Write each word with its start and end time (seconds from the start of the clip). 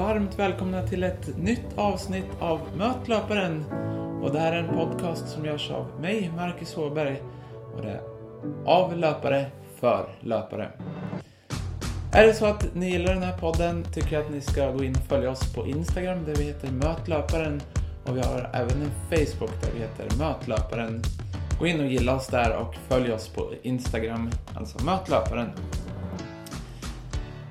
varmt 0.00 0.38
välkomna 0.38 0.82
till 0.82 1.02
ett 1.02 1.38
nytt 1.38 1.66
avsnitt 1.76 2.26
av 2.38 2.60
Möt 2.76 3.08
löparen. 3.08 3.64
Och 4.22 4.32
det 4.32 4.38
här 4.38 4.52
är 4.52 4.56
en 4.56 4.68
podcast 4.68 5.28
som 5.28 5.44
görs 5.44 5.70
av 5.70 5.86
mig, 6.00 6.32
Marcus 6.36 6.74
Håberg, 6.74 7.22
och 7.74 7.82
det 7.82 7.90
är 7.90 8.00
av 8.64 8.96
löpare 8.96 9.46
för 9.80 10.08
löpare. 10.20 10.70
Är 12.12 12.26
det 12.26 12.34
så 12.34 12.46
att 12.46 12.74
ni 12.74 12.90
gillar 12.90 13.14
den 13.14 13.22
här 13.22 13.38
podden 13.38 13.84
tycker 13.94 14.16
jag 14.16 14.24
att 14.24 14.32
ni 14.32 14.40
ska 14.40 14.70
gå 14.70 14.84
in 14.84 14.94
och 14.94 15.08
följa 15.08 15.30
oss 15.30 15.54
på 15.54 15.66
Instagram 15.66 16.24
där 16.24 16.34
vi 16.34 16.44
heter 16.44 16.72
Möt 16.72 17.08
löparen 17.08 17.60
och 18.06 18.16
vi 18.16 18.20
har 18.20 18.50
även 18.52 18.82
en 18.82 18.90
Facebook 19.10 19.62
där 19.62 19.70
vi 19.74 19.78
heter 19.78 20.18
Möt 20.18 20.48
löparen. 20.48 21.02
Gå 21.58 21.66
in 21.66 21.80
och 21.80 21.86
gilla 21.86 22.14
oss 22.14 22.26
där 22.26 22.56
och 22.56 22.74
följ 22.88 23.12
oss 23.12 23.28
på 23.28 23.52
Instagram, 23.62 24.30
alltså 24.54 24.84
Möt 24.84 25.08
löparen. 25.08 25.50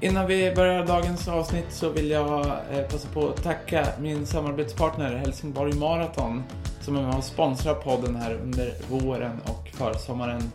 Innan 0.02 0.28
vi 0.28 0.52
börjar 0.56 0.86
dagens 0.86 1.28
avsnitt 1.28 1.66
så 1.70 1.90
vill 1.90 2.10
jag 2.10 2.46
eh, 2.72 2.88
passa 2.92 3.08
på 3.14 3.30
att 3.30 3.44
tacka 3.44 3.88
min 4.00 4.26
samarbetspartner 4.26 5.16
Helsingborg 5.16 5.74
Marathon 5.74 6.44
som 6.82 6.96
är 6.96 7.02
med 7.02 7.18
och 7.18 7.24
sponsrar 7.24 7.74
podden 7.74 8.16
här 8.16 8.34
under 8.34 8.74
våren 8.90 9.42
och 9.46 9.70
försommaren. 9.70 10.52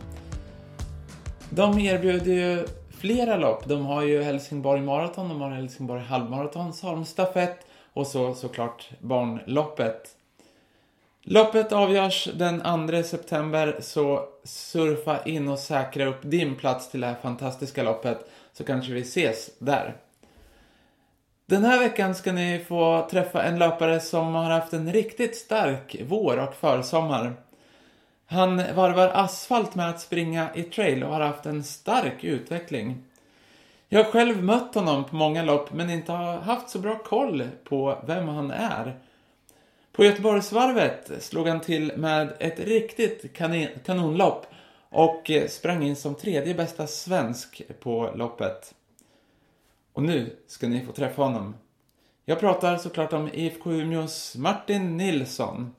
De 1.51 1.79
erbjuder 1.79 2.33
ju 2.33 2.67
flera 2.91 3.37
lopp. 3.37 3.69
De 3.69 3.85
har 3.87 4.03
ju 4.03 4.23
Helsingborg 4.23 4.81
Marathon, 4.81 5.29
de 5.29 5.41
har 5.41 5.51
Helsingborg 5.51 6.03
halvmaraton, 6.03 6.73
Salmstafett 6.73 7.67
och 7.93 8.07
så 8.07 8.35
såklart 8.35 8.91
barnloppet. 9.01 10.17
Loppet 11.23 11.73
avgörs 11.73 12.29
den 12.35 12.89
2 12.89 13.03
september 13.03 13.77
så 13.81 14.29
surfa 14.45 15.25
in 15.25 15.49
och 15.49 15.59
säkra 15.59 16.07
upp 16.07 16.21
din 16.23 16.57
plats 16.57 16.91
till 16.91 17.01
det 17.01 17.07
här 17.07 17.17
fantastiska 17.23 17.83
loppet 17.83 18.29
så 18.55 18.65
kanske 18.65 18.93
vi 18.93 19.01
ses 19.01 19.51
där. 19.59 19.97
Den 21.47 21.65
här 21.65 21.79
veckan 21.79 22.15
ska 22.15 22.33
ni 22.33 22.65
få 22.69 23.09
träffa 23.11 23.43
en 23.43 23.59
löpare 23.59 24.01
som 24.01 24.35
har 24.35 24.51
haft 24.51 24.73
en 24.73 24.93
riktigt 24.93 25.37
stark 25.37 25.97
vår 26.09 26.39
och 26.39 26.55
försommar. 26.55 27.33
Han 28.27 28.57
varvar 28.57 29.09
asfalt 29.09 29.75
med 29.75 29.91
att 29.91 30.01
springa 30.01 30.49
i 30.55 30.63
trail 30.63 31.05
och 31.05 31.13
har 31.13 31.21
haft 31.21 31.47
en 31.47 31.65
stark 31.65 32.25
utveckling. 32.25 33.05
Jag 33.89 34.05
har 34.05 34.11
själv 34.11 34.45
mött 34.45 34.75
honom 34.75 35.05
på 35.05 35.17
många 35.17 35.43
lopp 35.43 35.73
men 35.73 35.91
inte 35.91 36.13
har 36.13 36.37
haft 36.37 36.71
så 36.71 36.79
bra 36.79 36.99
koll 36.99 37.49
på 37.65 37.99
vem 38.07 38.29
han 38.29 38.51
är. 38.51 38.99
På 39.93 40.05
Göteborgsvarvet 40.05 41.11
slog 41.21 41.49
han 41.49 41.61
till 41.61 41.93
med 41.97 42.33
ett 42.41 42.61
riktigt 42.61 43.37
kanonlopp 43.85 44.47
och 44.95 45.31
eh, 45.31 45.49
sprang 45.49 45.83
in 45.83 45.97
som 45.97 46.15
tredje 46.15 46.55
bästa 46.55 46.87
svensk 46.87 47.63
på 47.81 48.11
loppet. 48.15 48.75
Och 49.93 50.03
nu 50.03 50.37
ska 50.47 50.69
ni 50.69 50.85
få 50.85 50.93
träffa 50.93 51.23
honom. 51.23 51.55
Jag 52.25 52.41
pratar 52.41 52.77
såklart 52.77 53.13
om 53.13 53.31
IFK 53.33 53.73
Umeås 53.73 54.37
Martin 54.37 54.97
Nilsson. 54.97 55.75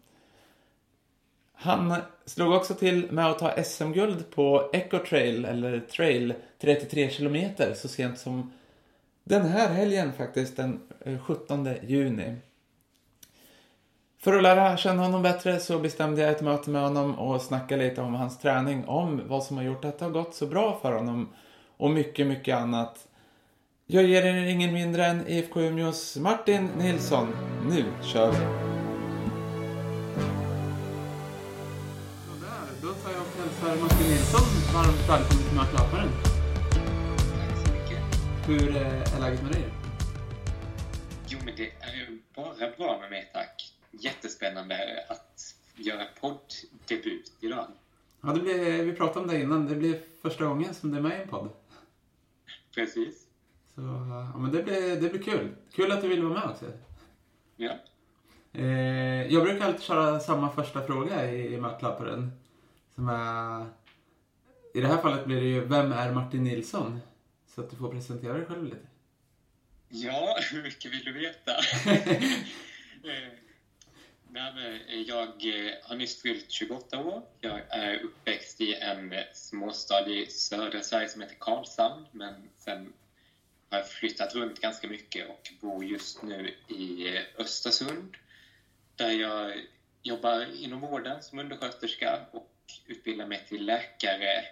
Han 1.54 1.96
slog 2.26 2.54
också 2.54 2.74
till 2.74 3.12
med 3.12 3.26
att 3.26 3.40
ta 3.40 3.64
SM-guld 3.64 4.32
på 4.32 4.70
Eco 4.74 5.00
Trail, 5.00 5.46
eller 5.46 5.80
Trail, 5.80 6.34
33 6.60 7.10
kilometer 7.10 7.74
så 7.74 7.88
sent 7.88 8.20
som 8.20 8.52
den 9.24 9.46
här 9.46 9.70
helgen 9.70 10.14
faktiskt, 10.14 10.58
den 10.58 10.80
eh, 11.06 11.20
17 11.20 11.70
juni. 11.84 12.36
För 14.26 14.34
att 14.34 14.44
lära 14.44 14.78
känna 14.78 15.04
honom 15.04 15.22
bättre 15.22 15.60
så 15.60 15.80
bestämde 15.80 16.22
jag 16.22 16.32
ett 16.32 16.42
möte 16.42 16.70
med 16.70 16.82
honom 16.82 17.20
och 17.20 17.42
snacka 17.42 17.76
lite 17.76 18.02
om 18.02 18.14
hans 18.14 18.38
träning, 18.38 18.86
om 18.86 19.22
vad 19.28 19.44
som 19.44 19.58
har 19.58 19.64
gjort 19.64 19.86
att 19.86 20.00
det 20.00 20.06
har 20.06 20.12
gått 20.12 20.36
så 20.36 20.48
bra 20.48 20.80
för 20.82 20.92
honom 20.92 21.30
och 21.78 21.90
mycket, 21.90 22.28
mycket 22.28 22.58
annat. 22.58 23.08
Jag 23.86 24.04
ger 24.04 24.26
er 24.26 24.46
ingen 24.46 24.74
mindre 24.74 25.06
än 25.06 25.28
IFK 25.28 25.62
Umeås 25.62 26.18
Martin 26.18 26.70
Nilsson. 26.78 27.28
Nu 27.70 27.86
kör 28.04 28.32
vi! 28.32 28.38
Då 32.82 32.94
tar 32.94 33.12
jag 33.12 33.22
och 33.22 33.40
hälsar 33.40 33.84
Martin 33.84 34.08
Nilsson 34.08 34.74
varmt 34.74 35.10
välkommen 35.10 35.44
till 35.48 35.58
Mötlöparen. 35.58 36.10
Tack 36.72 37.68
så 37.68 37.74
mycket. 37.74 38.00
Hur 38.48 38.78
är 38.78 39.20
läget 39.22 39.44
med 39.44 39.52
dig? 39.52 39.66
Jo, 41.28 41.40
men 41.46 41.54
det 41.58 41.64
är 41.64 41.96
ju 41.96 42.22
bara 42.36 42.78
bra 42.78 42.98
med 43.02 43.10
mig, 43.10 43.32
tack. 43.34 43.55
Jättespännande 44.00 45.06
att 45.08 45.56
göra 45.76 46.06
podddebut 46.20 47.32
idag. 47.40 47.68
Ja, 48.22 48.34
det 48.34 48.40
blir, 48.40 48.84
vi 48.84 48.94
pratade 48.94 49.20
om 49.20 49.28
det 49.28 49.42
innan. 49.42 49.68
Det 49.68 49.76
blir 49.76 50.02
första 50.22 50.46
gången 50.46 50.74
som 50.74 50.92
du 50.92 50.98
är 50.98 51.02
med 51.02 51.20
i 51.20 51.22
en 51.22 51.28
podd. 51.28 51.50
Precis. 52.76 53.28
Så, 53.76 53.82
ja, 54.34 54.38
men 54.38 54.52
det 54.52 54.64
blir, 54.64 55.02
det 55.02 55.10
blir 55.10 55.24
kul. 55.24 55.56
Kul 55.72 55.92
att 55.92 56.02
du 56.02 56.08
vill 56.08 56.24
vara 56.24 56.40
med 56.40 56.50
också. 56.50 56.66
Ja. 57.56 57.80
Eh, 58.54 59.34
jag 59.34 59.44
brukar 59.44 59.66
alltid 59.66 59.82
köra 59.82 60.20
samma 60.20 60.50
första 60.50 60.86
fråga 60.86 61.32
i, 61.32 61.54
i 61.54 61.58
Mötlöparen. 61.58 62.32
Som 62.96 63.10
är... 63.10 63.66
I 64.74 64.82
det 64.82 64.88
här 64.88 64.98
fallet 64.98 65.26
blir 65.26 65.42
det 65.42 65.48
ju 65.48 65.66
Vem 65.66 65.92
är 65.92 66.12
Martin 66.12 66.44
Nilsson? 66.44 67.00
Så 67.48 67.62
att 67.62 67.70
du 67.70 67.76
får 67.76 67.92
presentera 67.92 68.34
dig 68.34 68.46
själv 68.46 68.64
lite. 68.64 68.88
Ja, 69.90 70.38
hur 70.52 70.64
mycket 70.64 70.92
vill 70.94 71.06
du 71.06 71.14
veta? 71.14 71.52
Eh, 73.04 73.45
jag 75.08 75.28
eh, 75.28 75.74
har 75.84 75.96
nyss 75.96 76.22
fyllt 76.22 76.52
28 76.52 77.00
år. 77.00 77.22
Jag 77.42 77.62
är 77.70 78.04
uppväxt 78.04 78.62
i 78.62 78.74
en 78.74 79.14
eh, 79.14 79.24
småstad 79.34 80.10
i 80.10 80.26
södra 80.26 80.82
Sverige 80.82 81.10
som 81.10 81.22
heter 81.22 81.36
Karlshamn. 81.40 82.06
Men 82.12 82.50
sen 82.58 82.94
har 83.70 83.78
jag 83.78 83.90
flyttat 83.90 84.36
runt 84.36 84.62
ganska 84.62 84.88
mycket 84.88 85.30
och 85.30 85.52
bor 85.62 85.86
just 85.86 86.24
nu 86.24 86.54
i 86.68 87.16
eh, 87.16 87.24
Östersund. 87.38 88.18
Där 88.96 89.12
jag 89.12 89.54
jobbar 90.04 90.64
inom 90.64 90.82
vården 90.82 91.24
som 91.24 91.40
undersköterska 91.40 92.20
och 92.32 92.52
utbildar 92.86 93.26
mig 93.26 93.46
till 93.48 93.66
läkare. 93.66 94.46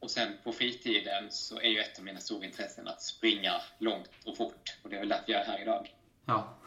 Och 0.00 0.10
sen 0.10 0.38
på 0.44 0.52
fritiden 0.52 1.30
så 1.30 1.60
är 1.60 1.68
ju 1.68 1.78
ett 1.78 1.98
av 1.98 2.04
mina 2.04 2.20
stora 2.20 2.44
intressen 2.44 2.88
att 2.88 3.02
springa 3.02 3.60
långt 3.78 4.10
och 4.24 4.36
fort. 4.36 4.76
Och 4.82 4.90
det 4.90 4.96
är 4.96 5.00
väl 5.00 5.08
därför 5.08 5.32
jag 5.32 5.40
är 5.40 5.44
här 5.44 5.62
idag. 5.62 5.94
Ja. 6.26 6.58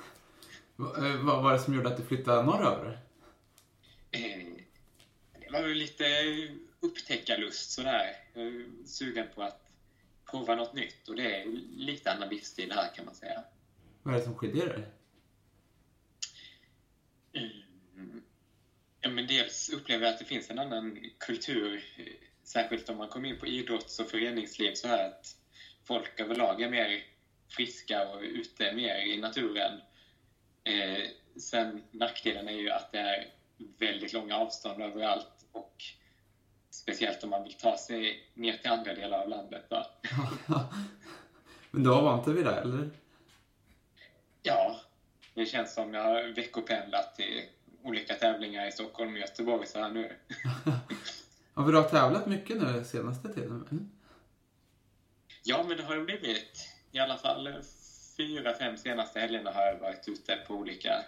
V- 0.77 1.17
Vad 1.23 1.43
var 1.43 1.53
det 1.53 1.59
som 1.59 1.73
gjorde 1.73 1.89
att 1.89 1.97
du 1.97 2.03
flyttade 2.03 2.43
norröver? 2.43 2.99
Eh, 4.11 4.47
Det 5.39 5.51
var 5.51 5.61
väl 5.61 5.77
lite 5.77 6.05
upptäckarlust 6.79 7.71
sådär. 7.71 8.15
Jag 8.33 8.43
är 8.45 8.65
sugen 8.85 9.27
på 9.35 9.43
att 9.43 9.61
prova 10.31 10.55
något 10.55 10.73
nytt 10.73 11.07
och 11.07 11.15
det 11.15 11.35
är 11.41 11.45
lite 11.77 12.11
annan 12.11 12.29
livsstil 12.29 12.71
här 12.71 12.93
kan 12.95 13.05
man 13.05 13.15
säga. 13.15 13.43
Vad 14.03 14.13
är 14.13 14.17
det 14.19 14.23
som 14.25 14.35
skiljer 14.35 14.65
dig? 14.69 14.83
Mm. 17.33 18.21
Ja, 19.01 19.09
men 19.09 19.27
dels 19.27 19.69
upplever 19.69 20.05
jag 20.05 20.13
att 20.13 20.19
det 20.19 20.25
finns 20.25 20.49
en 20.49 20.59
annan 20.59 20.97
kultur, 21.17 21.83
eh, 21.97 22.05
särskilt 22.43 22.89
om 22.89 22.97
man 22.97 23.07
kommer 23.09 23.29
in 23.29 23.39
på 23.39 23.47
idrotts 23.47 23.99
och 23.99 24.09
föreningsliv 24.09 24.73
så 24.73 24.87
här 24.87 25.05
att 25.07 25.35
folk 25.83 26.19
överlag 26.19 26.61
är 26.61 26.69
mer 26.69 27.03
friska 27.49 28.07
och 28.07 28.21
ute 28.21 28.71
mer 28.73 28.95
i 28.95 29.17
naturen. 29.17 29.81
Eh, 30.65 31.07
sen 31.39 31.83
nackdelen 31.91 32.47
är 32.47 32.51
ju 32.51 32.69
att 32.69 32.91
det 32.91 32.99
är 32.99 33.27
väldigt 33.79 34.13
långa 34.13 34.37
avstånd 34.37 34.81
överallt 34.81 35.45
och 35.51 35.83
speciellt 36.69 37.23
om 37.23 37.29
man 37.29 37.43
vill 37.43 37.53
ta 37.53 37.77
sig 37.77 38.29
ner 38.33 38.53
till 38.53 38.71
andra 38.71 38.93
delar 38.93 39.21
av 39.21 39.29
landet. 39.29 39.71
Men 41.71 41.83
du 41.83 41.89
har 41.89 42.01
vant 42.01 42.25
dig 42.25 42.33
vid 42.33 42.45
det, 42.45 42.55
eller? 42.55 42.89
Ja, 44.43 44.79
det 45.33 45.45
känns 45.45 45.73
som 45.73 45.93
jag 45.93 46.03
har 46.03 46.23
veckopendlat 46.35 47.15
till 47.15 47.41
olika 47.83 48.15
tävlingar 48.15 48.67
i 48.67 48.71
Stockholm 48.71 49.13
och 49.13 49.19
Göteborg 49.19 49.67
så 49.67 49.79
här 49.79 49.89
nu. 49.89 50.15
Ja, 51.57 51.65
för 51.65 51.71
du 51.71 51.77
har 51.77 51.89
tävlat 51.89 52.25
mycket 52.25 52.61
nu 52.61 52.83
senaste 52.83 53.33
tiden? 53.33 53.91
Ja, 55.43 55.65
men 55.67 55.77
det 55.77 55.83
har 55.83 55.95
ju 55.95 56.05
blivit 56.05 56.69
i 56.91 56.99
alla 56.99 57.17
fall 57.17 57.63
fyra, 58.17 58.53
fem 58.53 58.77
senaste 58.77 59.19
helgerna 59.19 59.51
har 59.51 59.61
jag 59.61 59.79
varit 59.79 60.07
ute 60.07 60.35
på 60.47 60.53
olika 60.53 61.05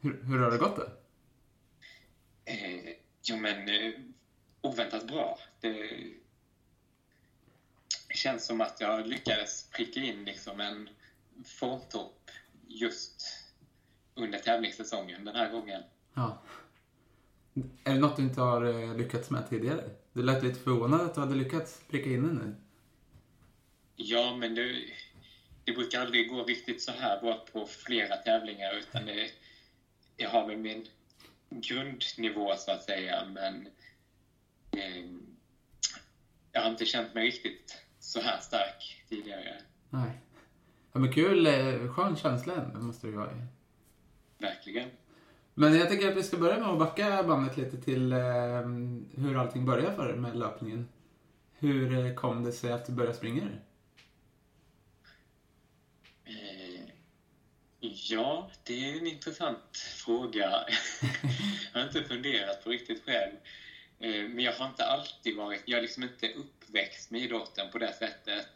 Hur, 0.00 0.22
hur 0.22 0.38
har 0.38 0.50
det 0.50 0.58
gått 0.58 0.76
då? 0.76 0.82
Eh, 2.44 2.94
jo, 3.22 3.36
men 3.36 3.68
eh, 3.68 3.92
oväntat 4.60 5.06
bra. 5.06 5.38
Det 5.60 6.00
känns 8.14 8.46
som 8.46 8.60
att 8.60 8.80
jag 8.80 9.06
lyckades 9.06 9.70
pricka 9.70 10.00
in 10.00 10.24
liksom 10.24 10.60
en 10.60 10.88
formtopp 11.44 12.30
just 12.66 13.44
under 14.14 14.38
tävlingssäsongen 14.38 15.24
den 15.24 15.36
här 15.36 15.52
gången. 15.52 15.82
Ja. 16.14 16.42
Är 17.84 17.94
det 17.94 18.00
något 18.00 18.16
du 18.16 18.22
inte 18.22 18.40
har 18.40 18.64
eh, 18.64 18.96
lyckats 18.96 19.30
med 19.30 19.48
tidigare? 19.48 19.90
Du 20.12 20.22
lät 20.22 20.42
lite 20.42 20.60
förvånad 20.60 21.00
att 21.00 21.14
du 21.14 21.20
hade 21.20 21.34
lyckats 21.34 21.80
pricka 21.88 22.10
in 22.10 22.22
den 22.22 22.34
nu. 22.34 22.54
Ja, 23.96 24.36
men 24.36 24.54
det, 24.54 24.84
det 25.64 25.72
brukar 25.72 26.00
aldrig 26.00 26.30
gå 26.30 26.44
riktigt 26.44 26.82
så 26.82 26.92
här 26.92 27.20
bra 27.20 27.46
på 27.52 27.66
flera 27.66 28.16
tävlingar 28.16 28.72
utan 28.78 29.06
det, 29.06 29.30
jag 30.16 30.30
har 30.30 30.46
väl 30.46 30.56
min 30.56 30.86
grundnivå 31.50 32.54
så 32.56 32.70
att 32.70 32.82
säga 32.82 33.24
men 33.24 33.66
eh, 34.70 35.04
jag 36.52 36.60
har 36.60 36.70
inte 36.70 36.86
känt 36.86 37.14
mig 37.14 37.26
riktigt 37.26 37.78
så 37.98 38.20
här 38.20 38.40
stark 38.40 39.04
tidigare. 39.08 39.56
Nej. 39.90 40.10
Ja, 40.92 41.00
men 41.00 41.12
kul, 41.12 41.46
eh, 41.46 41.92
skön 41.92 42.16
känsla 42.16 42.56
det 42.56 42.78
måste 42.78 43.06
ju 43.06 43.12
vara. 43.12 43.46
Verkligen. 44.38 44.90
Men 45.54 45.74
jag 45.74 45.88
tänker 45.88 46.10
att 46.10 46.16
vi 46.16 46.22
ska 46.22 46.36
börja 46.36 46.58
med 46.58 46.68
att 46.68 46.78
backa 46.78 47.22
bandet 47.22 47.56
lite 47.56 47.76
till 47.76 48.12
eh, 48.12 48.18
hur 49.16 49.36
allting 49.36 49.64
började 49.64 49.96
för 49.96 50.14
med 50.14 50.36
löpningen. 50.36 50.88
Hur 51.52 52.06
eh, 52.06 52.14
kom 52.14 52.44
det 52.44 52.52
sig 52.52 52.72
att 52.72 52.86
du 52.86 52.92
började 52.92 53.16
springa? 53.16 53.42
Eh, 56.24 56.88
ja, 57.92 58.50
det 58.62 58.90
är 58.90 58.98
en 58.98 59.06
intressant 59.06 59.76
fråga. 59.76 60.50
jag 61.72 61.80
har 61.80 61.86
inte 61.86 62.04
funderat 62.04 62.64
på 62.64 62.70
riktigt 62.70 63.04
själv. 63.04 63.34
Eh, 63.98 64.28
men 64.28 64.40
jag 64.40 64.52
har 64.52 64.66
inte 64.66 64.84
alltid 64.84 65.36
varit, 65.36 65.62
jag 65.64 65.78
är 65.78 65.82
liksom 65.82 66.02
inte 66.02 66.28
uppväxt 66.32 67.10
med 67.10 67.20
idrotten 67.20 67.70
på 67.70 67.78
det 67.78 67.92
sättet. 67.92 68.46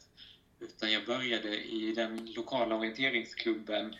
Utan 0.60 0.92
jag 0.92 1.04
började 1.04 1.56
i 1.56 1.92
den 1.92 2.32
lokala 2.36 2.76
orienteringsklubben 2.76 3.96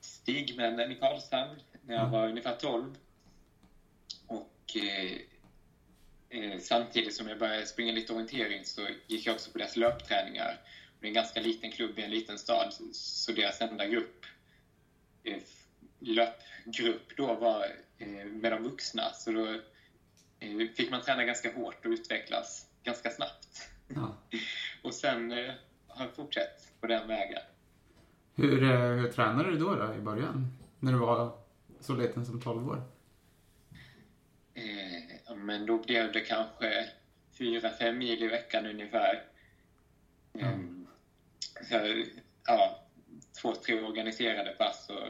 Stigmännen 0.00 0.92
i 0.92 0.94
Karlshamn 0.94 1.60
när 1.82 1.94
jag 1.94 2.08
var 2.08 2.28
ungefär 2.28 2.54
12. 2.54 2.96
Och 4.26 4.76
eh, 4.76 5.18
eh, 6.28 6.58
samtidigt 6.60 7.14
som 7.14 7.28
jag 7.28 7.38
började 7.38 7.66
springa 7.66 7.92
lite 7.92 8.12
orientering 8.12 8.64
så 8.64 8.88
gick 9.06 9.26
jag 9.26 9.34
också 9.34 9.50
på 9.50 9.58
deras 9.58 9.76
löpträningar. 9.76 10.60
Det 11.00 11.06
är 11.06 11.08
en 11.08 11.14
ganska 11.14 11.40
liten 11.40 11.70
klubb 11.70 11.98
i 11.98 12.02
en 12.02 12.10
liten 12.10 12.38
stad, 12.38 12.74
så 12.92 13.32
deras 13.32 13.60
enda 13.60 13.86
grupp, 13.86 14.23
löpgrupp 15.98 17.16
då 17.16 17.34
var 17.34 17.66
eh, 17.98 18.24
med 18.26 18.52
de 18.52 18.62
vuxna. 18.62 19.12
Så 19.12 19.32
då 19.32 19.46
eh, 20.40 20.68
fick 20.76 20.90
man 20.90 21.02
träna 21.02 21.24
ganska 21.24 21.52
hårt 21.52 21.86
och 21.86 21.90
utvecklas 21.90 22.66
ganska 22.82 23.10
snabbt. 23.10 23.68
Ja. 23.88 24.16
och 24.82 24.94
sen 24.94 25.32
eh, 25.32 25.52
har 25.88 26.04
jag 26.04 26.14
fortsatt 26.14 26.72
på 26.80 26.86
den 26.86 27.08
vägen. 27.08 27.42
Hur, 28.34 28.62
eh, 28.62 28.78
hur 28.78 29.12
tränade 29.12 29.50
du 29.50 29.58
då, 29.58 29.74
då 29.74 29.94
i 29.94 30.00
början? 30.00 30.58
När 30.80 30.92
du 30.92 30.98
var 30.98 31.38
så 31.80 31.94
liten 31.94 32.26
som 32.26 32.40
12 32.40 32.68
år? 32.68 32.82
Eh, 34.54 35.34
men 35.36 35.66
då 35.66 35.78
blev 35.78 36.12
det 36.12 36.20
kanske 36.20 36.88
4-5 37.38 37.92
mil 37.92 38.22
i 38.22 38.28
veckan 38.28 38.66
ungefär. 38.66 39.22
Eh, 40.38 40.48
Mm. 40.48 40.86
så, 41.68 42.04
ja, 42.46 42.83
två, 43.44 43.54
tre 43.54 43.80
organiserade 43.80 44.50
pass 44.50 44.90
och 44.90 45.08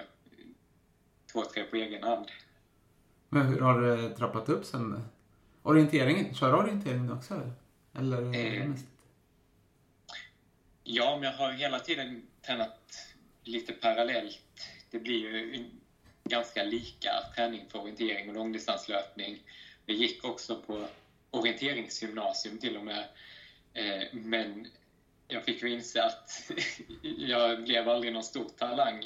två, 1.33 1.45
tre 1.45 1.65
på 1.65 1.77
egen 1.77 2.03
hand. 2.03 2.27
Men 3.29 3.47
hur 3.47 3.61
har 3.61 3.81
det 3.81 4.11
trappat 4.17 4.49
upp 4.49 4.65
sen? 4.65 5.05
Orienteringen, 5.63 6.35
kör 6.35 6.53
du 6.53 6.59
orienteringen 6.59 7.13
också? 7.13 7.51
Eller 7.99 8.23
Eh. 8.35 8.69
mest... 8.69 8.87
Ja, 10.85 11.17
men 11.17 11.31
jag 11.31 11.39
har 11.39 11.53
hela 11.53 11.79
tiden 11.79 12.27
tränat 12.47 12.79
lite 13.45 13.73
parallellt. 13.73 14.39
Det 14.91 14.99
blir 14.99 15.19
ju 15.19 15.65
ganska 16.25 16.63
lika 16.63 17.11
träning 17.37 17.67
för 17.69 17.79
orientering 17.81 18.29
och 18.29 18.35
långdistanslöpning. 18.35 19.43
Vi 19.87 19.95
gick 19.95 20.25
också 20.25 20.63
på 20.67 20.87
orienteringsgymnasium 21.31 22.59
till 22.59 22.77
och 22.77 22.85
med. 22.85 23.05
Eh, 23.73 24.03
Men 24.13 24.67
jag 25.29 25.45
fick 25.45 25.63
ju 25.63 25.71
inse 25.71 26.03
att 26.03 26.51
jag 27.03 27.65
blev 27.65 27.89
aldrig 27.89 28.13
någon 28.13 28.25
stor 28.25 28.49
talang 28.59 29.03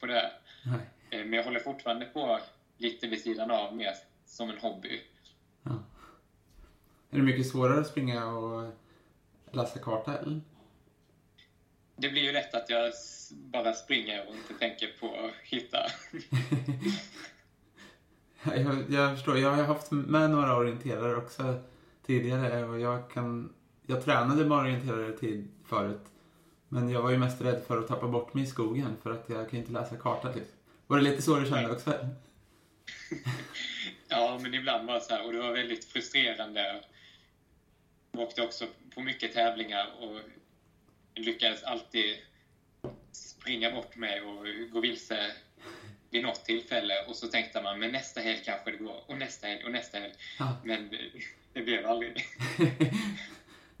på 0.00 0.06
det. 0.06 0.32
Nej. 0.64 0.80
Eh, 1.10 1.24
Men 1.26 1.32
jag 1.32 1.44
håller 1.44 1.60
fortfarande 1.60 2.06
på 2.06 2.38
lite 2.76 3.06
vid 3.06 3.22
sidan 3.22 3.50
av, 3.50 3.76
mer 3.76 3.92
som 4.26 4.50
en 4.50 4.58
hobby. 4.58 5.00
Ja. 5.62 5.70
Är 7.10 7.16
det 7.16 7.22
mycket 7.22 7.46
svårare 7.46 7.80
att 7.80 7.86
springa 7.86 8.26
och 8.26 8.72
läsa 9.52 9.78
karta 9.78 10.18
eller? 10.18 10.40
Det 11.96 12.08
blir 12.08 12.22
ju 12.22 12.32
lätt 12.32 12.54
att 12.54 12.70
jag 12.70 12.92
bara 13.30 13.72
springer 13.72 14.28
och 14.28 14.34
inte 14.34 14.54
tänker 14.54 14.88
på 15.00 15.14
att 15.14 15.34
hitta. 15.44 15.78
Jag, 18.44 18.90
jag 18.90 19.16
förstår, 19.16 19.38
jag 19.38 19.50
har 19.50 19.64
haft 19.64 19.90
med 19.90 20.30
några 20.30 20.56
orienterare 20.56 21.16
också 21.16 21.60
tidigare 22.06 22.64
och 22.64 22.80
jag 22.80 23.10
kan... 23.10 23.52
Jag 23.86 24.04
tränade 24.04 24.44
med 24.44 24.58
orienterare 24.58 25.12
tid 25.12 25.48
förut. 25.64 26.02
Men 26.68 26.90
jag 26.90 27.02
var 27.02 27.10
ju 27.10 27.18
mest 27.18 27.42
rädd 27.42 27.62
för 27.66 27.78
att 27.78 27.88
tappa 27.88 28.08
bort 28.08 28.34
mig 28.34 28.44
i 28.44 28.46
skogen 28.46 28.96
för 29.02 29.10
att 29.10 29.24
jag 29.28 29.50
kan 29.50 29.58
inte 29.58 29.72
läsa 29.72 29.96
karta 29.96 30.28
liksom. 30.28 30.56
Var 30.86 30.96
det 30.96 31.02
lite 31.02 31.22
så 31.22 31.36
du 31.36 31.46
kände 31.46 31.72
också? 31.72 31.92
Ja, 34.08 34.38
men 34.42 34.54
ibland 34.54 34.86
var 34.86 34.94
det 34.94 35.00
så 35.00 35.14
här, 35.14 35.26
och 35.26 35.32
det 35.32 35.38
var 35.38 35.52
väldigt 35.52 35.84
frustrerande. 35.84 36.82
Jag 38.12 38.20
åkte 38.20 38.42
också 38.42 38.66
på 38.94 39.00
mycket 39.00 39.32
tävlingar 39.32 39.86
och 40.00 40.20
lyckades 41.14 41.62
alltid 41.62 42.16
springa 43.12 43.70
bort 43.70 43.96
mig 43.96 44.22
och 44.22 44.46
gå 44.72 44.80
vilse 44.80 45.32
vid 46.10 46.22
något 46.22 46.44
tillfälle. 46.44 46.94
Och 47.08 47.16
så 47.16 47.26
tänkte 47.26 47.62
man, 47.62 47.78
men 47.78 47.92
nästa 47.92 48.20
helg 48.20 48.42
kanske 48.44 48.70
det 48.70 48.76
går. 48.76 49.02
Och 49.06 49.18
nästa 49.18 49.46
helg, 49.46 49.64
och 49.64 49.72
nästa 49.72 49.98
helg. 49.98 50.12
Ja. 50.38 50.56
Men 50.64 50.88
det, 50.88 50.98
det 51.52 51.62
blev 51.62 51.86
aldrig. 51.86 52.16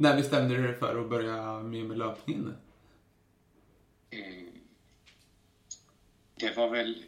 När 0.02 0.16
bestämde 0.16 0.56
du 0.56 0.62
dig 0.62 0.74
för 0.74 1.00
att 1.00 1.08
börja 1.10 1.60
med, 1.60 1.84
med 1.84 1.98
löpningen? 1.98 2.56
Eh, 4.10 4.44
Det 6.34 6.56
var 6.56 6.68
väl 6.68 7.04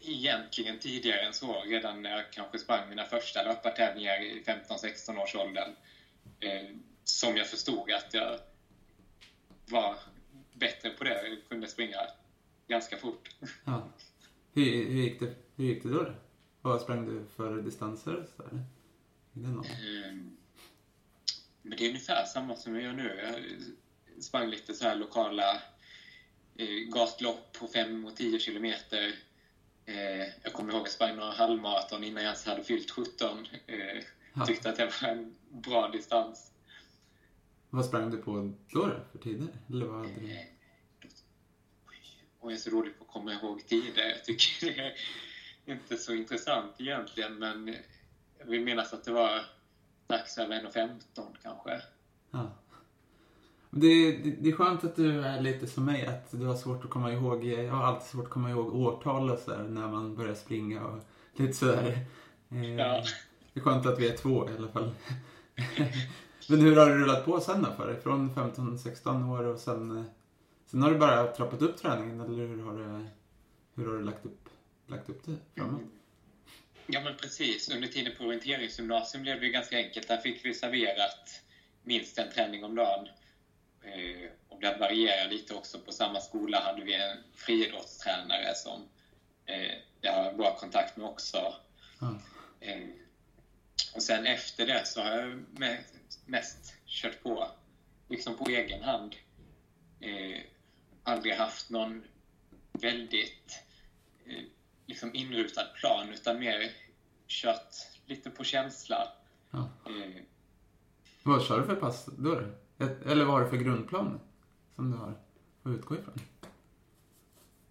egentligen 0.00 0.78
tidigare 0.78 1.20
än 1.20 1.32
så, 1.32 1.62
redan 1.62 2.02
när 2.02 2.10
jag 2.10 2.32
kanske 2.32 2.58
sprang 2.58 2.88
mina 2.88 3.04
första 3.04 3.42
löpartävlingar 3.42 4.22
i 4.22 4.42
15-16 4.46 5.22
års 5.22 5.34
åldern. 5.34 5.70
Eh, 6.40 6.68
Som 7.04 7.36
jag 7.36 7.46
förstod 7.46 7.90
att 7.92 8.14
jag 8.14 8.38
var 9.70 9.96
bättre 10.54 10.90
på 10.90 11.04
det 11.04 11.20
och 11.32 11.48
kunde 11.48 11.66
springa 11.66 11.98
ganska 12.68 12.96
fort. 12.96 13.30
Ja. 13.64 13.88
Hur, 14.52 14.64
hur, 14.64 15.02
gick 15.02 15.20
det, 15.20 15.34
hur 15.56 15.64
gick 15.64 15.82
det 15.82 15.88
då? 15.88 16.12
Vad 16.62 16.80
sprang 16.80 17.06
du 17.06 17.24
för 17.36 17.62
distanser? 17.62 18.26
Så 18.36 18.42
här? 18.42 18.64
Eh, 19.44 20.14
Men 21.68 21.76
det 21.78 21.84
är 21.84 21.88
ungefär 21.88 22.24
samma 22.24 22.56
som 22.56 22.74
jag 22.74 22.82
gör 22.84 22.92
nu. 22.92 23.36
Jag 24.14 24.24
sprang 24.24 24.48
lite 24.50 24.74
så 24.74 24.84
här 24.84 24.94
lokala 24.94 25.60
eh, 26.56 26.66
gatlopp 26.92 27.52
på 27.52 27.66
5 27.66 28.04
och 28.04 28.16
10 28.16 28.38
kilometer. 28.38 29.14
Eh, 29.86 30.26
jag 30.42 30.52
kommer 30.52 30.72
ihåg 30.72 30.80
att 30.80 30.86
jag 30.86 30.92
sprang 30.92 31.16
några 31.16 31.30
halvmaraton 31.32 32.04
innan 32.04 32.22
jag 32.22 32.28
ens 32.28 32.44
hade 32.44 32.62
fyllt 32.62 32.90
17. 32.90 33.46
Eh, 33.66 34.02
Ja. 34.34 34.46
tyckte 34.46 34.68
att 34.70 34.76
det 34.76 34.84
var 35.02 35.08
en 35.08 35.34
bra 35.50 35.88
distans. 35.88 36.52
Vad 37.70 37.84
sprang 37.84 38.10
du 38.10 38.18
på 38.18 38.52
då, 38.72 39.00
för 39.12 39.18
tider? 39.18 39.48
Eller 39.70 39.86
vad 39.86 39.98
hade 40.06 40.20
du? 40.20 40.30
Eh, 40.32 40.38
Och 42.38 42.50
jag 42.50 42.52
är 42.52 42.56
så 42.60 42.70
dålig 42.70 42.98
på 42.98 43.04
att 43.04 43.10
komma 43.10 43.32
ihåg 43.32 43.66
tider. 43.66 44.08
Jag 44.08 44.24
tycker 44.24 44.72
det 45.64 45.70
är 45.70 45.74
inte 45.74 45.96
så 45.96 46.14
intressant 46.14 46.80
egentligen, 46.80 47.38
men 47.38 47.76
jag 48.38 48.46
vill 48.46 48.60
minnas 48.60 48.92
att 48.92 49.04
det 49.04 49.10
var 49.12 49.44
strax 50.08 50.38
över 50.38 50.60
1.15 50.60 50.98
kanske. 51.42 51.82
Ja. 52.30 52.50
Det, 53.70 54.16
det, 54.16 54.30
det 54.30 54.48
är 54.48 54.52
skönt 54.52 54.84
att 54.84 54.96
du 54.96 55.24
är 55.24 55.40
lite 55.40 55.66
som 55.66 55.84
mig, 55.84 56.06
att 56.06 56.30
du 56.30 56.46
har 56.46 56.54
svårt 56.54 56.84
att 56.84 56.90
komma 56.90 57.12
ihåg, 57.12 57.44
jag 57.44 57.72
har 57.72 57.84
alltid 57.84 58.08
svårt 58.08 58.24
att 58.24 58.30
komma 58.30 58.50
ihåg 58.50 58.74
årtal 58.74 59.30
och 59.30 59.38
sådär 59.38 59.64
när 59.68 59.88
man 59.88 60.16
börjar 60.16 60.34
springa 60.34 60.86
och 60.86 60.98
lite 61.36 61.52
sådär. 61.52 62.06
Eh, 62.50 62.74
Ja. 62.74 63.02
Det 63.52 63.60
är 63.60 63.64
skönt 63.64 63.86
att 63.86 63.98
vi 63.98 64.08
är 64.08 64.16
två 64.16 64.50
i 64.50 64.56
alla 64.58 64.68
fall. 64.68 64.90
Men 66.48 66.60
hur 66.60 66.76
har 66.76 66.86
det 66.86 66.94
rullat 66.94 67.24
på 67.24 67.40
sen 67.40 67.62
då 67.62 67.72
för 67.72 67.86
dig? 67.86 68.00
Från 68.00 68.30
15-16 68.30 69.32
år 69.32 69.44
och 69.44 69.58
sen, 69.58 70.04
sen 70.66 70.82
har 70.82 70.90
du 70.90 70.98
bara 70.98 71.26
trappat 71.26 71.62
upp 71.62 71.76
träningen 71.76 72.20
eller 72.20 72.46
hur 72.46 72.62
har 72.62 72.72
du, 72.78 73.06
hur 73.74 73.90
har 73.90 73.98
du 73.98 74.04
lagt, 74.04 74.26
upp, 74.26 74.48
lagt 74.86 75.08
upp 75.08 75.24
det 75.24 75.36
framåt? 75.54 75.80
Ja, 76.90 77.00
men 77.00 77.16
precis. 77.16 77.68
Under 77.68 77.88
tiden 77.88 78.14
på 78.16 78.24
orienteringsgymnasium 78.24 79.22
blev 79.22 79.40
det 79.40 79.46
ju 79.46 79.52
ganska 79.52 79.76
enkelt. 79.78 80.08
Där 80.08 80.16
fick 80.18 80.44
vi 80.44 80.54
serverat 80.54 81.42
minst 81.82 82.18
en 82.18 82.30
träning 82.30 82.64
om 82.64 82.74
dagen. 82.74 83.08
Eh, 83.82 84.30
och 84.48 84.60
det 84.60 84.76
varierar 84.80 85.28
lite 85.30 85.54
också. 85.54 85.80
På 85.80 85.92
samma 85.92 86.20
skola 86.20 86.60
hade 86.60 86.84
vi 86.84 86.94
en 86.94 87.18
friidrottstränare 87.34 88.54
som 88.54 88.88
eh, 89.46 89.72
jag 90.00 90.12
har 90.12 90.32
bra 90.32 90.56
kontakt 90.56 90.96
med 90.96 91.06
också. 91.06 91.54
Ja. 92.00 92.20
Eh, 92.60 92.88
och 93.94 94.02
sen 94.02 94.26
efter 94.26 94.66
det 94.66 94.86
så 94.86 95.02
har 95.02 95.10
jag 95.10 95.44
me- 95.54 95.82
mest 96.26 96.74
kört 96.86 97.22
på, 97.22 97.50
liksom 98.08 98.36
på 98.36 98.50
egen 98.50 98.82
hand. 98.82 99.16
Aldrig 101.02 101.34
haft 101.34 101.70
någon 101.70 102.04
väldigt 102.72 103.62
liksom 104.88 105.14
inrutad 105.14 105.64
plan 105.74 106.08
utan 106.12 106.38
mer 106.38 106.70
kört 107.26 107.74
lite 108.06 108.30
på 108.30 108.44
känsla. 108.44 109.08
Ja. 109.50 109.68
Eh, 109.86 110.22
Vad 111.22 111.44
kör 111.46 111.58
du 111.60 111.66
för 111.66 111.76
pass 111.76 112.06
då? 112.18 112.42
Eller 113.06 113.24
vad 113.24 113.34
har 113.34 113.44
du 113.44 113.50
för 113.50 113.56
grundplan 113.56 114.20
som 114.74 114.90
du 114.90 114.96
har 114.96 115.10
att 115.10 115.76
utgå 115.78 115.94
ifrån? 115.94 116.14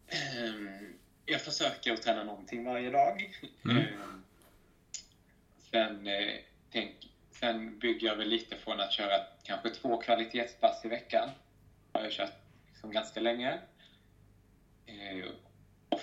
Ehm, 0.07 0.93
Jag 1.25 1.41
försöker 1.41 1.93
att 1.93 2.01
träna 2.01 2.23
någonting 2.23 2.65
varje 2.65 2.89
dag. 2.89 3.39
Mm. 3.65 3.77
Ehm, 3.77 4.23
Sen, 5.71 6.07
eh, 6.07 6.33
tänk, 6.71 7.09
sen 7.31 7.79
bygger 7.79 8.07
jag 8.07 8.15
väl 8.15 8.27
lite 8.29 8.57
från 8.57 8.79
att 8.79 8.91
köra 8.91 9.21
kanske 9.43 9.69
två 9.69 9.97
kvalitetspass 10.01 10.85
i 10.85 10.87
veckan. 10.87 11.29
Jag 11.93 12.01
har 12.01 12.09
kört 12.09 12.33
liksom 12.69 12.91
ganska 12.91 13.19
länge. 13.19 13.59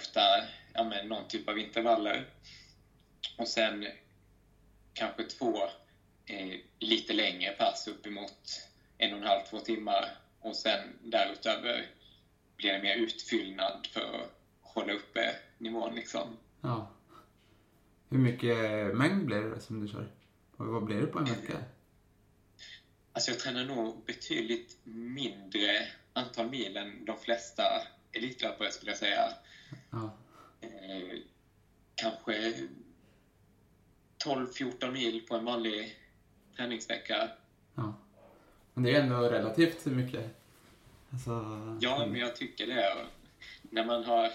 Ofta 0.04 0.20
ja, 0.74 0.84
men 0.84 1.08
någon 1.08 1.28
typ 1.28 1.48
av 1.48 1.58
intervaller. 1.58 2.28
Och 3.38 3.48
sen 3.48 3.86
kanske 4.92 5.24
två 5.24 5.56
eh, 6.26 6.60
lite 6.78 7.12
längre 7.12 7.52
pass 7.52 7.88
uppemot 7.88 8.68
en 8.98 9.12
och 9.12 9.18
en 9.18 9.26
halv, 9.26 9.40
två 9.50 9.60
timmar. 9.60 10.16
Och 10.40 10.56
sen 10.56 10.80
därutöver 11.02 11.90
blir 12.56 12.72
det 12.72 12.82
mer 12.82 12.96
utfyllnad 12.96 13.88
för 13.92 14.00
att 14.00 14.30
hålla 14.60 14.92
uppe 14.92 15.36
nivån. 15.58 15.94
Liksom. 15.94 16.36
Ja. 16.60 16.90
Hur 18.08 18.18
mycket 18.18 18.56
mängd 18.94 19.26
blir 19.26 19.40
det 19.40 19.60
som 19.60 19.80
du 19.80 19.88
kör? 19.88 20.10
Och 20.56 20.66
vad 20.66 20.84
blir 20.84 21.00
det 21.00 21.06
på 21.06 21.18
en 21.18 21.24
vecka? 21.24 21.58
Alltså 23.12 23.30
jag 23.30 23.40
tränar 23.40 23.64
nog 23.64 24.04
betydligt 24.04 24.78
mindre 24.84 25.88
antal 26.12 26.50
mil 26.50 26.76
än 26.76 27.04
de 27.04 27.18
flesta 27.18 27.62
elitlöpare 28.16 28.70
skulle 28.70 28.90
jag 28.90 28.98
säga. 28.98 29.28
Ja. 29.90 30.10
Eh, 30.60 31.18
kanske 31.94 32.54
12-14 34.24 34.90
mil 34.92 35.26
på 35.28 35.34
en 35.36 35.44
vanlig 35.44 35.96
träningsvecka. 36.56 37.28
ja. 37.74 37.94
Men 38.74 38.84
det 38.84 38.96
är 38.96 39.00
ändå 39.02 39.16
relativt 39.28 39.84
mycket. 39.86 40.24
Alltså, 41.12 41.30
Ja, 41.80 42.06
men 42.06 42.20
jag 42.20 42.36
tycker 42.36 42.66
det. 42.66 42.96
När 43.62 43.84
man 43.86 44.04
har 44.04 44.30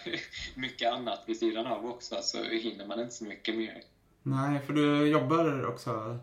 mycket 0.59 0.93
annat 0.93 1.23
vid 1.25 1.37
sidan 1.39 1.67
av 1.67 1.85
också 1.85 2.21
så 2.21 2.43
hinner 2.43 2.85
man 2.85 2.99
inte 2.99 3.13
så 3.13 3.23
mycket 3.23 3.55
mer. 3.55 3.81
Nej, 4.23 4.59
för 4.59 4.73
du 4.73 5.07
jobbar 5.07 5.65
också 5.65 6.19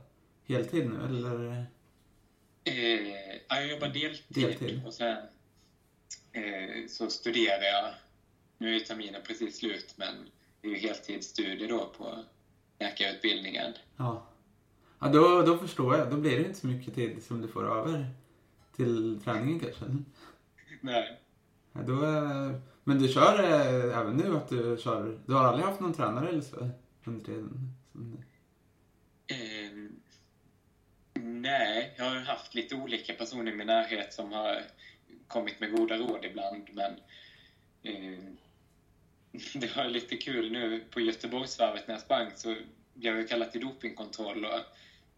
heltid 0.46 0.90
nu, 0.90 1.04
eller? 1.04 1.66
Eh, 2.64 3.10
ja, 3.48 3.56
jag 3.56 3.66
jobbar 3.66 3.88
deltid, 3.88 4.24
Deltid. 4.44 4.82
och 4.86 4.94
sen 4.94 5.16
så 6.88 7.10
studerar 7.10 7.62
jag. 7.62 7.94
Nu 8.58 8.76
är 8.76 8.80
terminen 8.80 9.22
precis 9.26 9.58
slut, 9.58 9.94
men 9.96 10.14
det 10.60 10.68
är 10.68 10.72
ju 10.72 10.78
heltidsstudier 10.78 11.68
då 11.68 11.92
på 11.98 12.24
läkarutbildningen. 12.78 13.72
Ja. 13.96 14.26
Ja, 14.98 15.08
då, 15.08 15.42
då 15.42 15.58
förstår 15.58 15.96
jag. 15.96 16.10
Då 16.10 16.16
blir 16.16 16.38
det 16.38 16.44
inte 16.44 16.58
så 16.58 16.66
mycket 16.66 16.94
tid 16.94 17.24
som 17.24 17.42
du 17.42 17.48
får 17.48 17.78
över 17.78 18.06
till 18.76 19.20
träningen 19.24 19.60
kanske. 19.60 19.84
Nej. 20.80 21.20
Ja, 21.72 21.80
då, 21.80 22.04
eh, 22.04 22.60
men 22.84 22.98
du 22.98 23.08
kör 23.08 23.44
eh, 23.44 23.98
även 23.98 24.16
nu 24.16 24.36
att 24.36 24.48
du 24.48 24.76
kör... 24.80 25.18
Du 25.26 25.34
har 25.34 25.44
aldrig 25.44 25.66
haft 25.66 25.80
någon 25.80 25.94
tränare 25.94 26.28
eller 26.28 26.40
så 26.40 26.70
under 27.04 27.24
tiden? 27.24 27.74
Eh, 29.26 29.90
nej, 31.14 31.94
jag 31.98 32.04
har 32.04 32.16
haft 32.16 32.54
lite 32.54 32.74
olika 32.74 33.12
personer 33.12 33.52
i 33.52 33.54
min 33.54 33.66
närhet 33.66 34.14
som 34.14 34.32
har 34.32 34.62
kommit 35.28 35.60
med 35.60 35.72
goda 35.72 35.96
råd 35.96 36.24
ibland, 36.24 36.68
men 36.72 37.00
eh, 37.82 38.18
det 39.54 39.76
var 39.76 39.84
lite 39.84 40.16
kul 40.16 40.52
nu 40.52 40.84
på 40.90 41.00
Göteborgsvarvet 41.00 41.86
när 41.86 41.94
jag 41.94 42.02
sprang 42.02 42.30
så 42.34 42.56
blev 42.94 43.16
jag 43.16 43.28
kallad 43.28 43.52
till 43.52 43.60
dopingkontroll 43.60 44.44
och 44.44 44.60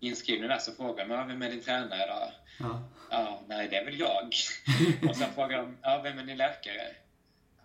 inskriven 0.01 0.49
där 0.49 0.59
så 0.59 0.73
frågade 0.73 1.17
de 1.17 1.29
vem 1.29 1.43
är 1.43 1.51
din 1.51 1.61
tränare 1.61 2.07
då? 2.07 2.33
ja. 2.59 2.83
Ja, 3.11 3.43
nej, 3.49 3.69
det 3.69 3.77
är 3.77 3.85
väl 3.85 3.99
jag. 3.99 4.35
Och 5.09 5.17
sen 5.17 5.33
frågade 5.35 5.63
de, 5.63 5.77
ja, 5.83 6.01
vem 6.05 6.19
är 6.19 6.25
din 6.25 6.37
läkare? 6.37 6.95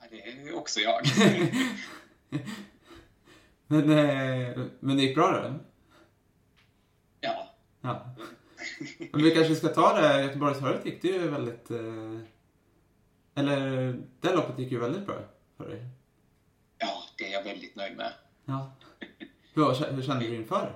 Ja, 0.01 0.07
det 0.09 0.29
är 0.29 0.55
också 0.55 0.79
jag. 0.79 1.01
Men, 3.67 3.89
eh, 3.89 4.59
men 4.79 4.97
det 4.97 5.03
gick 5.03 5.15
bra 5.15 5.31
då? 5.31 5.59
Ja, 7.21 7.53
Ja. 7.83 8.05
Men 9.11 9.23
vi 9.23 9.31
kanske 9.31 9.55
ska 9.55 9.67
ta 9.67 10.01
det. 10.01 10.23
Göteborgsvarvet 10.23 10.85
gick 10.85 11.01
det 11.01 11.07
ju 11.07 11.27
väldigt... 11.27 11.71
Eh, 11.71 12.19
eller 13.35 13.59
det 14.21 14.35
loppet 14.35 14.59
gick 14.59 14.71
ju 14.71 14.79
väldigt 14.79 15.05
bra 15.05 15.15
för 15.57 15.69
dig. 15.69 15.85
ja, 16.77 17.03
det 17.17 17.23
är 17.27 17.33
jag 17.33 17.43
väldigt 17.43 17.75
nöjd 17.75 17.97
med. 17.97 18.13
Ja. 18.45 18.71
Hur, 19.53 19.93
hur 19.95 20.01
kände 20.01 20.25
du 20.25 20.35
inför? 20.35 20.73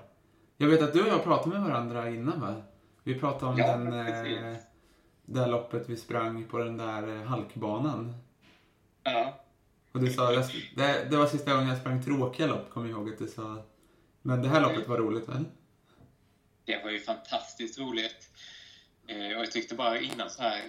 Jag 0.58 0.68
vet 0.68 0.82
att 0.82 0.94
du 0.94 1.02
och 1.02 1.08
jag 1.08 1.24
pratade 1.24 1.60
med 1.60 1.70
varandra 1.70 2.10
innan 2.10 2.42
va? 2.42 2.56
Vi 3.04 3.20
pratade 3.20 3.52
om 3.52 3.58
Ja, 3.58 3.78
den, 3.78 3.94
eh, 3.94 4.56
det 5.26 5.40
här 5.40 5.48
loppet 5.48 5.90
vi 5.90 5.96
sprang 5.98 6.44
på 6.44 6.58
den 6.58 6.78
där 6.78 7.08
eh, 7.16 7.24
halkbanan. 7.24 8.14
Ja, 9.04 9.40
Och 9.92 10.00
du 10.00 10.14
sa, 10.14 10.32
det, 10.76 11.08
det 11.10 11.18
var 11.18 11.26
sista 11.26 11.52
gången 11.54 11.68
jag 11.68 11.78
sprang 11.78 12.04
tråkiga 12.04 12.48
lopp, 12.48 12.70
kommer 12.70 12.90
jag 12.90 12.98
ihåg 13.00 13.10
att 13.10 13.20
du 13.20 13.28
sa. 13.28 13.64
Men 14.22 14.42
det 14.42 14.50
här 14.50 14.62
loppet 14.62 14.88
var 14.88 14.98
roligt 14.98 15.30
väl? 15.30 15.46
Det 16.68 16.84
var 16.84 16.90
ju 16.90 17.00
fantastiskt 17.00 17.80
roligt. 17.80 18.30
Eh, 19.08 19.26
och 19.38 19.44
jag 19.44 19.52
tyckte 19.52 19.76
bara 19.76 20.00
innan 20.00 20.30
så 20.30 20.42
här, 20.42 20.62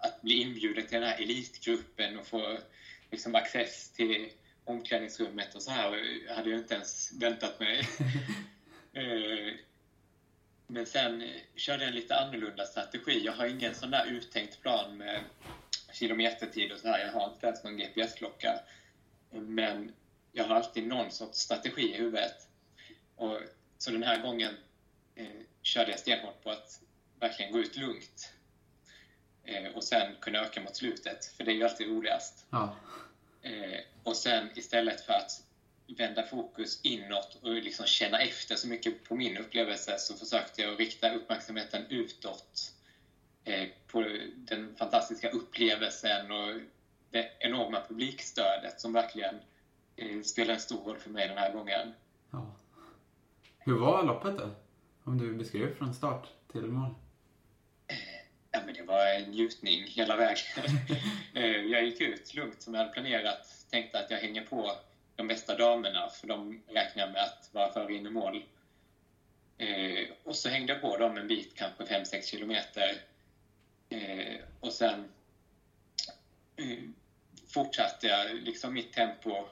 att 0.00 0.22
bli 0.22 0.34
inbjuden 0.42 0.86
till 0.86 1.00
den 1.00 1.08
här 1.08 1.22
elitgruppen 1.22 2.18
och 2.18 2.26
få 2.26 2.58
liksom 3.10 3.34
access 3.34 3.92
till 3.92 4.30
omklädningsrummet 4.64 5.54
och 5.54 5.62
så 5.62 5.70
här 5.70 5.88
och 5.88 6.34
hade 6.36 6.50
jag 6.50 6.58
inte 6.58 6.74
ens 6.74 7.12
väntat 7.12 7.60
mig. 7.60 7.88
Eh, 8.92 9.54
Men 10.66 10.86
sen 10.86 11.22
eh, 11.22 11.40
körde 11.56 11.82
jag 11.82 11.88
en 11.88 11.94
lite 11.94 12.16
annorlunda 12.16 12.64
strategi. 12.64 13.24
Jag 13.24 13.32
har 13.32 13.46
ingen 13.46 13.74
sån 13.74 13.90
där 13.90 14.06
uttänkt 14.06 14.62
plan 14.62 14.96
med 14.96 15.20
kilometertid 15.92 16.72
och 16.72 16.78
så 16.78 16.88
här. 16.88 16.98
Jag 16.98 17.12
har 17.12 17.32
inte 17.32 17.46
ens 17.46 17.64
någon 17.64 17.76
GPS-klocka. 17.76 18.60
Men 19.30 19.92
jag 20.32 20.44
har 20.44 20.56
alltid 20.56 20.86
någon 20.86 21.10
sorts 21.10 21.38
strategi 21.38 21.82
i 21.82 21.96
huvudet. 21.96 22.48
Och, 23.16 23.40
så 23.78 23.90
den 23.90 24.02
här 24.02 24.22
gången 24.22 24.54
eh, 25.14 25.26
körde 25.62 25.90
jag 25.90 26.00
stenhårt 26.00 26.42
på 26.42 26.50
att 26.50 26.80
verkligen 27.20 27.52
gå 27.52 27.58
ut 27.58 27.76
lugnt. 27.76 28.32
Eh, 29.44 29.72
och 29.74 29.84
sen 29.84 30.16
kunna 30.20 30.38
öka 30.38 30.60
mot 30.60 30.76
slutet, 30.76 31.24
för 31.24 31.44
det 31.44 31.50
är 31.50 31.54
ju 31.54 31.64
alltid 31.64 31.88
roligast. 31.88 32.46
Ja. 32.50 32.76
Eh, 33.42 33.80
och 34.02 34.16
sen 34.16 34.50
istället 34.54 35.00
för 35.00 35.12
att 35.12 35.42
vända 35.86 36.26
fokus 36.26 36.80
inåt 36.82 37.38
och 37.42 37.52
liksom 37.52 37.86
känna 37.86 38.18
efter 38.18 38.56
så 38.56 38.68
mycket 38.68 39.04
på 39.04 39.16
min 39.16 39.36
upplevelse 39.36 39.98
så 39.98 40.14
försökte 40.14 40.62
jag 40.62 40.80
rikta 40.80 41.14
uppmärksamheten 41.14 41.86
utåt 41.88 42.72
eh, 43.44 43.68
på 43.86 44.18
den 44.34 44.76
fantastiska 44.76 45.30
upplevelsen 45.30 46.30
och 46.30 46.60
det 47.10 47.30
enorma 47.38 47.80
publikstödet 47.88 48.80
som 48.80 48.92
verkligen 48.92 49.40
eh, 49.96 50.22
spelar 50.22 50.54
en 50.54 50.60
stor 50.60 50.84
roll 50.84 50.98
för 50.98 51.10
mig 51.10 51.28
den 51.28 51.38
här 51.38 51.52
gången. 51.52 51.92
Hur 53.66 53.78
var 53.78 54.02
loppet 54.02 54.38
då? 54.38 54.50
Om 55.04 55.18
du 55.18 55.34
beskriver 55.34 55.74
från 55.74 55.94
start 55.94 56.28
till 56.52 56.62
mål. 56.62 56.94
Ja, 58.50 58.60
men 58.66 58.74
det 58.74 58.82
var 58.82 59.06
en 59.06 59.30
njutning 59.30 59.84
hela 59.84 60.16
vägen. 60.16 60.36
Eh, 61.34 61.46
jag 61.46 61.84
gick 61.84 62.00
ut 62.00 62.34
lugnt 62.34 62.62
som 62.62 62.74
jag 62.74 62.80
hade 62.80 62.92
planerat. 62.92 63.66
Tänkte 63.70 63.98
att 63.98 64.10
jag 64.10 64.18
hänger 64.18 64.44
på 64.44 64.72
de 65.16 65.28
bästa 65.28 65.56
damerna, 65.56 66.08
för 66.08 66.26
de 66.26 66.62
räknar 66.68 67.02
jag 67.02 67.12
med 67.12 67.22
att 67.22 67.50
vara 67.52 67.72
före 67.72 67.94
in 67.94 68.06
i 68.06 68.10
mål. 68.10 68.44
Eh, 69.58 70.08
och 70.24 70.36
så 70.36 70.48
hängde 70.48 70.72
jag 70.72 70.82
på 70.82 70.96
dem 70.96 71.16
en 71.16 71.28
bit, 71.28 71.54
kanske 71.54 71.84
5-6 71.84 72.22
kilometer. 72.22 73.02
Eh, 73.88 74.40
och 74.60 74.72
sen 74.72 75.08
fortsatte 77.48 78.06
jag 78.06 78.34
liksom 78.34 78.74
mitt 78.74 78.92
tempo. 78.92 79.48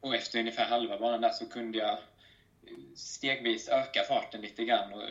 Och 0.00 0.14
efter 0.14 0.38
ungefär 0.38 0.64
halva 0.66 0.98
banan 0.98 1.20
där 1.20 1.30
så 1.30 1.46
kunde 1.46 1.78
jag 1.78 1.98
stegvis 2.94 3.68
öka 3.68 4.02
farten 4.02 4.40
lite 4.40 4.64
grann 4.64 4.92
och 4.92 5.02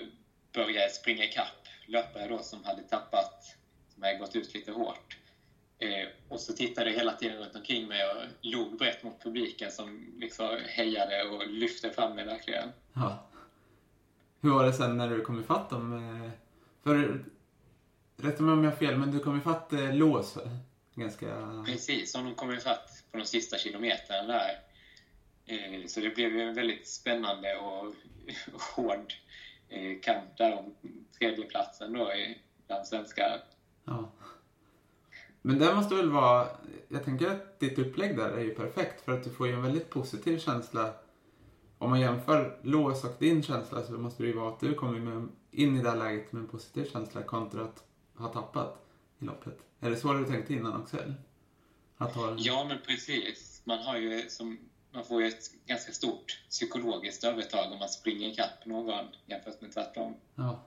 börja 0.54 0.90
springa 0.90 1.24
ikapp 1.24 1.68
löpare 1.86 2.28
då 2.28 2.44
som 2.44 2.64
hade 2.64 2.84
tappat, 2.84 3.56
som 3.94 4.04
hade 4.04 4.16
gått 4.16 4.36
ut 4.36 4.54
lite 4.54 4.72
hårt. 4.72 5.18
Eh, 5.80 6.08
och 6.30 6.40
så 6.40 6.54
tittade 6.54 6.90
jag 6.90 6.98
hela 6.98 7.14
tiden 7.14 7.38
runt 7.38 7.56
omkring 7.56 7.88
mig 7.88 8.06
och 8.06 8.22
log 8.42 8.78
brett 8.78 9.04
mot 9.04 9.24
publiken 9.24 9.72
som 9.72 10.14
liksom 10.18 10.58
hejade 10.66 11.24
och 11.24 11.48
lyfte 11.48 11.90
fram 11.92 12.16
mig 12.16 12.26
verkligen. 12.26 12.70
Ja. 12.94 13.24
Hur 14.42 14.50
var 14.50 14.66
det 14.66 14.74
sen 14.74 14.98
när 14.98 15.10
du 15.10 15.22
kom 15.22 15.40
ifatt 15.40 15.70
dem? 15.70 15.94
eh, 16.26 16.32
För, 16.84 17.24
rätta 18.18 18.44
mig 18.44 18.54
om 18.54 18.64
jag 18.64 18.72
har 18.72 18.78
fel, 18.78 18.98
men 18.98 19.12
du 19.12 19.20
kom 19.20 19.38
ifatt 19.38 19.74
eh, 19.74 19.94
lås? 19.94 20.38
Ganska... 20.96 21.64
Precis, 21.66 22.12
som 22.12 22.26
de 22.26 22.36
kom 22.36 22.54
ifatt 22.54 23.04
på 23.12 23.18
de 23.18 23.26
sista 23.26 23.58
kilometerna 23.58 24.24
där. 24.28 24.60
Eh, 25.46 25.86
så 25.88 26.00
det 26.00 26.16
blev 26.16 26.36
ju 26.36 26.42
en 26.42 26.54
väldigt 26.54 26.88
spännande 26.88 27.56
och 27.58 27.94
hård 28.76 29.14
eh, 29.70 30.00
kamp 30.02 30.38
där 30.38 30.58
om 30.58 30.76
tredjeplatsen 31.20 31.94
då 31.94 32.14
i- 32.14 32.38
bland 32.68 32.88
svenskar. 32.88 33.44
Ja. 33.86 34.12
Men 35.42 35.60
det 35.60 35.76
måste 35.76 35.96
väl 35.96 36.12
vara... 36.12 36.48
Jag 36.88 37.04
tänker 37.06 37.28
att 37.30 37.60
ditt 37.60 37.80
upplägg 37.80 38.18
där 38.18 38.30
är 38.30 38.44
ju 38.44 38.56
perfekt 38.56 39.02
för 39.02 39.12
att 39.12 39.24
du 39.24 39.30
får 39.30 39.48
ju 39.48 39.54
en 39.54 39.62
väldigt 39.62 39.90
positiv 39.90 40.40
känsla. 40.40 40.94
Om 41.78 41.90
man 41.90 42.00
jämför 42.00 42.60
lås 42.64 43.04
och 43.04 43.16
din 43.20 43.44
känsla 43.44 43.84
så 43.84 43.92
måste 43.92 44.24
det 44.24 44.28
ju 44.28 44.36
vara 44.36 44.54
att 44.54 44.60
du 44.60 44.74
kommer 44.74 45.00
med, 45.00 45.28
in 45.52 45.78
i 45.78 45.84
det 45.84 45.90
här 45.90 45.98
läget 45.98 46.32
med 46.32 46.42
en 46.42 46.48
positiv 46.48 46.90
känsla 46.92 47.24
kontra 47.24 47.62
att 47.64 47.84
ha 48.16 48.28
tappat 48.28 48.86
i 49.20 49.26
loppet. 49.26 49.58
Är 49.80 49.90
det 49.90 49.96
så 49.98 50.14
du 50.14 50.26
tänkte 50.26 50.54
innan 50.54 50.82
också 50.82 50.98
eller? 50.98 51.16
Att 51.98 52.16
ha... 52.16 52.36
Ja, 52.38 52.66
men 52.68 52.78
precis. 52.88 53.62
Man, 53.66 53.80
har 53.80 53.98
ju 53.98 54.30
som, 54.30 54.58
man 54.94 55.04
får 55.04 55.22
ju 55.22 55.28
ett 55.28 55.66
ganska 55.66 55.92
stort 55.92 56.44
psykologiskt 56.50 57.24
övertag 57.24 57.72
om 57.72 57.80
man 57.80 57.90
springer 57.90 58.28
ikapp 58.28 58.66
någon 58.66 59.06
jämfört 59.26 59.62
med 59.62 59.74
tvärtom. 59.74 60.16
Ja. 60.36 60.64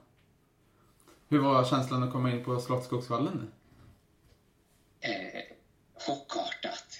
Hur 1.29 1.39
var 1.39 1.65
känslan 1.65 2.03
att 2.03 2.11
komma 2.11 2.31
in 2.31 2.43
på 2.43 2.59
Slottsskogsvallen? 2.59 3.51
Eh, 4.99 5.41
chockartat. 5.93 6.99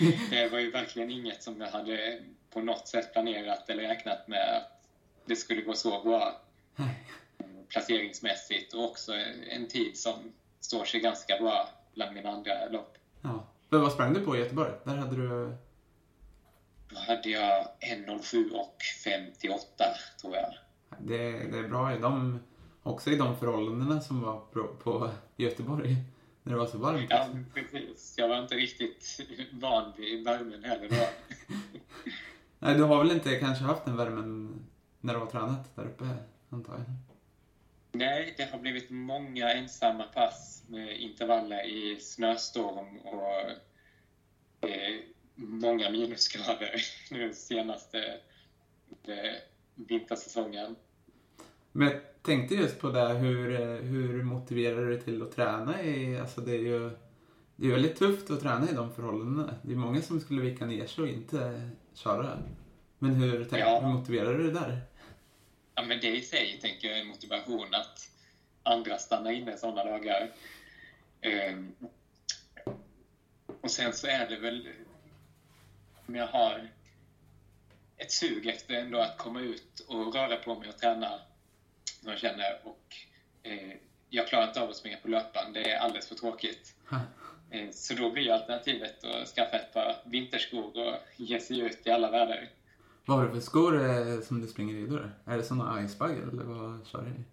det 0.30 0.48
var 0.48 0.58
ju 0.58 0.70
verkligen 0.70 1.10
inget 1.10 1.42
som 1.42 1.60
jag 1.60 1.68
hade 1.68 2.20
på 2.50 2.60
något 2.60 2.88
sätt 2.88 3.12
planerat 3.12 3.70
eller 3.70 3.82
räknat 3.82 4.28
med 4.28 4.56
att 4.56 4.84
det 5.26 5.36
skulle 5.36 5.62
gå 5.62 5.74
så 5.74 6.02
bra 6.02 6.40
placeringsmässigt 7.68 8.74
och 8.74 8.84
också 8.84 9.12
en 9.50 9.68
tid 9.68 9.96
som 9.98 10.32
står 10.60 10.84
sig 10.84 11.00
ganska 11.00 11.38
bra 11.38 11.68
bland 11.94 12.14
mina 12.14 12.30
andra 12.30 12.68
lopp. 12.68 12.98
Ja. 13.22 13.46
Men 13.68 13.80
vad 13.80 13.92
sprang 13.92 14.14
du 14.14 14.20
på 14.20 14.36
i 14.36 14.38
Göteborg? 14.38 14.72
Där 14.84 14.96
hade 14.96 15.16
du... 15.16 15.56
Då 16.88 16.98
hade 16.98 17.28
jag 17.28 17.66
1.07 17.80 18.50
och 18.50 18.76
58 19.04 19.84
tror 20.20 20.34
jag. 20.34 20.54
Det, 20.98 21.32
det 21.32 21.58
är 21.58 21.68
bra 21.68 21.94
i 21.94 21.98
de, 21.98 22.38
också 22.82 23.10
i 23.10 23.16
de 23.16 23.36
förhållandena 23.36 24.00
som 24.00 24.20
var 24.20 24.40
på, 24.40 24.68
på 24.82 25.10
Göteborg. 25.36 25.96
När 26.42 26.52
det 26.52 26.58
var 26.58 26.66
så 26.66 26.78
varmt. 26.78 27.06
Ja, 27.10 27.28
precis. 27.54 28.14
Jag 28.18 28.28
var 28.28 28.42
inte 28.42 28.54
riktigt 28.54 29.20
van 29.52 29.92
vid 29.96 30.24
värmen 30.24 30.64
heller 30.64 30.88
då. 30.88 30.96
Nej, 32.58 32.74
du 32.74 32.82
har 32.82 32.98
väl 32.98 33.12
inte 33.12 33.36
kanske 33.36 33.64
haft 33.64 33.84
den 33.84 33.96
värmen 33.96 34.60
när 35.00 35.14
du 35.14 35.20
har 35.20 35.26
tränat 35.26 35.76
där 35.76 35.84
uppe, 35.84 36.04
antar 36.50 36.72
jag? 36.72 36.84
Nej, 37.92 38.34
det 38.36 38.50
har 38.52 38.58
blivit 38.58 38.90
många 38.90 39.52
ensamma 39.52 40.04
pass 40.04 40.64
med 40.68 41.00
intervaller 41.00 41.66
i 41.66 42.00
snöstorm 42.00 42.98
och 42.98 43.50
eh, 44.68 45.00
många 45.38 45.90
minusgrader 45.90 46.82
nu 47.10 47.34
senaste 47.34 47.98
eh, 49.06 49.34
vintersäsongen. 49.74 50.76
Men 51.72 51.88
jag 51.88 52.00
tänkte 52.22 52.54
just 52.54 52.80
på 52.80 52.90
det, 52.90 53.08
hur, 53.08 53.78
hur 53.82 54.22
motiverar 54.22 54.80
du 54.80 54.88
dig 54.88 55.00
till 55.00 55.22
att 55.22 55.32
träna 55.32 55.82
i, 55.82 56.18
alltså 56.18 56.40
det 56.40 56.52
är 56.52 56.58
ju 56.58 56.90
det 57.56 57.66
är 57.66 57.72
väldigt 57.72 57.96
tufft 57.96 58.30
att 58.30 58.40
träna 58.40 58.70
i 58.70 58.74
de 58.74 58.94
förhållandena. 58.94 59.54
Det 59.62 59.72
är 59.72 59.76
många 59.76 60.02
som 60.02 60.20
skulle 60.20 60.42
vika 60.42 60.66
ner 60.66 60.86
sig 60.86 61.02
och 61.02 61.08
inte 61.08 61.70
köra. 61.94 62.38
Men 62.98 63.14
hur, 63.14 63.44
tänk, 63.44 63.62
ja. 63.62 63.80
hur 63.80 63.88
motiverar 63.88 64.34
du 64.34 64.42
dig 64.42 64.52
där? 64.52 64.80
Ja, 65.74 65.82
men 65.82 66.00
det 66.00 66.16
i 66.16 66.22
sig 66.22 66.58
tänker 66.62 66.88
jag 66.88 66.96
är 66.96 67.02
en 67.02 67.08
motivation 67.08 67.74
att 67.74 68.10
andra 68.62 68.98
stannar 68.98 69.32
inne 69.32 69.56
sådana 69.56 69.84
dagar. 69.84 70.30
Um, 71.52 71.74
och 73.60 73.70
sen 73.70 73.92
så 73.92 74.06
är 74.06 74.28
det 74.28 74.36
väl 74.36 74.68
om 76.08 76.14
jag 76.14 76.26
har 76.26 76.68
ett 77.96 78.12
sug 78.12 78.46
efter 78.46 78.74
ändå 78.74 78.98
att 78.98 79.18
komma 79.18 79.40
ut 79.40 79.86
och 79.88 80.14
röra 80.14 80.36
på 80.36 80.54
mig 80.54 80.68
och 80.68 80.78
träna 80.78 81.20
som 82.00 82.10
jag 82.10 82.18
känner. 82.18 82.60
Och, 82.64 82.96
eh, 83.42 83.76
jag 84.08 84.28
klarar 84.28 84.48
inte 84.48 84.62
av 84.62 84.70
att 84.70 84.76
springa 84.76 84.96
på 84.96 85.08
löpan. 85.08 85.52
Det 85.52 85.70
är 85.70 85.78
alldeles 85.78 86.08
för 86.08 86.14
tråkigt. 86.14 86.74
Eh, 87.50 87.70
så 87.70 87.94
då 87.94 88.10
blir 88.10 88.32
alternativet 88.32 89.04
att 89.04 89.28
skaffa 89.28 89.56
ett 89.56 89.72
par 89.72 89.96
vinterskor 90.04 90.76
och 90.76 90.94
ge 91.16 91.40
sig 91.40 91.58
ut 91.60 91.86
i 91.86 91.90
alla 91.90 92.10
väder. 92.10 92.50
Vad 93.04 93.18
har 93.18 93.26
du 93.26 93.32
för 93.32 93.40
skor 93.40 93.90
eh, 93.90 94.20
som 94.20 94.40
du 94.40 94.46
springer 94.46 94.74
i 94.74 94.86
då? 94.86 95.10
Är 95.24 95.36
det 95.36 95.42
såna 95.42 95.84
Icebag 95.84 96.10
eller 96.10 96.44
vad 96.44 96.86
kör 96.86 97.02
du? 97.02 97.24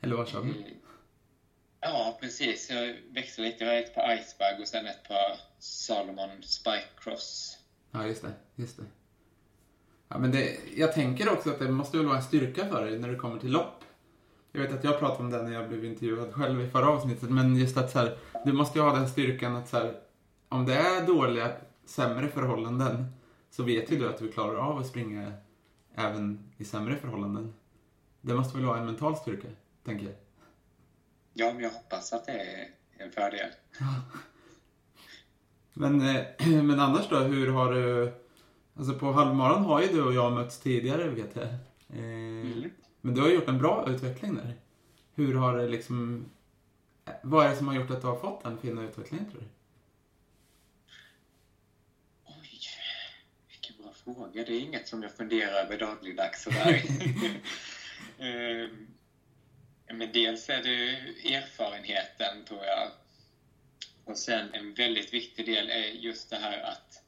Eller 0.00 0.16
vad 0.16 0.28
kör 0.28 0.42
du? 0.42 0.50
Mm. 0.50 0.74
Ja, 1.80 2.18
precis. 2.20 2.70
Jag 2.70 2.96
växlar 3.10 3.44
lite. 3.44 3.64
Jag 3.64 3.72
har 3.72 3.78
ett 3.78 3.94
par 3.94 4.14
Icebag 4.14 4.60
och 4.60 4.68
sen 4.68 4.86
ett 4.86 5.08
par 5.08 5.40
Salomon 5.58 6.42
Spike 6.42 6.88
Cross. 7.00 7.55
Ja, 7.96 8.06
just 8.06 8.22
det. 8.22 8.32
Just 8.54 8.76
det. 8.76 8.84
Ja, 10.08 10.18
men 10.18 10.30
det, 10.30 10.58
jag 10.76 10.92
tänker 10.92 11.32
också 11.32 11.50
att 11.50 11.58
det 11.58 11.70
måste 11.70 11.96
väl 11.96 12.06
vara 12.06 12.16
en 12.16 12.22
styrka 12.22 12.68
för 12.68 12.84
dig 12.84 12.98
när 12.98 13.08
det 13.08 13.16
kommer 13.16 13.38
till 13.38 13.52
lopp. 13.52 13.84
Jag 14.52 14.60
vet 14.60 14.72
att 14.72 14.84
jag 14.84 14.98
pratade 14.98 15.24
om 15.24 15.30
det 15.30 15.42
när 15.42 15.52
jag 15.52 15.68
blev 15.68 15.84
intervjuad 15.84 16.34
själv 16.34 16.60
i 16.60 16.70
förra 16.70 16.88
avsnittet, 16.88 17.30
men 17.30 17.56
just 17.56 17.76
att 17.76 17.90
så 17.90 17.98
här, 17.98 18.18
du 18.44 18.52
måste 18.52 18.78
ju 18.78 18.84
ha 18.84 18.96
den 18.96 19.08
styrkan 19.08 19.56
att 19.56 19.68
så 19.68 19.76
här, 19.76 20.00
om 20.48 20.66
det 20.66 20.74
är 20.74 21.06
dåliga, 21.06 21.52
sämre 21.84 22.28
förhållanden 22.28 23.04
så 23.50 23.62
vet 23.62 23.92
ju 23.92 23.98
du 23.98 24.08
att 24.08 24.18
du 24.18 24.32
klarar 24.32 24.56
av 24.56 24.78
att 24.78 24.86
springa 24.86 25.32
även 25.94 26.52
i 26.56 26.64
sämre 26.64 26.96
förhållanden. 26.96 27.54
Det 28.20 28.34
måste 28.34 28.56
väl 28.56 28.66
vara 28.66 28.78
en 28.78 28.86
mental 28.86 29.16
styrka, 29.16 29.48
tänker 29.84 30.06
jag. 30.06 30.14
Ja, 31.32 31.52
men 31.52 31.62
jag 31.62 31.70
hoppas 31.70 32.12
att 32.12 32.26
det 32.26 32.32
är 32.32 32.68
en 32.98 33.10
fördel. 33.10 33.50
Men, 35.76 36.16
eh, 36.16 36.24
men 36.62 36.80
annars 36.80 37.08
då, 37.08 37.18
hur 37.18 37.52
har 37.52 37.72
du... 37.72 38.12
Alltså 38.76 38.94
på 38.94 39.12
halvmaran 39.12 39.64
har 39.64 39.82
ju 39.82 39.88
du 39.88 40.02
och 40.02 40.14
jag 40.14 40.32
mötts 40.32 40.60
tidigare, 40.60 41.08
vet 41.08 41.36
jag. 41.36 41.44
Eh, 41.44 41.98
mm. 41.98 42.70
Men 43.00 43.14
du 43.14 43.20
har 43.20 43.28
gjort 43.28 43.48
en 43.48 43.58
bra 43.58 43.86
utveckling 43.88 44.34
där. 44.34 44.54
Hur 45.14 45.34
har 45.34 45.58
det 45.58 45.68
liksom... 45.68 46.24
Vad 47.22 47.46
är 47.46 47.50
det 47.50 47.56
som 47.56 47.68
har 47.68 47.74
gjort 47.74 47.90
att 47.90 48.00
du 48.00 48.06
har 48.06 48.16
fått 48.16 48.42
den 48.42 48.58
fina 48.58 48.82
utvecklingen, 48.82 49.30
tror 49.30 49.40
du? 49.40 49.46
fråga. 54.14 54.44
Det 54.44 54.52
är 54.52 54.60
inget 54.60 54.88
som 54.88 55.02
jag 55.02 55.12
funderar 55.12 55.64
över 55.64 55.78
dagligdags 55.78 56.42
sådär. 56.42 56.82
Men 59.96 60.12
dels 60.12 60.48
är 60.48 60.62
det 60.62 60.88
erfarenheten, 61.34 62.44
tror 62.48 62.64
jag. 62.64 62.88
Och 64.06 64.18
sen 64.18 64.54
en 64.54 64.74
väldigt 64.74 65.14
viktig 65.14 65.46
del 65.46 65.70
är 65.70 65.86
just 65.86 66.30
det 66.30 66.36
här 66.36 66.60
att 66.60 67.02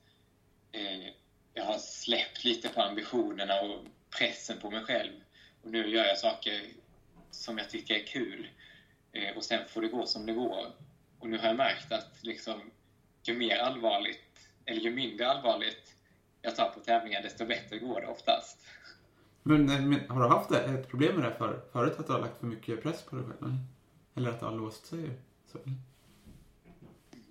eh, 0.72 1.12
jag 1.54 1.64
har 1.64 1.78
släppt 1.78 2.44
lite 2.44 2.68
på 2.68 2.82
ambitionerna 2.82 3.60
och 3.60 3.84
pressen 4.18 4.60
på 4.60 4.70
mig 4.70 4.84
själv. 4.84 5.12
Och 5.62 5.70
nu 5.70 5.88
gör 5.88 6.04
jag 6.04 6.18
saker 6.18 6.62
som 7.30 7.58
jag 7.58 7.70
tycker 7.70 7.94
är 7.94 8.06
kul. 8.06 8.48
Eh, 9.12 9.36
och 9.36 9.44
sen 9.44 9.68
får 9.68 9.82
det 9.82 9.88
gå 9.88 10.06
som 10.06 10.26
det 10.26 10.32
går. 10.32 10.72
Och 11.18 11.28
nu 11.28 11.38
har 11.38 11.46
jag 11.46 11.56
märkt 11.56 11.92
att 11.92 12.18
liksom, 12.20 12.60
ju 13.22 13.34
mer 13.34 13.56
allvarligt, 13.56 14.48
eller 14.64 14.80
ju 14.80 14.90
mindre 14.90 15.28
allvarligt 15.28 15.94
jag 16.42 16.56
tar 16.56 16.68
på 16.68 16.80
tävlingar, 16.80 17.22
desto 17.22 17.46
bättre 17.46 17.78
går 17.78 18.00
det 18.00 18.06
oftast. 18.06 18.66
Men, 19.42 19.68
eh, 19.68 19.80
men 19.80 20.10
har 20.10 20.20
du 20.22 20.28
haft 20.28 20.50
ett 20.50 20.88
problem 20.88 21.16
med 21.16 21.24
det 21.24 21.36
för, 21.36 21.60
förut? 21.72 21.94
Att 21.98 22.06
du 22.06 22.12
har 22.12 22.20
lagt 22.20 22.38
för 22.38 22.46
mycket 22.46 22.82
press 22.82 23.02
på 23.02 23.16
dig 23.16 23.24
själv? 23.24 23.56
Eller 24.14 24.30
att 24.30 24.40
det 24.40 24.46
har 24.46 24.56
låst 24.56 24.86
sig? 24.86 25.10
Så. 25.52 25.58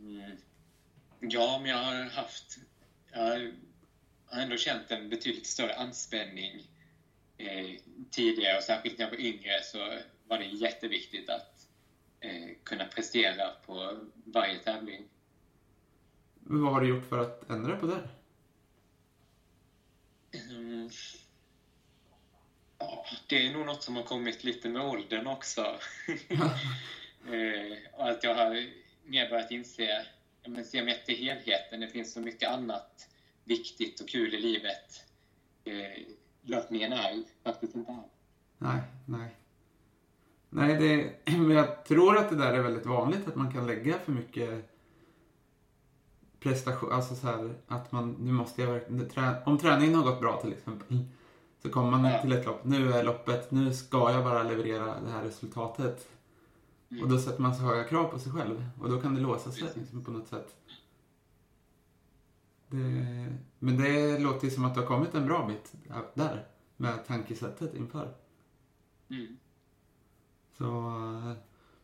Mm. 0.08 0.38
Ja, 1.20 1.60
men 1.62 1.72
jag 1.72 1.78
har 1.78 2.10
haft... 2.10 2.58
Jag 3.12 3.20
har 3.20 4.42
ändå 4.42 4.58
känt 4.58 4.92
en 4.92 5.10
betydligt 5.10 5.48
större 5.48 5.74
anspänning 5.74 6.68
eh, 7.38 7.80
tidigare 8.12 8.58
och 8.58 8.64
särskilt 8.64 8.98
när 8.98 9.06
jag 9.06 9.10
var 9.10 9.20
yngre 9.20 9.64
så 9.64 10.00
var 10.28 10.38
det 10.38 10.46
jätteviktigt 10.46 11.30
att 11.30 11.68
eh, 12.20 12.50
kunna 12.64 12.86
prestera 12.86 13.50
på 13.66 14.00
varje 14.26 14.58
tävling. 14.58 15.06
Men 16.34 16.62
vad 16.62 16.74
har 16.74 16.82
du 16.82 16.88
gjort 16.88 17.10
för 17.10 17.20
att 17.20 17.50
ändra 17.50 17.76
på 17.76 17.88
det? 17.88 18.10
Mm. 20.50 20.90
Ja, 22.78 23.06
det 23.28 23.48
är 23.48 23.54
nog 23.54 23.66
något 23.66 23.84
som 23.84 23.96
har 23.96 24.04
kommit 24.04 24.44
lite 24.44 24.70
med 24.70 24.82
åldern 24.82 25.28
också. 25.28 25.62
eh, 27.28 27.78
att 27.94 28.24
jag 28.24 28.36
har 28.36 28.68
mer 29.08 29.30
börjat 29.30 29.52
inse, 29.52 30.06
men 30.48 30.66
se 30.66 30.84
mer 30.84 30.98
till 31.06 31.16
helheten. 31.16 31.80
Det 31.80 31.88
finns 31.88 32.14
så 32.14 32.20
mycket 32.20 32.50
annat 32.50 33.10
viktigt 33.44 34.00
och 34.00 34.10
kul 34.10 34.34
i 34.34 34.40
livet. 34.40 35.06
Eh, 35.64 36.04
löpningen 36.42 36.94
är 36.94 37.24
faktiskt 37.44 37.76
inte 37.76 37.92
allt. 37.92 38.12
Nej, 38.58 38.82
nej. 39.06 39.36
Nej, 40.50 40.78
det, 40.78 41.14
men 41.38 41.52
jag 41.52 41.86
tror 41.86 42.18
att 42.18 42.30
det 42.30 42.36
där 42.36 42.54
är 42.54 42.62
väldigt 42.62 42.86
vanligt, 42.86 43.28
att 43.28 43.36
man 43.36 43.54
kan 43.54 43.68
lägga 43.68 44.00
för 44.00 44.12
mycket 44.12 44.78
prestation, 46.40 46.92
alltså 46.92 47.16
så 47.16 47.28
här, 47.28 47.54
att 47.68 47.92
man, 47.92 48.12
nu 48.12 48.32
måste 48.32 48.62
jag 48.62 48.72
verkligen, 48.72 49.36
om 49.46 49.58
träningen 49.58 49.96
har 49.96 50.04
gått 50.04 50.20
bra 50.20 50.42
till 50.42 50.54
exempel, 50.54 51.06
så 51.62 51.70
kommer 51.70 51.92
man 51.92 52.12
ja. 52.12 52.22
till 52.22 52.32
ett 52.32 52.46
lopp, 52.46 52.64
nu 52.64 52.94
är 52.94 53.04
loppet, 53.04 53.52
nu 53.52 53.74
ska 53.74 54.12
jag 54.12 54.24
bara 54.24 54.44
leverera 54.44 55.00
det 55.00 55.12
här 55.12 55.24
resultatet. 55.24 56.10
Mm. 56.90 57.04
Och 57.04 57.10
då 57.10 57.20
sätter 57.20 57.42
man 57.42 57.56
så 57.56 57.64
höga 57.64 57.84
krav 57.84 58.04
på 58.04 58.20
sig 58.20 58.32
själv 58.32 58.66
och 58.80 58.90
då 58.90 59.02
kan 59.02 59.16
det 59.16 59.22
låsa 59.22 59.52
sig 59.52 59.70
liksom, 59.76 60.04
på 60.04 60.12
något 60.12 60.28
sätt. 60.28 60.56
Det, 62.68 62.78
men 63.60 63.78
det 63.78 64.20
låter 64.20 64.46
ju 64.46 64.52
som 64.52 64.66
att 64.66 64.74
du 64.74 64.80
har 64.80 64.88
kommit 64.88 65.16
en 65.16 65.26
bra 65.26 65.48
bit 65.48 65.74
där 66.14 66.48
med 66.78 67.06
tankesättet 67.08 67.76
inför. 67.76 68.14
Mm. 69.10 69.38
Så 70.58 70.66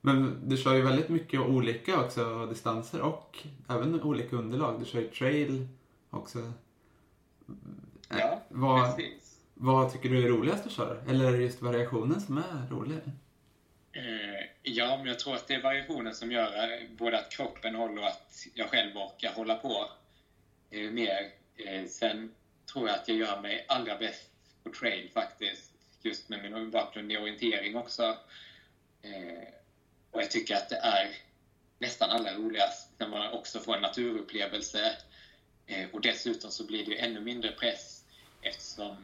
men 0.05 0.49
du 0.49 0.57
kör 0.57 0.73
ju 0.73 0.81
väldigt 0.81 1.09
mycket 1.09 1.41
olika 1.41 2.01
också 2.05 2.45
distanser 2.45 3.01
och 3.01 3.47
även 3.67 4.01
olika 4.01 4.35
underlag. 4.35 4.79
Du 4.79 4.85
kör 4.85 4.99
ju 4.99 5.07
trail 5.07 5.67
också. 6.09 6.39
Äh, 6.39 8.19
ja, 8.19 8.39
vad, 8.49 8.95
precis. 8.95 9.39
Vad 9.53 9.91
tycker 9.91 10.09
du 10.09 10.23
är 10.23 10.29
roligast 10.29 10.65
att 10.65 10.71
köra? 10.71 11.01
Eller 11.07 11.25
är 11.25 11.31
det 11.31 11.43
just 11.43 11.61
variationen 11.61 12.21
som 12.21 12.37
är 12.37 12.67
rolig? 12.69 12.97
Eh, 13.91 14.32
ja, 14.63 14.97
men 14.97 15.05
jag 15.05 15.19
tror 15.19 15.35
att 15.35 15.47
det 15.47 15.55
är 15.55 15.61
variationen 15.61 16.15
som 16.15 16.31
gör 16.31 16.71
eh, 16.71 16.87
både 16.89 17.17
att 17.17 17.29
kroppen 17.29 17.75
håller 17.75 18.01
och 18.01 18.07
att 18.07 18.47
jag 18.53 18.69
själv 18.69 18.97
orkar 18.97 19.31
hålla 19.31 19.55
på 19.55 19.89
eh, 20.69 20.91
mer. 20.91 21.31
Eh, 21.55 21.85
sen 21.87 22.31
tror 22.73 22.87
jag 22.87 22.95
att 22.95 23.07
jag 23.07 23.17
gör 23.17 23.41
mig 23.41 23.65
allra 23.67 23.95
bäst 23.95 24.29
på 24.63 24.69
trail 24.69 25.09
faktiskt. 25.13 25.71
Just 26.01 26.29
med 26.29 26.39
min 26.41 26.71
bakgrund 26.71 27.11
i 27.11 27.17
orientering 27.17 27.75
också. 27.75 28.17
Eh, 29.01 29.47
och 30.11 30.21
jag 30.21 30.31
tycker 30.31 30.55
att 30.55 30.69
det 30.69 30.75
är 30.75 31.15
nästan 31.79 32.09
allra 32.09 32.33
roligast 32.33 32.89
när 32.97 33.07
man 33.07 33.31
också 33.31 33.59
får 33.59 33.75
en 33.75 33.81
naturupplevelse. 33.81 34.95
Eh, 35.65 35.89
och 35.91 36.01
dessutom 36.01 36.51
så 36.51 36.63
blir 36.63 36.85
det 36.85 36.91
ju 36.91 36.97
ännu 36.97 37.19
mindre 37.19 37.51
press 37.51 38.03
eftersom 38.41 39.03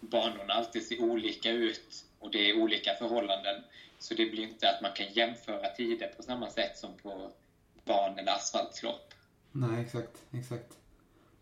banorna 0.00 0.54
alltid 0.54 0.84
ser 0.84 1.00
olika 1.00 1.50
ut 1.50 2.04
och 2.18 2.30
det 2.30 2.38
är 2.38 2.52
olika 2.52 2.94
förhållanden. 2.94 3.64
Så 4.04 4.14
det 4.14 4.26
blir 4.26 4.42
inte 4.42 4.70
att 4.70 4.82
man 4.82 4.92
kan 4.92 5.12
jämföra 5.12 5.68
tider 5.68 6.06
på 6.16 6.22
samma 6.22 6.50
sätt 6.50 6.78
som 6.78 6.96
på 6.96 7.32
ban 7.84 8.18
eller 8.18 8.32
asfaltslopp. 8.32 9.14
Nej, 9.52 9.82
exakt, 9.82 10.22
exakt. 10.30 10.78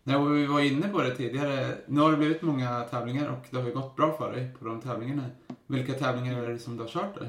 Ja, 0.03 0.17
och 0.17 0.37
vi 0.37 0.45
var 0.45 0.61
inne 0.61 0.87
på 0.87 1.01
det 1.01 1.15
tidigare. 1.15 1.77
Nu 1.87 2.01
har 2.01 2.11
det 2.11 2.17
blivit 2.17 2.41
många 2.41 2.81
tävlingar 2.81 3.27
och 3.27 3.45
det 3.49 3.57
har 3.57 3.67
ju 3.67 3.73
gått 3.73 3.95
bra 3.95 4.17
för 4.17 4.31
dig 4.31 4.53
på 4.59 4.65
de 4.65 4.81
tävlingarna. 4.81 5.29
Vilka 5.67 5.93
tävlingar 5.93 6.43
är 6.43 6.49
det 6.49 6.59
som 6.59 6.77
du 6.77 6.83
har 6.83 6.89
kört 6.89 7.15
då? 7.15 7.25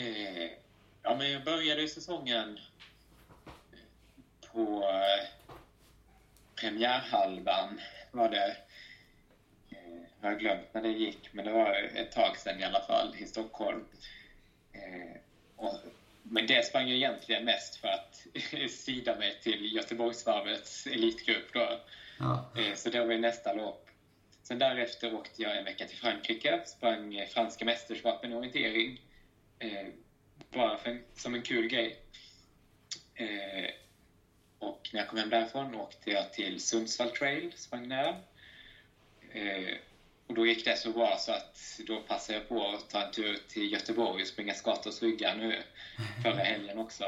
Eh, 0.00 0.50
ja, 1.02 1.16
men 1.18 1.30
jag 1.30 1.44
började 1.44 1.88
säsongen 1.88 2.58
på 4.52 4.82
eh, 4.82 5.28
premiärhalvan 6.54 7.80
var 8.12 8.28
det. 8.28 8.56
Jag 10.24 10.30
har 10.30 10.36
glömt 10.36 10.74
när 10.74 10.82
det 10.82 10.88
gick, 10.88 11.32
men 11.32 11.44
det 11.44 11.52
var 11.52 11.90
ett 11.94 12.12
tag 12.12 12.38
sedan 12.38 12.60
i 12.60 12.64
alla 12.64 12.80
fall 12.80 13.16
i 13.18 13.26
Stockholm. 13.26 13.84
Eh, 14.72 15.20
och, 15.56 15.78
men 16.22 16.46
det 16.46 16.64
sprang 16.64 16.88
jag 16.88 16.96
egentligen 16.96 17.44
mest 17.44 17.76
för 17.76 17.88
att 17.88 18.26
sida 18.70 19.14
mig 19.18 19.38
till 19.42 19.74
Göteborgsvarvets 19.74 20.86
elitgrupp. 20.86 21.52
Då. 21.52 21.80
Ja. 22.18 22.50
Eh, 22.56 22.74
så 22.74 22.90
det 22.90 23.04
var 23.04 23.16
nästa 23.16 23.52
lopp. 23.52 23.90
Sen 24.42 24.58
därefter 24.58 25.14
åkte 25.14 25.42
jag 25.42 25.58
en 25.58 25.64
vecka 25.64 25.86
till 25.86 25.98
Frankrike, 25.98 26.60
sprang 26.64 27.26
franska 27.26 27.64
mästerskapen 27.64 28.32
i 28.32 28.34
orientering. 28.34 29.00
Eh, 29.58 29.86
bara 30.50 30.76
för, 30.76 31.02
som 31.14 31.34
en 31.34 31.42
kul 31.42 31.66
grej. 31.66 31.96
Eh, 33.14 33.70
och 34.58 34.90
när 34.92 35.00
jag 35.00 35.08
kom 35.08 35.18
hem 35.18 35.30
därifrån 35.30 35.74
åkte 35.74 36.10
jag 36.10 36.32
till 36.32 36.60
Sundsvall 36.60 37.10
Trail, 37.10 37.52
sprang 37.56 37.88
där. 37.88 38.20
Eh, 39.32 39.74
och 40.26 40.34
då 40.34 40.46
gick 40.46 40.64
det 40.64 40.76
så 40.76 40.92
bra 40.92 41.16
så 41.18 41.32
att 41.32 41.80
då 41.86 42.00
passade 42.00 42.38
jag 42.38 42.48
på 42.48 42.68
att 42.68 42.90
ta 42.90 43.02
en 43.02 43.12
tur 43.12 43.38
till 43.48 43.72
Göteborg 43.72 44.22
och 44.22 44.28
springa 44.28 44.54
Skatås 44.54 45.02
ryggar 45.02 45.36
nu 45.36 45.62
förra 46.22 46.34
helgen 46.44 46.78
också. 46.78 47.04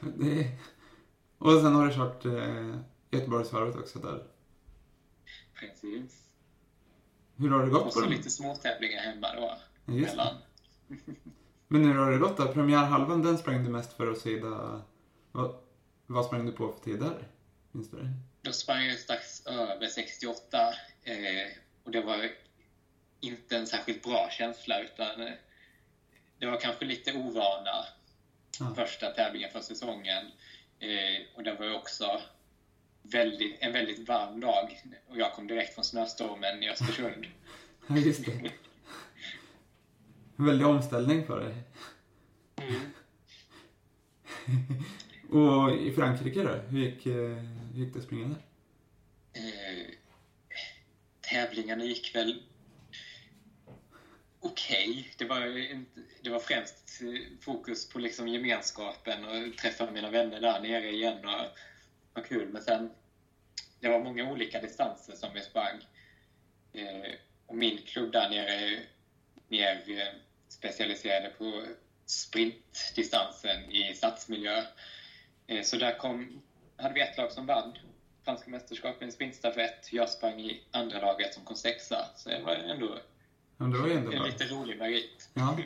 Det... 0.00 0.50
Och 1.38 1.52
sen 1.52 1.74
har 1.74 1.86
du 1.86 1.94
kört 1.94 2.24
eh, 2.24 2.76
Göteborgsvarvet 3.10 3.76
också 3.76 3.98
där. 3.98 4.22
Precis. 5.54 6.26
Hur 7.36 7.50
har 7.50 7.64
det 7.64 7.70
gått? 7.70 7.86
Och 7.86 7.92
så 7.92 8.06
lite 8.06 8.30
småtävlingar 8.30 9.02
hemma 9.02 9.34
då. 9.34 9.58
Just 9.94 10.16
mellan. 10.16 10.34
Men 11.68 11.84
hur 11.84 11.94
har 11.94 12.10
det 12.10 12.18
gått 12.18 12.36
då? 12.36 12.52
Premiärhalvan, 12.52 13.22
den 13.22 13.38
sprang 13.38 13.64
du 13.64 13.70
mest 13.70 13.92
för 13.92 14.10
att 14.10 14.18
sida... 14.18 14.82
Vad, 15.32 15.54
vad 16.06 16.24
sprang 16.24 16.46
du 16.46 16.52
på 16.52 16.72
för 16.72 16.84
tider? 16.84 17.28
Minns 17.72 17.90
du 17.90 17.96
det? 17.96 18.12
Då 18.42 18.52
sprang 18.52 18.84
jag 18.84 18.98
strax 18.98 19.46
över 19.46 19.86
68 19.86 20.58
eh, 21.04 21.48
och 21.84 21.90
det 21.90 22.00
var 22.00 22.30
inte 23.20 23.56
en 23.56 23.66
särskilt 23.66 24.02
bra 24.02 24.30
känsla 24.30 24.80
utan 24.80 25.20
eh, 25.20 25.32
det 26.38 26.46
var 26.46 26.60
kanske 26.60 26.84
lite 26.84 27.12
ovana 27.12 27.86
ja. 28.60 28.74
första 28.74 29.10
tävlingen 29.10 29.50
för 29.50 29.60
säsongen. 29.60 30.26
Eh, 30.78 31.22
och 31.34 31.42
det 31.42 31.54
var 31.54 31.74
också 31.74 32.20
väldigt, 33.02 33.56
en 33.60 33.72
väldigt 33.72 34.08
varm 34.08 34.40
dag 34.40 34.82
och 35.08 35.18
jag 35.18 35.32
kom 35.32 35.46
direkt 35.46 35.74
från 35.74 35.84
snöstormen 35.84 36.62
i 36.62 36.70
Östersund. 36.70 37.26
ja, 37.88 37.96
just 37.96 38.24
det. 38.24 38.52
En 40.36 40.46
väldig 40.46 40.66
omställning 40.66 41.26
för 41.26 41.40
dig. 41.40 41.54
Mm. 42.56 42.80
och 45.44 45.76
i 45.76 45.92
Frankrike 45.92 46.42
då? 46.42 46.54
Hur 46.54 46.78
gick, 46.78 47.06
eh, 47.06 47.14
hur 47.72 47.84
gick 47.84 47.92
det 47.92 47.98
att 47.98 48.04
springa 48.04 48.28
där? 48.28 48.42
Eh, 49.32 49.94
tävlingarna 51.50 51.84
gick 51.84 52.14
väl 52.14 52.42
okej. 54.40 54.90
Okay. 54.90 55.04
Det, 55.18 55.24
var, 55.24 55.40
det 56.22 56.30
var 56.30 56.38
främst 56.38 57.02
eh, 57.02 57.38
fokus 57.40 57.88
på 57.88 57.98
liksom 57.98 58.28
gemenskapen 58.28 59.24
och 59.24 59.58
träffa 59.58 59.90
mina 59.90 60.10
vänner 60.10 60.40
där 60.40 60.60
nere 60.60 60.90
igen 60.90 61.24
och 61.24 61.30
ha 62.14 62.22
kul. 62.28 62.48
Men 62.48 62.62
sen, 62.62 62.90
det 63.80 63.88
var 63.88 64.00
många 64.00 64.30
olika 64.30 64.60
distanser 64.60 65.14
som 65.14 65.34
vi 65.34 65.42
sprang. 65.42 65.86
Eh, 66.72 67.12
och 67.46 67.56
min 67.56 67.78
klubb 67.78 68.12
där 68.12 68.30
nere 68.30 68.54
är 68.54 68.80
mer 69.48 69.84
eh, 69.86 70.14
specialiserade 70.48 71.28
på 71.28 71.64
sprintdistansen 72.06 73.70
i 73.70 73.94
stadsmiljö. 73.94 74.62
Eh, 75.46 75.62
så 75.62 75.76
där 75.76 75.98
kom, 75.98 76.42
hade 76.76 76.94
vi 76.94 77.00
ett 77.00 77.16
lag 77.16 77.32
som 77.32 77.46
vann 77.46 77.78
franska 78.30 78.50
mästerskapen 78.50 79.08
i 79.08 79.12
sprintstafett. 79.12 79.92
Jag 79.92 80.08
sprang 80.08 80.40
i 80.40 80.62
andra 80.70 81.00
laget 81.00 81.34
som 81.34 81.44
kom 81.44 81.56
sexa. 81.56 81.96
Så 82.16 82.28
det 82.28 82.42
var 82.42 82.52
ändå, 82.52 82.98
men 83.56 83.70
det 83.70 83.78
var 83.78 83.88
ändå 83.88 84.12
en 84.12 84.18
bra. 84.18 84.26
lite 84.26 84.44
rolig 84.44 84.78
merit. 84.78 85.30
Ja. 85.34 85.58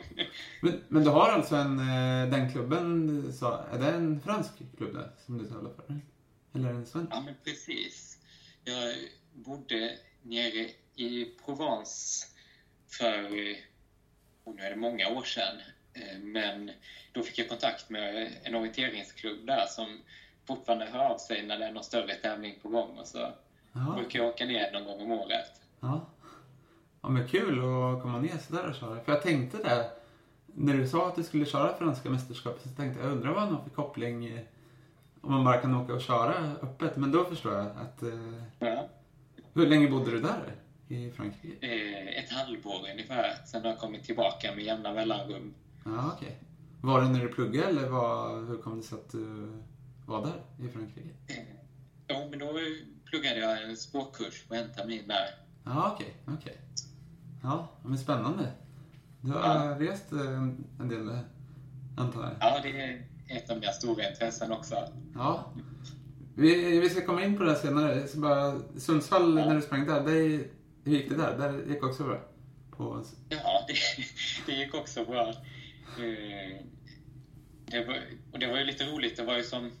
Men, 0.61 0.83
men 0.87 1.03
du 1.03 1.09
har 1.09 1.29
alltså 1.29 1.55
en, 1.55 1.79
eh, 1.79 2.29
den 2.31 2.51
klubben, 2.51 3.33
så, 3.33 3.65
är 3.73 3.79
det 3.79 3.87
en 3.87 4.21
fransk 4.21 4.51
klubb 4.77 4.93
där 4.93 5.11
som 5.25 5.37
du 5.37 5.45
tävlar 5.45 5.71
för? 5.73 6.01
Eller 6.55 6.69
en 6.69 6.85
svensk? 6.85 7.11
Ja, 7.13 7.21
men 7.21 7.35
precis. 7.43 8.17
Jag 8.63 8.93
bodde 9.33 9.97
nere 10.21 10.69
i 10.95 11.25
Provence 11.45 12.27
för, 12.99 13.25
och 14.43 14.55
nu 14.55 14.61
är 14.61 14.69
det 14.69 14.75
många 14.75 15.09
år 15.09 15.23
sedan, 15.23 15.61
eh, 15.93 16.19
men 16.19 16.71
då 17.11 17.23
fick 17.23 17.37
jag 17.37 17.49
kontakt 17.49 17.89
med 17.89 18.31
en 18.43 18.55
orienteringsklubb 18.55 19.47
där 19.47 19.65
som 19.65 20.01
fortfarande 20.47 20.85
hör 20.85 21.05
av 21.05 21.17
sig 21.17 21.45
när 21.45 21.59
det 21.59 21.65
är 21.65 21.71
någon 21.71 21.83
större 21.83 22.15
tävling 22.15 22.55
på 22.61 22.69
gång 22.69 22.97
och 22.97 23.07
så 23.07 23.27
ja. 23.71 23.93
brukar 23.97 24.19
jag 24.19 24.27
åka 24.27 24.45
ner 24.45 24.71
någon 24.71 24.85
gång 24.85 25.01
om 25.01 25.11
året. 25.11 25.61
Ja. 25.79 26.05
Ja 27.01 27.09
men 27.09 27.27
kul 27.27 27.59
att 27.59 28.01
komma 28.01 28.19
ner 28.19 28.37
sådär 28.37 28.69
och 28.69 28.75
köra. 28.75 28.99
För 28.99 29.11
jag 29.11 29.21
tänkte 29.21 29.57
det, 29.57 29.89
när 30.45 30.73
du 30.73 30.87
sa 30.87 31.07
att 31.07 31.15
du 31.15 31.23
skulle 31.23 31.45
köra 31.45 31.77
franska 31.77 32.09
mästerskapet 32.09 32.61
så 32.61 32.69
tänkte 32.69 33.03
jag, 33.03 33.11
undrar 33.11 33.31
vad 33.31 33.41
han 33.41 33.53
har 33.53 33.63
för 33.63 33.69
koppling 33.69 34.39
om 35.21 35.31
man 35.31 35.43
bara 35.43 35.57
kan 35.57 35.75
åka 35.75 35.93
och 35.93 36.01
köra 36.01 36.33
öppet. 36.61 36.97
Men 36.97 37.11
då 37.11 37.25
förstår 37.25 37.53
jag 37.53 37.65
att... 37.65 38.03
Eh, 38.03 38.43
ja. 38.59 38.87
Hur 39.53 39.67
länge 39.67 39.87
bodde 39.87 40.11
du 40.11 40.21
där 40.21 40.55
i 40.87 41.11
Frankrike? 41.11 41.67
Eh, 41.67 42.23
ett 42.23 42.31
halvår 42.31 42.89
ungefär. 42.91 43.35
Sen 43.45 43.61
har 43.61 43.69
jag 43.69 43.79
kommit 43.79 44.03
tillbaka 44.03 44.55
med 44.55 44.63
jämna 44.63 44.93
mellanrum. 44.93 45.53
Ja, 45.85 46.11
okej. 46.15 46.27
Okay. 46.27 46.37
Var 46.81 47.01
det 47.01 47.07
när 47.07 47.19
du 47.19 47.27
pluggade 47.27 47.67
eller 47.67 47.89
var, 47.89 48.47
hur 48.47 48.57
kom 48.57 48.77
det 48.77 48.83
sig 48.83 48.97
att 48.97 49.11
du 49.11 49.53
var 50.05 50.25
där 50.25 50.65
i 50.65 50.69
Frankrike? 50.69 51.09
Eh, 51.27 51.35
ja, 52.07 52.27
men 52.29 52.39
då 52.39 52.59
pluggade 53.05 53.39
jag 53.39 53.63
en 53.63 53.77
språkkurs 53.77 54.43
på 54.47 54.55
en 54.55 54.73
termin 54.73 55.07
där. 55.07 55.29
Ja, 55.63 55.91
okej. 55.93 56.15
Okay, 56.23 56.35
okay. 56.35 56.53
Ja, 57.43 57.67
men 57.83 57.97
spännande. 57.97 58.51
Du 59.21 59.31
har 59.31 59.39
ja. 59.39 59.75
rest 59.79 60.11
eh, 60.11 60.41
en 60.79 60.89
del, 60.89 61.09
eh, 61.09 61.19
antar 61.97 62.23
jag? 62.23 62.31
Ja, 62.39 62.59
det 62.63 62.81
är 62.81 63.05
ett 63.27 63.49
av 63.49 63.59
mina 63.59 63.71
stora 63.71 64.09
intressen 64.09 64.51
också. 64.51 64.75
Ja. 65.15 65.53
Vi, 66.35 66.79
vi 66.79 66.89
ska 66.89 67.05
komma 67.05 67.23
in 67.23 67.37
på 67.37 67.43
det 67.43 67.55
senare. 67.55 68.07
Så 68.07 68.19
bara, 68.19 68.59
Sundsvall, 68.77 69.37
ja. 69.37 69.45
när 69.45 69.55
du 69.55 69.61
sprang 69.61 69.85
där, 69.85 70.03
det, 70.03 70.47
hur 70.83 70.97
gick 70.97 71.09
det 71.09 71.15
där? 71.15 71.37
Där 71.37 71.73
gick 71.73 71.83
också 71.83 72.03
bra? 72.03 72.19
På... 72.71 73.03
Ja, 73.29 73.65
det, 73.67 73.73
det 74.45 74.51
gick 74.51 74.73
också 74.73 75.05
bra. 75.05 75.33
Det 77.65 77.85
var, 77.85 77.99
och 78.31 78.39
det 78.39 78.47
var 78.47 78.57
ju 78.57 78.63
lite 78.63 78.83
roligt. 78.83 79.17
Det 79.17 79.23
var 79.23 79.37
ju 79.37 79.43
som 79.43 79.71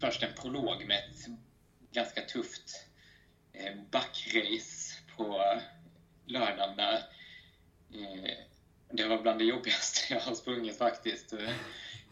först 0.00 0.22
en 0.22 0.34
prolog 0.34 0.86
med 0.86 0.96
ett 0.98 1.26
ganska 1.92 2.22
tufft 2.22 2.86
eh, 3.52 3.74
backrace 3.90 4.98
på 5.16 5.44
lördagen 6.26 6.76
där. 6.76 6.96
Eh, 7.94 8.34
det 8.92 9.04
var 9.06 9.22
bland 9.22 9.38
det 9.38 9.44
jobbigaste 9.44 10.14
jag 10.14 10.20
har 10.20 10.34
sprungit 10.34 10.78
faktiskt. 10.78 11.30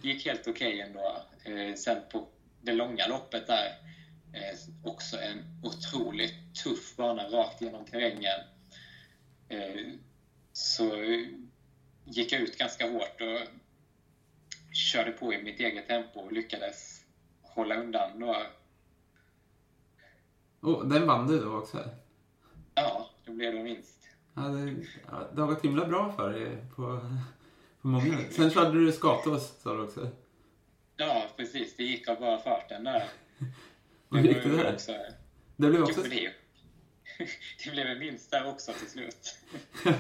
Det 0.02 0.08
gick 0.08 0.26
helt 0.26 0.46
okej 0.46 0.52
okay 0.52 0.80
ändå. 0.80 1.22
Eh, 1.44 1.74
sen 1.74 2.02
på 2.10 2.28
det 2.62 2.72
långa 2.72 3.06
loppet 3.06 3.46
där, 3.46 3.74
också 4.84 5.20
en 5.20 5.60
otroligt 5.62 6.54
tuff 6.64 6.96
bana 6.96 7.28
rakt 7.28 7.60
genom 7.60 7.84
terrängen. 7.84 8.40
Så 10.52 10.96
gick 12.04 12.32
jag 12.32 12.40
ut 12.40 12.58
ganska 12.58 12.90
hårt 12.90 13.20
och 13.20 13.48
körde 14.74 15.10
på 15.10 15.34
i 15.34 15.42
mitt 15.42 15.60
eget 15.60 15.86
tempo 15.86 16.20
och 16.20 16.32
lyckades 16.32 17.04
hålla 17.58 17.76
undan 17.76 18.18
några... 18.18 18.38
Oh, 20.60 20.88
den 20.88 21.06
vann 21.06 21.26
du 21.26 21.38
då 21.40 21.56
också? 21.56 21.84
Ja, 22.74 23.10
då 23.24 23.32
blev 23.32 23.54
det 23.54 23.62
vinst. 23.62 24.08
Ja, 24.34 24.42
det, 24.42 24.76
ja, 25.10 25.28
det 25.34 25.40
har 25.40 25.48
gått 25.48 25.64
himla 25.64 25.86
bra 25.86 26.12
för 26.12 26.32
dig 26.32 26.56
på, 26.76 27.00
på 27.82 27.88
många. 27.88 28.18
Sen 28.30 28.50
körde 28.50 28.80
du 28.80 28.92
Skatås 28.92 29.60
sa 29.62 29.74
du 29.74 29.82
också. 29.82 30.08
Ja, 30.96 31.26
precis. 31.36 31.76
Det 31.76 31.82
gick 31.82 32.08
av 32.08 32.20
bara 32.20 32.38
farten 32.38 32.84
där. 32.84 33.08
Hur 34.10 34.18
gick 34.18 34.42
det 34.42 34.56
där? 34.56 34.74
Också, 34.74 34.92
det 35.56 35.70
blev 35.70 35.82
också... 35.82 36.02
Det, 36.02 36.32
det 37.64 37.70
blev 37.70 37.86
en 37.86 37.98
vinst 37.98 38.30
där 38.30 38.48
också 38.48 38.72
till 38.72 38.90
slut. 38.90 39.38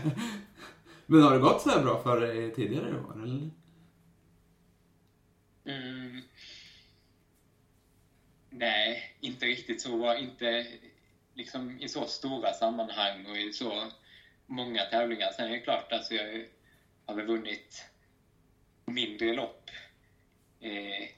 Men 1.06 1.22
har 1.22 1.32
det 1.32 1.38
gått 1.38 1.62
så 1.62 1.70
här 1.70 1.82
bra 1.82 2.02
för 2.02 2.20
dig 2.20 2.54
tidigare 2.54 3.00
år, 3.00 3.22
eller? 3.22 3.50
Mm. 5.64 6.22
Nej, 8.58 9.16
inte 9.20 9.46
riktigt 9.46 9.80
så. 9.80 10.16
Inte 10.16 10.66
liksom 11.34 11.80
i 11.80 11.88
så 11.88 12.06
stora 12.06 12.52
sammanhang 12.52 13.26
och 13.26 13.36
i 13.36 13.52
så 13.52 13.90
många 14.46 14.84
tävlingar. 14.84 15.30
Sen 15.32 15.46
är 15.46 15.50
det 15.50 15.58
klart, 15.58 15.92
alltså 15.92 16.14
jag 16.14 16.44
har 17.06 17.14
väl 17.14 17.26
vunnit 17.26 17.84
mindre 18.84 19.34
lopp 19.34 19.70
eh, 20.60 21.08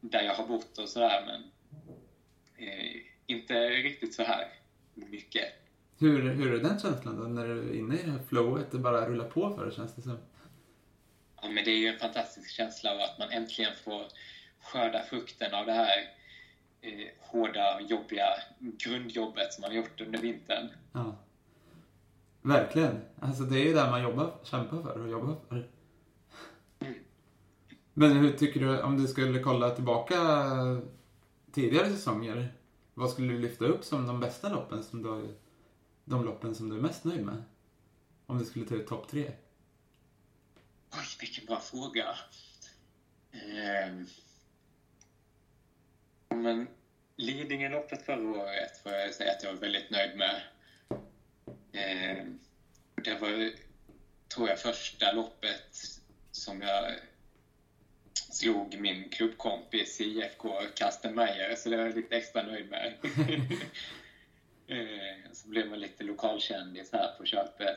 där 0.00 0.22
jag 0.22 0.34
har 0.34 0.46
bott 0.46 0.78
och 0.78 0.88
sådär, 0.88 1.24
men 1.26 1.42
eh, 2.68 3.02
inte 3.26 3.70
riktigt 3.70 4.14
så 4.14 4.22
här 4.22 4.48
mycket. 4.94 5.48
Hur, 5.98 6.30
hur 6.30 6.54
är 6.54 6.58
den 6.58 6.80
känslan 6.80 7.16
då, 7.16 7.22
när 7.22 7.48
du 7.48 7.70
är 7.70 7.74
inne 7.74 7.94
i 7.94 8.02
det 8.02 8.10
här 8.10 8.22
flowet? 8.28 8.70
Det 8.70 8.78
bara 8.78 9.08
rullar 9.08 9.28
på 9.28 9.56
för 9.56 9.66
det, 9.66 9.72
känns 9.72 9.94
det 9.94 10.02
som. 10.02 10.18
Ja, 11.42 11.48
men 11.48 11.64
det 11.64 11.70
är 11.70 11.78
ju 11.78 11.86
en 11.86 11.98
fantastisk 11.98 12.50
känsla 12.50 12.92
av 12.92 13.00
att 13.00 13.18
man 13.18 13.30
äntligen 13.30 13.72
får 13.84 14.06
skörda 14.60 15.02
frukten 15.02 15.54
av 15.54 15.66
det 15.66 15.72
här 15.72 16.21
eh, 16.82 17.08
hårda, 17.20 17.80
jobbiga 17.80 18.26
grundjobbet 18.58 19.52
som 19.52 19.62
man 19.62 19.70
har 19.70 19.76
gjort 19.76 20.00
under 20.00 20.18
vintern. 20.18 20.68
Ja. 20.92 21.16
Verkligen. 22.42 23.00
Alltså 23.20 23.42
det 23.42 23.60
är 23.60 23.64
ju 23.64 23.74
det 23.74 23.90
man 23.90 24.02
jobbar, 24.02 24.34
kämpar 24.42 24.82
för 24.82 25.00
och 25.00 25.10
jobbar 25.10 25.36
för. 25.48 25.68
Men 27.94 28.12
hur 28.12 28.32
tycker 28.32 28.60
du, 28.60 28.82
om 28.82 29.02
du 29.02 29.08
skulle 29.08 29.42
kolla 29.42 29.70
tillbaka 29.70 30.16
tidigare 31.52 31.90
säsonger, 31.90 32.54
vad 32.94 33.10
skulle 33.10 33.32
du 33.32 33.38
lyfta 33.38 33.64
upp 33.64 33.84
som 33.84 34.06
de 34.06 34.20
bästa 34.20 34.48
loppen, 34.48 34.82
som 34.82 35.02
du, 35.02 35.38
de 36.04 36.24
loppen 36.24 36.54
som 36.54 36.68
du 36.68 36.76
är 36.76 36.80
mest 36.80 37.04
nöjd 37.04 37.24
med? 37.24 37.42
Om 38.26 38.38
du 38.38 38.44
skulle 38.44 38.64
ta 38.64 38.74
ut 38.74 38.86
topp 38.86 39.08
tre? 39.08 39.32
Oj, 40.92 41.16
vilken 41.20 41.46
bra 41.46 41.60
fråga. 41.60 42.06
Eh, 43.32 44.04
men 46.42 46.68
Lidingöloppet 47.16 48.02
förra 48.02 48.28
året 48.28 48.78
får 48.82 48.92
jag 48.92 49.14
säga 49.14 49.32
att 49.32 49.42
jag 49.42 49.52
var 49.52 49.60
väldigt 49.60 49.90
nöjd 49.90 50.16
med. 50.16 50.40
Eh, 51.72 52.24
det 52.94 53.14
var, 53.14 53.50
tror 54.34 54.48
jag, 54.48 54.58
första 54.58 55.12
loppet 55.12 56.00
som 56.30 56.62
jag 56.62 56.92
slog 58.32 58.80
min 58.80 59.08
klubbkompis 59.08 60.00
i 60.00 60.04
IFK, 60.04 60.60
Karsten 60.74 61.14
Meyer, 61.14 61.54
så 61.54 61.68
det 61.68 61.76
var 61.76 61.84
jag 61.84 61.94
lite 61.94 62.16
extra 62.16 62.42
nöjd 62.42 62.70
med. 62.70 62.94
eh, 64.66 65.32
så 65.32 65.48
blev 65.48 65.68
man 65.68 65.80
lite 65.80 66.04
lokalkändis 66.04 66.92
här 66.92 67.14
på 67.18 67.24
köpet. 67.24 67.76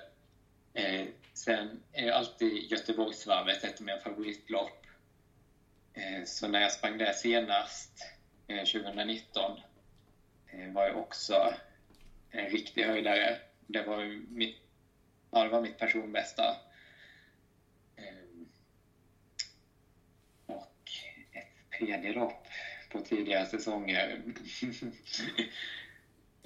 Eh, 0.74 1.08
sen 1.34 1.84
är 1.92 2.12
alltid 2.12 2.72
Göteborgsvarvet 2.72 3.64
ett 3.64 3.80
av 3.80 3.86
mina 3.86 4.00
favoritlopp. 4.00 4.86
Eh, 5.94 6.24
så 6.26 6.48
när 6.48 6.62
jag 6.62 6.72
sprang 6.72 6.98
där 6.98 7.14
senast, 7.14 8.15
Eh, 8.48 8.66
2019, 8.66 9.60
eh, 10.48 10.72
var 10.72 10.86
jag 10.86 10.98
också 10.98 11.54
en 12.30 12.50
riktig 12.50 12.84
höjdare. 12.84 13.38
Det 13.68 13.82
var 13.82 14.04
mitt, 14.30 14.56
ja, 15.32 15.44
det 15.44 15.50
var 15.50 15.62
mitt 15.62 15.78
personbästa. 15.78 16.56
Ehm, 17.96 18.50
och 20.46 20.92
ett 21.32 21.78
tredje 21.78 22.14
lopp 22.14 22.48
på 22.92 23.02
tidigare 23.02 23.46
säsonger. 23.46 24.22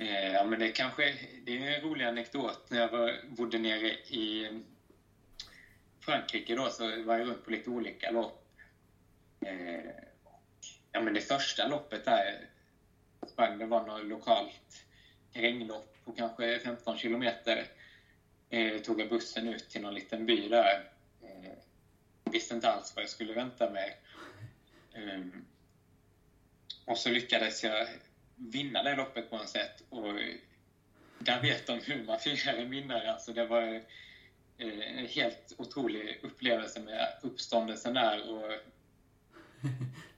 Eh, 0.02 0.32
ja, 0.32 0.44
men 0.44 0.60
det 0.60 0.70
kanske 0.70 1.18
det 1.46 1.58
är 1.58 1.76
en 1.76 1.82
rolig 1.82 2.06
anekdot. 2.06 2.70
När 2.70 2.80
jag 2.80 2.90
var, 2.90 3.20
bodde 3.28 3.58
nere 3.58 3.90
i 3.90 4.50
Frankrike 6.00 6.56
då, 6.56 6.70
så 6.70 7.02
var 7.02 7.18
jag 7.18 7.28
runt 7.28 7.44
på 7.44 7.52
lite 7.52 7.70
olika 7.70 8.12
lopp. 8.12 8.46
Ja, 10.92 11.02
men 11.02 11.14
det 11.14 11.22
första 11.22 11.68
loppet 11.68 12.06
där 12.06 12.50
sprang, 13.28 13.58
det 13.58 13.66
var 13.66 13.88
något 13.88 14.06
lokalt 14.06 14.86
terränglopp 15.34 15.98
på 16.06 16.12
kanske 16.12 16.60
15 16.60 16.98
kilometer. 16.98 17.68
Eh, 18.50 18.82
tog 18.82 19.02
jag 19.02 19.10
bussen 19.10 19.48
ut 19.48 19.70
till 19.70 19.82
någon 19.82 19.94
liten 19.94 20.26
by 20.26 20.50
där. 20.50 20.90
Eh, 21.22 21.52
visste 22.32 22.56
inte 22.56 22.70
alls 22.70 22.94
vad 22.96 23.04
jag 23.04 23.10
skulle 23.10 23.34
vänta 23.34 23.70
mig. 23.70 23.98
Eh, 24.94 25.22
och 26.86 26.98
så 26.98 27.10
lyckades 27.10 27.64
jag 27.64 27.88
vinna 28.36 28.84
det 28.84 28.96
loppet 28.96 29.30
på 29.30 29.38
något 29.38 29.50
sätt. 29.50 29.84
Och 29.90 30.14
där 31.20 31.42
vet 31.42 31.68
de 31.68 31.80
hur 31.80 32.04
man 32.04 32.20
firar 32.20 32.54
en 32.54 32.70
vinnare. 32.70 33.12
Alltså 33.12 33.34
det 33.34 33.46
var 33.46 33.82
eh, 34.58 35.00
en 35.00 35.08
helt 35.08 35.54
otrolig 35.58 36.20
upplevelse 36.24 36.80
med 36.80 37.20
uppståndelsen 37.22 37.94
där. 37.94 38.30
Och 38.30 38.52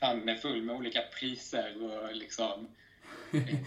famn 0.00 0.36
full 0.42 0.62
med 0.62 0.76
olika 0.76 1.02
priser 1.20 1.74
och 1.82 2.16
liksom 2.16 2.68
eh, 3.32 3.58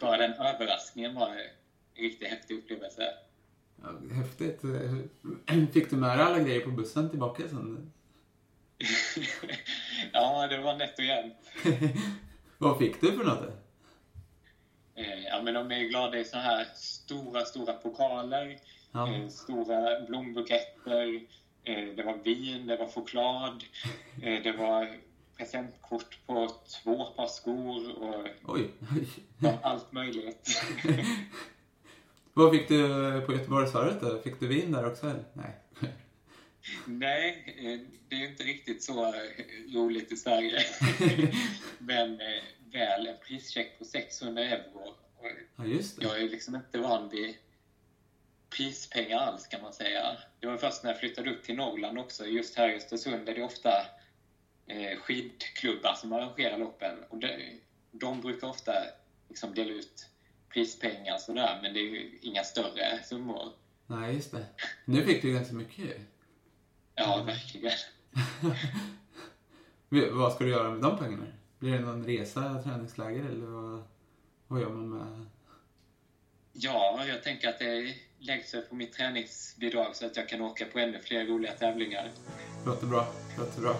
bara 0.00 0.16
den 0.16 0.32
överraskningen 0.32 1.14
var 1.14 1.28
en 1.28 2.02
riktigt 2.02 2.28
häftig 2.28 2.54
upplevelse. 2.54 3.14
Ja, 3.82 4.14
häftigt. 4.14 4.60
Fick 5.72 5.90
du 5.90 5.96
med 5.96 6.18
dig 6.18 6.26
alla 6.26 6.38
grejer 6.38 6.60
på 6.60 6.70
bussen 6.70 7.10
tillbaka 7.10 7.48
sen? 7.48 7.92
ja, 10.12 10.46
det 10.46 10.58
var 10.58 10.76
nätt 10.76 10.98
och 10.98 11.04
jämnt. 11.04 11.52
Vad 12.58 12.78
fick 12.78 13.00
du 13.00 13.12
för 13.12 13.24
något? 13.24 13.50
Eh, 14.94 15.24
ja, 15.24 15.42
men 15.42 15.54
de 15.54 15.72
är 15.72 15.88
glada 15.88 16.18
i 16.18 16.24
så 16.24 16.38
här 16.38 16.66
stora, 16.74 17.44
stora 17.44 17.72
pokaler, 17.72 18.58
ja. 18.92 19.14
eh, 19.14 19.28
stora 19.28 20.00
blombuketter, 20.00 21.20
eh, 21.64 21.84
det 21.96 22.02
var 22.02 22.18
vin, 22.24 22.66
det 22.66 22.76
var 22.76 22.88
choklad, 22.88 23.64
eh, 24.22 24.42
det 24.42 24.52
var 24.52 24.88
presentkort 25.40 26.18
på 26.26 26.50
två 26.82 27.04
par 27.04 27.26
skor 27.26 27.98
och 27.98 28.26
oj, 28.44 28.70
allt 29.62 29.92
möjligt. 29.92 30.62
Vad 32.32 32.52
fick 32.52 32.68
du 32.68 32.86
på 33.26 33.32
Göteborgsvarvet 33.32 34.00
då? 34.00 34.20
Fick 34.20 34.40
du 34.40 34.46
vin 34.46 34.72
där 34.72 34.86
också? 34.86 35.06
Eller? 35.06 35.24
Nej. 35.32 35.56
Nej, 36.86 37.54
eh, 37.58 37.88
det 38.08 38.16
är 38.16 38.28
inte 38.28 38.42
riktigt 38.42 38.82
så 38.82 39.14
roligt 39.74 40.12
i 40.12 40.16
Sverige. 40.16 40.58
Men 41.78 42.20
eh, 42.20 42.42
väl 42.72 43.06
en 43.06 43.16
prischeck 43.26 43.78
på 43.78 43.84
600 43.84 44.42
euro. 44.42 44.94
Ja, 45.56 45.64
just 45.64 46.00
det. 46.00 46.06
Jag 46.06 46.20
är 46.20 46.28
liksom 46.28 46.54
inte 46.54 46.78
van 46.78 47.08
vid 47.08 47.34
prispengar 48.56 49.18
alls 49.18 49.46
kan 49.46 49.62
man 49.62 49.72
säga. 49.72 50.16
Det 50.40 50.46
var 50.46 50.56
först 50.56 50.82
när 50.82 50.90
jag 50.90 51.00
flyttade 51.00 51.30
upp 51.30 51.42
till 51.42 51.56
Norrland 51.56 51.98
också. 51.98 52.26
Just 52.26 52.54
här 52.54 52.68
i 52.68 52.76
Östersund 52.76 53.28
är 53.28 53.34
det 53.34 53.42
ofta 53.42 53.70
eh, 53.70 53.99
skidklubbar 55.02 55.94
som 55.94 56.12
arrangerar 56.12 56.58
loppen. 56.58 57.04
Och 57.08 57.18
de, 57.18 57.60
de 57.90 58.20
brukar 58.20 58.48
ofta 58.48 58.72
liksom 59.28 59.54
dela 59.54 59.70
ut 59.70 60.06
prispengar 60.52 61.14
och 61.14 61.20
sådär, 61.20 61.58
men 61.62 61.74
det 61.74 61.80
är 61.80 61.90
ju 61.90 62.18
inga 62.20 62.44
större 62.44 63.02
summor. 63.04 63.52
Nej, 63.86 64.14
just 64.14 64.30
det. 64.30 64.46
Nu 64.84 65.04
fick 65.04 65.22
du 65.22 65.32
ganska 65.32 65.54
mycket 65.54 65.96
Ja, 66.94 67.22
verkligen. 67.26 67.72
vad 70.18 70.32
ska 70.32 70.44
du 70.44 70.50
göra 70.50 70.70
med 70.70 70.80
de 70.80 70.98
pengarna? 70.98 71.26
Blir 71.58 71.72
det 71.72 71.80
någon 71.80 72.06
resa, 72.06 72.62
träningsläger 72.62 73.24
eller 73.24 73.46
vad, 73.46 73.82
vad 74.46 74.60
gör 74.60 74.68
man 74.68 74.88
med? 74.88 75.26
Ja, 76.52 77.04
jag 77.08 77.22
tänker 77.22 77.48
att 77.48 77.58
det 77.58 77.94
läggs 78.18 78.54
på 78.68 78.74
mitt 78.74 78.92
träningsbidrag 78.92 79.96
så 79.96 80.06
att 80.06 80.16
jag 80.16 80.28
kan 80.28 80.40
åka 80.40 80.64
på 80.64 80.78
ännu 80.78 80.98
fler 80.98 81.26
roliga 81.26 81.52
tävlingar. 81.52 82.10
Låter 82.66 82.86
bra. 82.86 83.06
Låter 83.38 83.60
bra. 83.60 83.76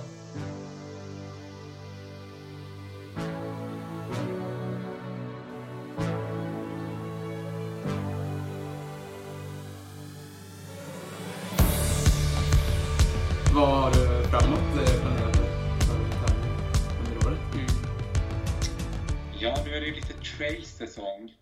Säsong. 20.90 21.34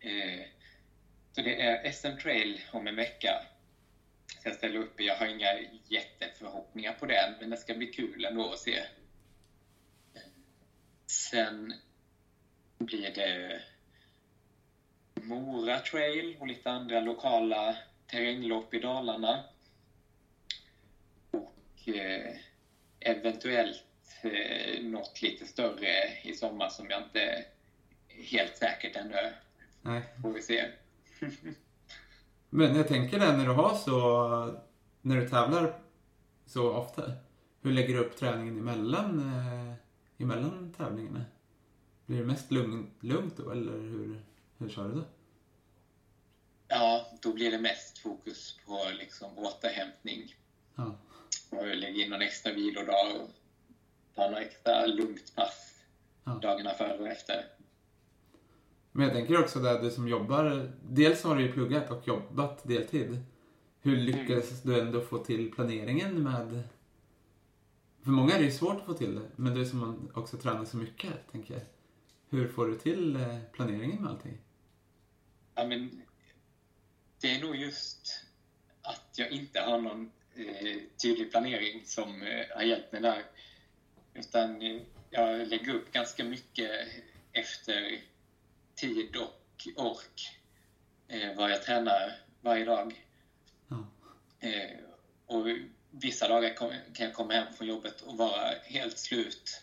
Eh, 0.00 0.44
så 1.32 1.42
det 1.42 1.62
är 1.62 1.92
SM 1.92 2.18
Trail 2.22 2.60
om 2.72 2.86
en 2.86 2.96
vecka. 2.96 3.42
Så 4.26 4.48
jag 4.48 4.54
ställer 4.54 4.80
upp 4.80 5.00
Jag 5.00 5.14
har 5.14 5.26
inga 5.26 5.58
jätteförhoppningar 5.88 6.92
på 6.92 7.06
den, 7.06 7.34
men 7.40 7.50
det 7.50 7.56
ska 7.56 7.74
bli 7.74 7.86
kul 7.86 8.24
ändå 8.24 8.52
att 8.52 8.58
se. 8.58 8.82
Sen 11.06 11.72
blir 12.78 13.10
det 13.10 13.62
Mora 15.14 15.78
Trail 15.78 16.36
och 16.40 16.46
lite 16.46 16.70
andra 16.70 17.00
lokala 17.00 17.76
terränglopp 18.06 18.74
i 18.74 18.78
Dalarna. 18.78 19.44
Och 21.30 21.88
eh, 21.88 22.36
eventuellt 23.00 23.84
eh, 24.22 24.82
något 24.82 25.22
lite 25.22 25.46
större 25.46 26.18
i 26.22 26.34
sommar 26.34 26.68
som 26.68 26.90
jag 26.90 27.02
inte 27.02 27.44
helt 28.16 28.56
säkert 28.56 28.96
ännu. 28.96 29.32
Nej. 29.82 30.02
Får 30.22 30.32
vi 30.32 30.42
se. 30.42 30.64
Men 32.50 32.76
jag 32.76 32.88
tänker 32.88 33.18
det 33.18 33.36
när 33.36 33.44
du 33.46 33.52
har 33.52 33.76
så, 33.76 34.60
när 35.00 35.16
du 35.16 35.28
tävlar 35.28 35.80
så 36.46 36.72
ofta. 36.72 37.12
Hur 37.62 37.72
lägger 37.72 37.94
du 37.94 38.00
upp 38.00 38.16
träningen 38.16 38.58
emellan, 38.58 39.18
eh, 39.18 39.74
emellan 40.22 40.74
tävlingarna? 40.76 41.24
Blir 42.06 42.18
det 42.18 42.24
mest 42.24 42.50
lugn, 42.50 42.90
lugnt 43.00 43.36
då 43.36 43.50
eller 43.50 43.72
hur, 43.72 44.22
hur 44.58 44.68
kör 44.68 44.88
du 44.88 44.94
då? 44.94 45.04
Ja, 46.68 47.06
då 47.22 47.32
blir 47.32 47.50
det 47.50 47.58
mest 47.58 47.98
fokus 47.98 48.58
på 48.66 48.84
liksom 48.98 49.38
återhämtning. 49.38 50.34
Ja. 50.74 50.94
Och 51.50 51.76
lägga 51.76 52.04
in 52.04 52.10
någon 52.10 52.22
extra 52.22 52.52
vilodag 52.52 53.16
och 53.20 53.30
ta 54.14 54.22
några 54.30 54.40
extra 54.40 54.86
lugnt 54.86 55.34
pass 55.34 55.68
Ja. 56.24 56.32
dagarna 56.42 56.74
före 56.74 56.98
och 56.98 57.08
efter. 57.08 57.44
Men 58.92 59.04
jag 59.04 59.14
tänker 59.14 59.40
också 59.40 59.60
där 59.60 59.82
du 59.82 59.90
som 59.90 60.08
jobbar, 60.08 60.72
dels 60.82 61.22
har 61.22 61.36
du 61.36 61.42
ju 61.42 61.52
pluggat 61.52 61.90
och 61.90 62.08
jobbat 62.08 62.68
deltid. 62.68 63.22
Hur 63.80 63.96
lyckas 63.96 64.62
du 64.62 64.80
ändå 64.80 65.00
få 65.00 65.18
till 65.18 65.52
planeringen 65.52 66.22
med... 66.22 66.62
För 68.02 68.10
många 68.10 68.34
är 68.34 68.38
det 68.38 68.44
ju 68.44 68.50
svårt 68.50 68.76
att 68.76 68.86
få 68.86 68.94
till 68.94 69.14
det, 69.14 69.28
men 69.36 69.54
du 69.54 69.66
som 69.66 70.10
också 70.14 70.36
tränar 70.36 70.64
så 70.64 70.76
mycket, 70.76 71.12
tänker 71.32 71.54
jag. 71.54 71.62
Hur 72.28 72.48
får 72.48 72.66
du 72.66 72.78
till 72.78 73.16
eh, 73.16 73.38
planeringen 73.52 74.02
med 74.02 74.10
allting? 74.10 74.38
Ja, 75.54 75.66
men 75.66 76.02
det 77.20 77.36
är 77.36 77.40
nog 77.40 77.56
just 77.56 78.24
att 78.82 79.14
jag 79.16 79.30
inte 79.30 79.60
har 79.60 79.80
någon 79.80 80.10
eh, 80.34 80.76
tydlig 81.02 81.30
planering 81.30 81.82
som 81.84 82.22
eh, 82.22 82.56
har 82.56 82.62
hjälpt 82.62 82.92
mig 82.92 83.02
där. 83.02 83.24
Utan 84.14 84.62
eh, 84.62 84.82
jag 85.10 85.48
lägger 85.48 85.74
upp 85.74 85.92
ganska 85.92 86.24
mycket 86.24 86.70
efter 87.32 88.00
tid 88.82 89.16
och 89.16 89.68
ork 89.76 90.40
eh, 91.08 91.36
vad 91.36 91.50
jag 91.50 91.62
tränar 91.62 92.16
varje 92.40 92.64
dag. 92.64 93.06
Ja. 93.68 93.86
Eh, 94.40 94.76
och 95.26 95.46
vissa 95.90 96.28
dagar 96.28 96.54
kom, 96.54 96.70
kan 96.94 97.06
jag 97.06 97.14
komma 97.14 97.32
hem 97.32 97.52
från 97.54 97.66
jobbet 97.66 98.00
och 98.00 98.16
vara 98.16 98.50
helt 98.64 98.98
slut. 98.98 99.62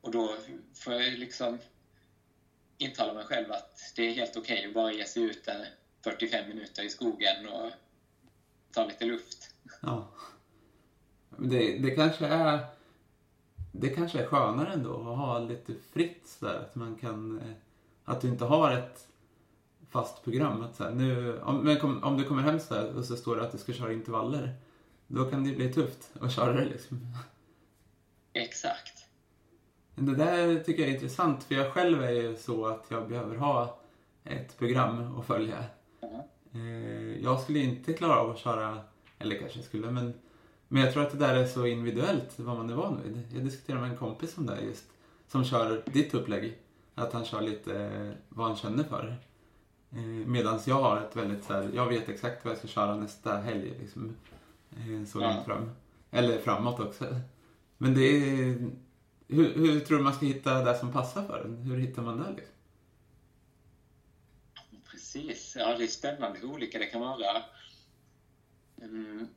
Och 0.00 0.10
då 0.10 0.36
får 0.74 0.92
jag 0.92 1.18
liksom 1.18 1.58
intala 2.78 3.14
mig 3.14 3.24
själv 3.24 3.52
att 3.52 3.92
det 3.96 4.08
är 4.08 4.12
helt 4.12 4.36
okej 4.36 4.66
att 4.66 4.74
bara 4.74 4.92
ge 4.92 5.06
sig 5.06 5.22
ut 5.22 5.48
en 5.48 5.64
45 6.04 6.48
minuter 6.48 6.82
i 6.82 6.90
skogen 6.90 7.48
och 7.48 7.70
ta 8.72 8.84
lite 8.86 9.04
luft. 9.04 9.54
Ja. 9.82 10.08
Det, 11.38 11.78
det 11.78 11.90
kanske 11.90 12.26
är... 12.26 12.58
Det 13.72 13.88
kanske 13.88 14.22
är 14.22 14.26
skönare 14.26 14.72
ändå 14.72 14.94
att 14.94 15.18
ha 15.18 15.38
lite 15.38 15.74
fritt 15.92 16.26
sådär. 16.26 16.54
Att 16.54 16.74
man 16.74 16.96
kan... 16.96 17.54
Att 18.04 18.20
du 18.20 18.28
inte 18.28 18.44
har 18.44 18.70
ett 18.70 19.08
fast 19.90 20.24
program. 20.24 20.62
Att 20.62 20.76
så 20.76 20.84
här, 20.84 20.90
nu, 20.90 21.40
om, 21.40 21.56
men 21.56 21.78
kom, 21.78 22.02
om 22.04 22.16
du 22.16 22.24
kommer 22.24 22.42
hem 22.42 22.60
så 22.60 22.74
här 22.74 22.96
och 22.96 23.04
så 23.04 23.16
står 23.16 23.36
det 23.36 23.42
att 23.42 23.52
du 23.52 23.58
ska 23.58 23.72
köra 23.72 23.92
intervaller. 23.92 24.54
Då 25.06 25.24
kan 25.24 25.44
det 25.44 25.52
bli 25.56 25.72
tufft 25.72 26.10
att 26.20 26.32
köra 26.32 26.52
det 26.52 26.64
liksom. 26.64 27.16
Exakt. 28.32 29.04
Det 29.94 30.14
där 30.14 30.64
tycker 30.64 30.82
jag 30.82 30.90
är 30.90 30.94
intressant 30.94 31.44
för 31.44 31.54
jag 31.54 31.72
själv 31.72 32.02
är 32.02 32.10
ju 32.10 32.36
så 32.36 32.66
att 32.66 32.86
jag 32.88 33.08
behöver 33.08 33.36
ha 33.36 33.78
ett 34.24 34.58
program 34.58 35.18
att 35.18 35.26
följa. 35.26 35.64
Ja. 36.00 36.26
Eh, 36.54 37.22
Jag 37.22 37.40
skulle 37.40 37.58
inte 37.58 37.92
klara 37.92 38.16
av 38.16 38.30
att 38.30 38.38
köra, 38.38 38.80
eller 39.18 39.38
kanske 39.38 39.58
jag 39.58 39.64
skulle, 39.66 39.90
men, 39.90 40.14
men 40.68 40.82
jag 40.82 40.92
tror 40.92 41.02
att 41.02 41.10
det 41.10 41.18
där 41.18 41.34
är 41.34 41.46
så 41.46 41.66
individuellt 41.66 42.38
vad 42.38 42.56
man 42.56 42.70
är 42.70 42.74
van 42.74 43.00
vid. 43.04 43.22
Jag 43.34 43.44
diskuterade 43.44 43.82
med 43.82 43.90
en 43.90 43.96
kompis 43.96 44.38
om 44.38 44.46
det 44.46 44.54
här 44.54 44.62
just, 44.62 44.84
som 45.28 45.44
kör 45.44 45.82
ditt 45.86 46.14
upplägg. 46.14 46.58
Att 46.94 47.12
han 47.12 47.24
kör 47.24 47.40
lite 47.40 47.80
eh, 47.84 48.12
vad 48.28 48.46
han 48.46 48.56
känner 48.56 48.84
för. 48.84 49.16
Medan 50.26 50.60
jag 50.66 50.82
har 50.82 51.00
ett 51.00 51.16
väldigt 51.16 51.44
så 51.44 51.52
här, 51.52 51.70
jag 51.74 51.86
vet 51.88 52.08
exakt 52.08 52.44
vad 52.44 52.50
jag 52.50 52.58
ska 52.58 52.68
köra 52.68 52.96
nästa 52.96 53.36
helg 53.36 53.74
liksom. 53.80 54.16
Eh, 54.70 55.04
Så 55.06 55.20
Ja. 55.20 55.34
långt 55.34 55.46
fram. 55.46 55.70
Eller 56.10 56.38
framåt 56.40 56.80
också. 56.80 57.20
Men 57.78 57.94
det 57.94 58.00
är, 58.00 58.70
hur, 59.28 59.54
hur 59.54 59.80
tror 59.80 59.98
du 59.98 60.04
man 60.04 60.14
ska 60.14 60.26
hitta 60.26 60.64
det 60.64 60.78
som 60.78 60.92
passar 60.92 61.24
för 61.26 61.44
en? 61.44 61.56
Hur 61.56 61.76
hittar 61.76 62.02
man 62.02 62.18
det 62.18 62.30
liksom? 62.36 62.54
Precis. 64.90 65.56
Ja, 65.58 65.78
det 65.78 65.84
är 65.84 65.88
spännande 65.88 66.38
hur 66.38 66.50
olika 66.50 66.78
det 66.78 66.86
kan 66.86 67.00
vara. 67.00 67.42
Mm. 68.82 69.28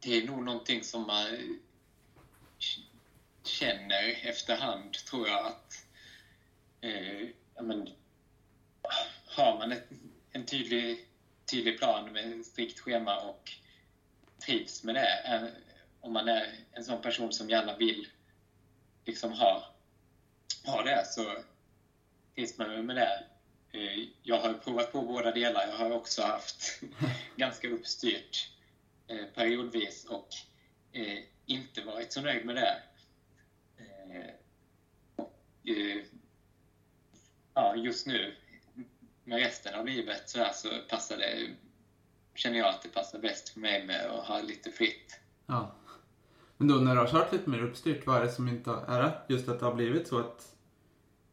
Det 0.00 0.16
är 0.22 0.26
nog 0.26 0.44
någonting 0.44 0.82
som 0.84 1.06
man 1.06 1.26
känner 3.46 4.18
efterhand, 4.22 4.92
tror 4.92 5.28
jag. 5.28 5.46
att 5.46 5.86
eh, 6.80 7.28
ja, 7.54 7.62
men, 7.62 7.88
Har 9.26 9.58
man 9.58 9.72
ett, 9.72 9.88
en 10.32 10.46
tydlig, 10.46 11.08
tydlig 11.50 11.78
plan 11.78 12.12
med 12.12 12.40
ett 12.40 12.46
strikt 12.46 12.80
schema 12.80 13.20
och 13.20 13.52
trivs 14.46 14.82
med 14.84 14.94
det, 14.94 15.20
eh, 15.24 15.42
om 16.00 16.12
man 16.12 16.28
är 16.28 16.54
en 16.72 16.84
sån 16.84 17.02
person 17.02 17.32
som 17.32 17.50
gärna 17.50 17.76
vill 17.76 18.08
liksom 19.04 19.32
ha, 19.32 19.74
ha 20.64 20.82
det, 20.82 21.06
så 21.06 21.36
trivs 22.34 22.58
man 22.58 22.86
med 22.86 22.96
det. 22.96 23.24
Eh, 23.72 24.08
Jag 24.22 24.40
har 24.40 24.54
provat 24.54 24.92
på 24.92 25.02
båda 25.02 25.32
delar. 25.32 25.66
Jag 25.68 25.76
har 25.76 25.90
också 25.90 26.22
haft 26.22 26.80
ganska 27.36 27.68
uppstyrt 27.68 28.50
eh, 29.08 29.24
periodvis 29.34 30.04
och 30.04 30.28
eh, 30.92 31.18
inte 31.46 31.82
varit 31.82 32.12
så 32.12 32.20
nöjd 32.20 32.46
med 32.46 32.56
det. 32.56 32.82
Eh, 34.10 36.04
ja, 37.54 37.76
just 37.76 38.06
nu, 38.06 38.34
med 39.24 39.38
resten 39.38 39.74
av 39.74 39.86
livet 39.86 40.22
så, 40.30 40.46
så 40.54 40.68
passar 40.88 41.16
det, 41.16 41.50
känner 42.34 42.58
jag 42.58 42.68
att 42.68 42.82
det 42.82 42.88
passar 42.88 43.18
bäst 43.18 43.48
för 43.48 43.60
mig 43.60 43.86
med 43.86 44.06
att 44.06 44.26
ha 44.26 44.40
lite 44.40 44.70
fritt. 44.70 45.20
Ja. 45.46 45.74
Men 46.56 46.68
då 46.68 46.74
när 46.74 46.94
du 46.94 47.00
har 47.00 47.08
kört 47.08 47.32
lite 47.32 47.50
mer 47.50 47.62
uppstyrt, 47.62 48.06
vad 48.06 48.16
är 48.16 48.24
det 48.24 48.32
som 48.32 48.48
inte 48.48 48.70
har, 48.70 48.82
är 48.86 49.02
det 49.02 49.34
just 49.34 49.48
att 49.48 49.60
det 49.60 49.66
har 49.66 49.74
blivit 49.74 50.08
så 50.08 50.18
att 50.18 50.56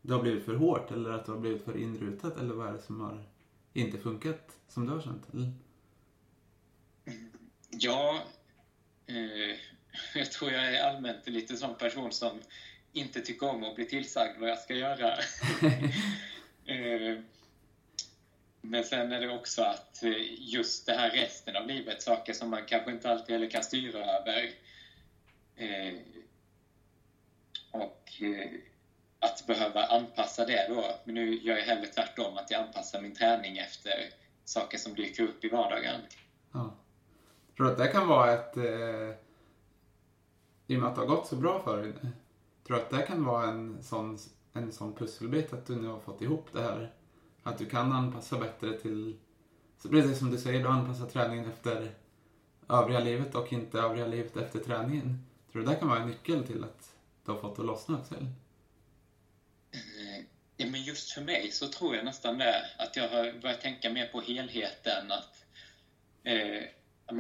det 0.02 0.14
har 0.14 0.22
blivit 0.22 0.46
för 0.46 0.56
hårt 0.56 0.92
eller 0.92 1.10
att 1.10 1.26
det 1.26 1.32
har 1.32 1.40
blivit 1.40 1.64
för 1.64 1.78
inrutat 1.78 2.38
eller 2.38 2.54
vad 2.54 2.68
är 2.68 2.74
det 2.74 2.82
som 2.82 3.02
har 3.02 3.24
inte 3.74 3.98
funkat 3.98 4.58
som 4.68 4.86
du 4.86 4.94
har 4.94 5.02
känt? 5.02 5.34
Eller? 5.34 5.52
Ja, 7.70 8.24
eh, 9.06 9.58
jag 10.16 10.32
tror 10.32 10.52
jag 10.52 10.76
är 10.76 10.84
allmänt 10.84 11.28
lite 11.28 11.58
sån 11.58 11.76
person 11.76 12.12
som 12.12 12.42
inte 12.94 13.22
tycker 13.22 13.50
om 13.50 13.64
att 13.64 13.76
bli 13.76 13.86
tillsagd 13.86 14.40
vad 14.40 14.50
jag 14.50 14.60
ska 14.60 14.74
göra. 14.74 15.14
eh, 16.66 17.20
men 18.62 18.84
sen 18.84 19.12
är 19.12 19.20
det 19.20 19.30
också 19.30 19.62
att 19.62 20.04
eh, 20.04 20.40
just 20.40 20.86
det 20.86 20.94
här 20.94 21.10
resten 21.10 21.56
av 21.56 21.68
livet, 21.68 22.02
saker 22.02 22.34
som 22.34 22.50
man 22.50 22.66
kanske 22.66 22.92
inte 22.92 23.12
alltid 23.12 23.36
heller 23.36 23.50
kan 23.50 23.64
styra 23.64 24.00
över. 24.00 24.52
Eh, 25.56 25.94
och 27.72 28.22
att 29.20 29.48
behöva 29.48 29.86
anpassa 29.86 30.46
det 30.46 30.66
då. 30.70 30.86
Men 31.04 31.16
nu 31.16 31.36
gör 31.36 31.58
jag 31.58 31.64
hellre 31.64 31.86
tvärtom, 31.86 32.38
att 32.38 32.52
jag 32.52 32.62
anpassar 32.62 33.02
min 33.02 33.16
träning 33.16 33.58
efter 33.58 34.10
saker 34.46 34.78
som 34.78 34.96
dyker 34.96 35.24
upp 35.24 35.44
i 35.44 35.50
vardagen. 35.50 36.02
Ja. 36.54 36.76
Tror 37.58 37.66
du 37.66 37.72
att 37.72 37.78
det 37.78 37.88
kan 37.88 38.08
vara 38.08 38.34
ett... 38.34 38.58
I 40.68 40.76
och 40.76 40.80
med 40.80 40.90
att 40.90 40.96
det 40.96 41.02
har 41.02 41.08
gått 41.08 41.28
så 41.28 41.36
bra 41.36 41.64
för 41.64 41.82
dig 41.82 41.94
nu. 42.04 42.10
Tror 42.68 42.78
du 42.78 42.84
att 42.84 42.90
det 42.90 43.02
kan 43.02 43.26
vara 43.26 43.48
en 43.48 43.84
sån, 43.84 44.18
en 44.54 44.72
sån 44.72 44.94
pusselbit 44.94 45.54
att 45.54 45.66
du 45.66 45.76
nu 45.76 45.88
har 45.88 46.00
fått 46.00 46.22
ihop 46.22 46.48
det 46.52 46.62
här? 46.62 46.94
Att 47.44 47.58
du 47.58 47.66
kan 47.66 47.92
anpassa 47.92 48.38
bättre 48.38 48.78
till... 48.78 49.18
Så 49.78 49.90
precis 49.90 50.20
som 50.20 50.32
du 50.32 50.38
säger, 50.38 50.64
du 50.64 50.68
anpassar 50.68 51.06
träningen 51.06 51.52
efter 51.52 51.92
övriga 52.70 53.00
livet 53.00 53.36
och 53.36 53.54
inte 53.54 53.80
övriga 53.80 54.08
livet 54.08 54.38
efter 54.38 54.60
träningen. 54.60 55.26
Tror 55.52 55.62
du 55.62 55.68
det 55.68 55.76
kan 55.76 55.88
vara 55.88 56.00
en 56.00 56.08
nyckel 56.08 56.48
till 56.48 56.64
att 56.64 56.96
du 57.26 57.32
har 57.32 57.40
fått 57.40 57.56
det 57.56 57.62
att 57.62 57.68
lossna 57.68 57.98
också? 57.98 58.16
Eller? 58.16 58.32
Eh, 59.72 60.26
ja, 60.58 60.66
men 60.66 60.84
just 60.84 61.12
för 61.12 61.22
mig 61.22 61.52
så 61.52 61.68
tror 61.68 61.96
jag 61.96 62.06
nästan 62.06 62.38
det. 62.38 62.66
Att 62.78 62.96
jag 62.96 63.10
har 63.10 63.42
börjat 63.42 63.62
tänka 63.62 63.90
mer 63.90 64.08
på 64.08 64.22
helheten. 64.22 65.12
Att 65.12 65.46
eh, 66.24 66.64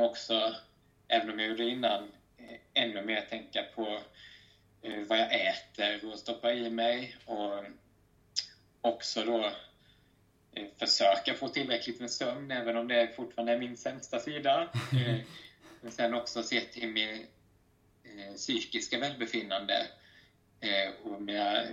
också, 0.01 0.55
även 1.07 1.29
om 1.29 1.39
jag 1.39 1.49
gjorde 1.49 1.63
det 1.63 1.69
innan, 1.69 2.11
ännu 2.73 3.01
mer 3.01 3.21
tänka 3.21 3.63
på 3.75 3.99
eh, 4.81 4.99
vad 5.07 5.17
jag 5.17 5.47
äter 5.47 6.11
och 6.11 6.19
stoppar 6.19 6.51
i 6.51 6.69
mig. 6.69 7.15
Och 7.25 7.63
också 8.81 9.23
då 9.23 9.45
eh, 10.51 10.67
försöka 10.77 11.33
få 11.33 11.47
tillräckligt 11.47 11.99
med 11.99 12.11
sömn, 12.11 12.51
även 12.51 12.77
om 12.77 12.87
det 12.87 13.15
fortfarande 13.15 13.53
är 13.53 13.57
min 13.57 13.77
sämsta 13.77 14.19
sida. 14.19 14.69
Eh, 15.07 15.19
men 15.81 15.91
sen 15.91 16.13
också 16.13 16.43
se 16.43 16.61
till 16.61 16.89
min 16.89 17.25
eh, 18.03 18.33
psykiska 18.35 18.99
välbefinnande 18.99 19.87
eh, 20.59 20.91
och 21.03 21.21
mina 21.21 21.63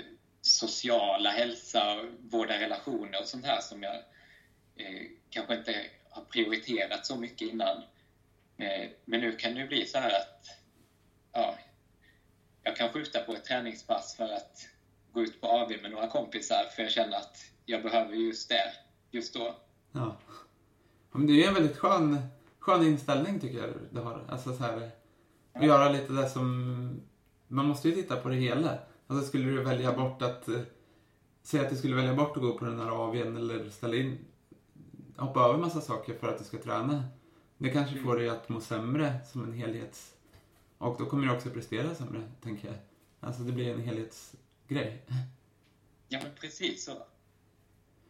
sociala 0.41 1.31
hälsa, 1.31 2.07
vårda 2.21 2.61
relationer 2.61 3.21
och 3.21 3.29
sånt 3.29 3.47
här 3.47 3.61
som 3.61 3.83
jag 3.83 3.95
eh, 4.77 5.07
kanske 5.31 5.55
inte 5.55 5.85
har 6.11 6.25
prioriterat 6.25 7.07
så 7.07 7.17
mycket 7.17 7.49
innan. 7.49 7.83
Eh, 8.59 8.89
men 9.05 9.21
nu 9.21 9.37
kan 9.37 9.55
det 9.55 9.67
bli 9.67 9.87
så 9.87 9.99
här 9.99 10.21
att 10.21 10.60
ja, 11.33 11.55
jag 12.63 12.77
kan 12.77 12.89
skjuta 12.93 13.21
på 13.21 13.33
ett 13.33 13.45
träningspass 13.45 14.17
för 14.17 14.25
att 14.25 14.69
gå 15.13 15.21
ut 15.21 15.41
på 15.41 15.47
AV 15.47 15.73
med 15.83 15.91
några 15.91 16.07
kompisar 16.07 16.65
för 16.77 16.83
jag 16.83 16.91
känner 16.91 17.17
att 17.17 17.37
jag 17.67 17.83
behöver 17.83 18.15
just 18.15 18.49
det, 18.49 18.73
just 19.11 19.35
då. 19.35 19.55
Ja. 19.93 20.17
Men 21.13 21.27
det 21.27 21.33
är 21.33 21.37
ju 21.37 21.45
en 21.45 21.55
väldigt 21.55 21.77
skön, 21.79 22.19
skön 22.59 22.83
inställning 22.87 23.41
tycker 23.41 23.59
jag 23.59 23.71
du 23.91 24.01
har. 24.01 24.25
Alltså 24.29 24.57
så 24.57 24.63
här, 24.63 24.91
att 25.53 25.65
göra 25.65 25.89
lite 25.89 26.13
det 26.13 26.29
som... 26.29 27.01
Man 27.49 27.67
måste 27.67 27.89
ju 27.89 27.95
titta 27.95 28.17
på 28.17 28.29
det 28.29 28.37
hela. 28.37 28.79
Alltså 29.07 29.29
skulle 29.29 29.51
du 29.51 29.63
välja 29.65 29.93
bort 29.93 30.23
att... 30.23 30.49
eh, 30.49 30.61
Säg 31.43 31.61
att 31.61 31.71
du 31.71 31.77
skulle 31.77 31.97
välja 31.97 32.15
bort 32.15 32.37
att 32.37 32.43
gå 32.43 32.59
på 32.59 32.65
den 32.65 32.81
här 32.81 33.05
AWn 33.05 33.37
eller 33.37 33.71
ställa 33.71 33.97
in... 33.97 34.19
Hoppa 35.17 35.41
över 35.41 35.59
massa 35.59 35.81
saker 35.81 36.15
för 36.15 36.29
att 36.29 36.39
du 36.39 36.45
ska 36.45 36.59
träna. 36.59 37.05
Det 37.59 37.71
kanske 37.71 37.97
får 37.99 38.17
dig 38.17 38.29
att 38.29 38.49
må 38.49 38.61
sämre 38.61 39.15
som 39.33 39.45
en 39.45 39.53
helhets... 39.53 40.15
Och 40.81 40.97
då 40.99 41.07
kommer 41.07 41.27
du 41.27 41.33
också 41.33 41.51
prestera 41.51 41.95
sämre, 41.95 42.23
tänker 42.43 42.69
jag. 42.69 42.77
Alltså 43.21 43.43
det 43.43 43.53
blir 43.53 43.75
en 43.75 43.81
helhetsgrej. 43.81 45.03
Ja, 46.09 46.19
men 46.23 46.33
precis 46.41 46.85
så. 46.85 46.93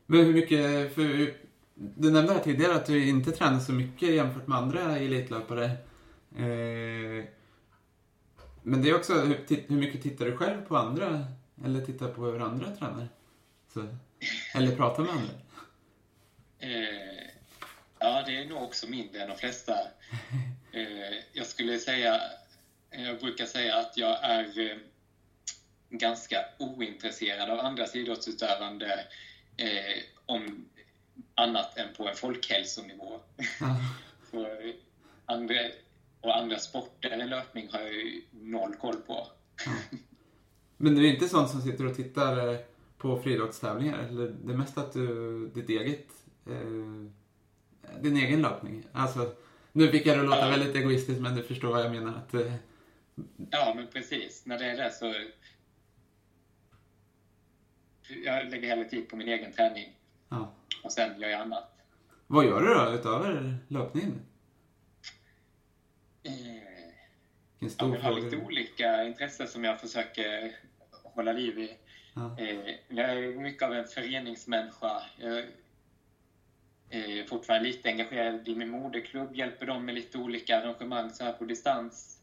Men 0.06 0.24
hur 0.24 0.32
mycket, 0.32 0.94
för 0.94 1.34
du 1.74 2.10
nämnde 2.10 2.32
här 2.32 2.40
tidigare 2.40 2.74
att 2.74 2.86
du 2.86 3.08
inte 3.08 3.32
tränar 3.32 3.60
så 3.60 3.72
mycket 3.72 4.08
jämfört 4.08 4.46
med 4.46 4.58
andra 4.58 4.98
elitlöpare. 4.98 5.64
Eh, 6.36 7.24
men 8.62 8.82
det 8.82 8.90
är 8.90 8.94
också, 8.94 9.14
hur, 9.14 9.76
mycket 9.76 10.02
tittar 10.02 10.26
du 10.26 10.36
själv 10.36 10.62
på 10.62 10.76
andra? 10.76 11.26
Eller 11.64 11.80
tittar 11.80 12.08
på 12.08 12.24
hur 12.24 12.40
andra 12.40 12.76
tränar? 12.76 13.08
Så, 13.74 13.96
eller 14.54 14.76
pratar 14.76 15.02
med 15.02 15.12
andra? 15.12 15.34
Eh, 16.58 17.30
ja, 17.98 18.22
det 18.26 18.36
är 18.36 18.48
nog 18.48 18.62
också 18.62 18.86
mindre 18.86 19.22
än 19.22 19.28
de 19.28 19.36
flesta. 19.36 19.74
Eh, 20.72 21.18
jag 21.32 21.46
skulle 21.46 21.78
säga, 21.78 22.20
jag 22.90 23.20
brukar 23.20 23.46
säga 23.46 23.76
att 23.76 23.96
jag 23.96 24.24
är 24.24 24.70
eh, 24.70 24.76
ganska 25.90 26.44
ointresserad 26.58 27.50
av 27.50 27.60
andras 27.60 27.96
idrottsutövande 27.96 29.06
eh, 29.56 30.02
om 30.26 30.68
annat 31.34 31.78
än 31.78 31.94
på 31.96 32.08
en 32.08 32.16
folkhälsonivå. 32.16 33.20
Ja. 33.60 33.76
Så, 34.30 34.40
eh, 34.40 34.74
andra, 35.26 35.54
och 36.20 36.36
andra 36.36 36.58
sporter 36.58 37.10
än 37.10 37.28
löpning 37.28 37.68
har 37.72 37.80
jag 37.80 37.92
ju 37.92 38.22
noll 38.30 38.74
koll 38.74 38.96
på. 38.96 39.26
Men 40.76 40.94
du 40.94 41.08
är 41.08 41.12
inte 41.12 41.28
sån 41.28 41.48
som 41.48 41.62
sitter 41.62 41.86
och 41.86 41.96
tittar 41.96 42.52
eh, 42.52 42.60
på 42.98 43.22
friidrottstävlingar? 43.22 43.98
Eller 43.98 44.28
det 44.44 44.52
är 44.52 44.56
mest 44.56 44.78
att 44.78 44.92
du, 44.92 45.48
ditt 45.48 45.68
eget, 45.68 46.06
eh, 46.46 48.00
din 48.00 48.16
egen 48.16 48.42
löpning? 48.42 48.86
Alltså, 48.92 49.32
nu 49.72 49.88
fick 49.88 50.06
jag 50.06 50.18
det 50.18 50.22
låta 50.22 50.50
väldigt 50.50 50.76
egoistiskt 50.76 51.20
men 51.20 51.34
du 51.34 51.42
förstår 51.42 51.68
vad 51.68 51.84
jag 51.84 51.92
menar. 51.92 52.14
Att, 52.14 52.34
eh, 52.34 52.54
Ja, 53.50 53.72
men 53.76 53.86
precis. 53.86 54.46
När 54.46 54.58
det 54.58 54.64
är 54.66 54.76
det 54.76 54.90
så... 54.90 55.14
Jag 58.24 58.50
lägger 58.50 58.68
hellre 58.68 58.84
tid 58.84 59.08
på 59.08 59.16
min 59.16 59.28
egen 59.28 59.52
träning 59.52 59.92
ja. 60.28 60.52
och 60.84 60.92
sen 60.92 61.20
gör 61.20 61.28
jag 61.28 61.40
annat. 61.40 61.70
Vad 62.26 62.44
gör 62.44 62.60
du 62.60 62.74
då 62.74 62.92
utöver 62.94 63.56
löpningen? 63.68 64.20
Eh, 66.22 66.70
Ja, 67.60 67.68
jag 67.78 68.00
har 68.00 68.20
lite 68.20 68.36
olika 68.36 69.04
intressen 69.04 69.48
som 69.48 69.64
jag 69.64 69.80
försöker 69.80 70.56
hålla 70.90 71.32
liv 71.32 71.58
i. 71.58 71.76
Ja. 72.14 72.38
Eh, 72.38 72.74
Jag 72.88 73.10
är 73.10 73.40
mycket 73.40 73.62
av 73.62 73.74
en 73.74 73.86
föreningsmänniska. 73.86 75.02
Jag 75.18 75.44
är 76.90 77.24
fortfarande 77.24 77.68
lite 77.68 77.88
engagerad 77.88 78.48
i 78.48 78.54
min 78.54 78.68
moderklubb, 78.70 79.34
hjälper 79.34 79.66
dem 79.66 79.84
med 79.84 79.94
lite 79.94 80.18
olika 80.18 80.58
arrangemang 80.58 81.10
så 81.10 81.24
här 81.24 81.32
på 81.32 81.44
distans. 81.44 82.19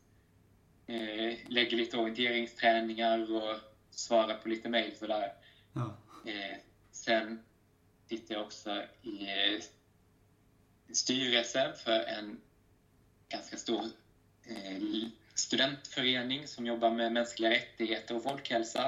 Eh, 0.88 1.38
Lägger 1.48 1.78
lite 1.78 1.98
orienteringsträningar 1.98 3.32
och 3.36 3.58
svarar 3.92 4.38
på 4.38 4.50
lite 4.50 4.70
mejl 4.70 4.96
sådär. 4.96 5.34
Ja. 5.74 5.98
Eh, 6.32 6.58
Sen 6.92 7.40
sitter 8.10 8.36
jag 8.36 8.44
också 8.46 8.84
i 9.02 9.30
eh, 9.30 9.62
styrelsen 10.94 11.76
för 11.76 12.00
en 12.00 12.42
ganska 13.30 13.58
stor 13.58 13.86
eh, 14.46 14.82
studentförening 15.36 16.48
som 16.48 16.66
jobbar 16.66 16.90
med 16.92 17.12
mänskliga 17.12 17.50
rättigheter 17.50 18.16
och 18.16 18.24
folkhälsa. 18.24 18.86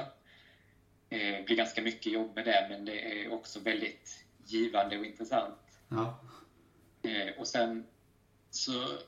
Eh, 1.08 1.18
Det 1.18 1.44
blir 1.46 1.56
ganska 1.56 1.82
mycket 1.82 2.12
jobb 2.12 2.34
med 2.34 2.44
det, 2.44 2.66
men 2.68 2.84
det 2.84 3.22
är 3.24 3.32
också 3.32 3.60
väldigt 3.60 4.24
givande 4.46 4.98
och 4.98 5.04
intressant. 5.06 5.58
Ja. 5.88 6.20
Eh, 7.02 7.34
Och 7.38 7.48
sen 7.48 7.86
så 8.50 8.98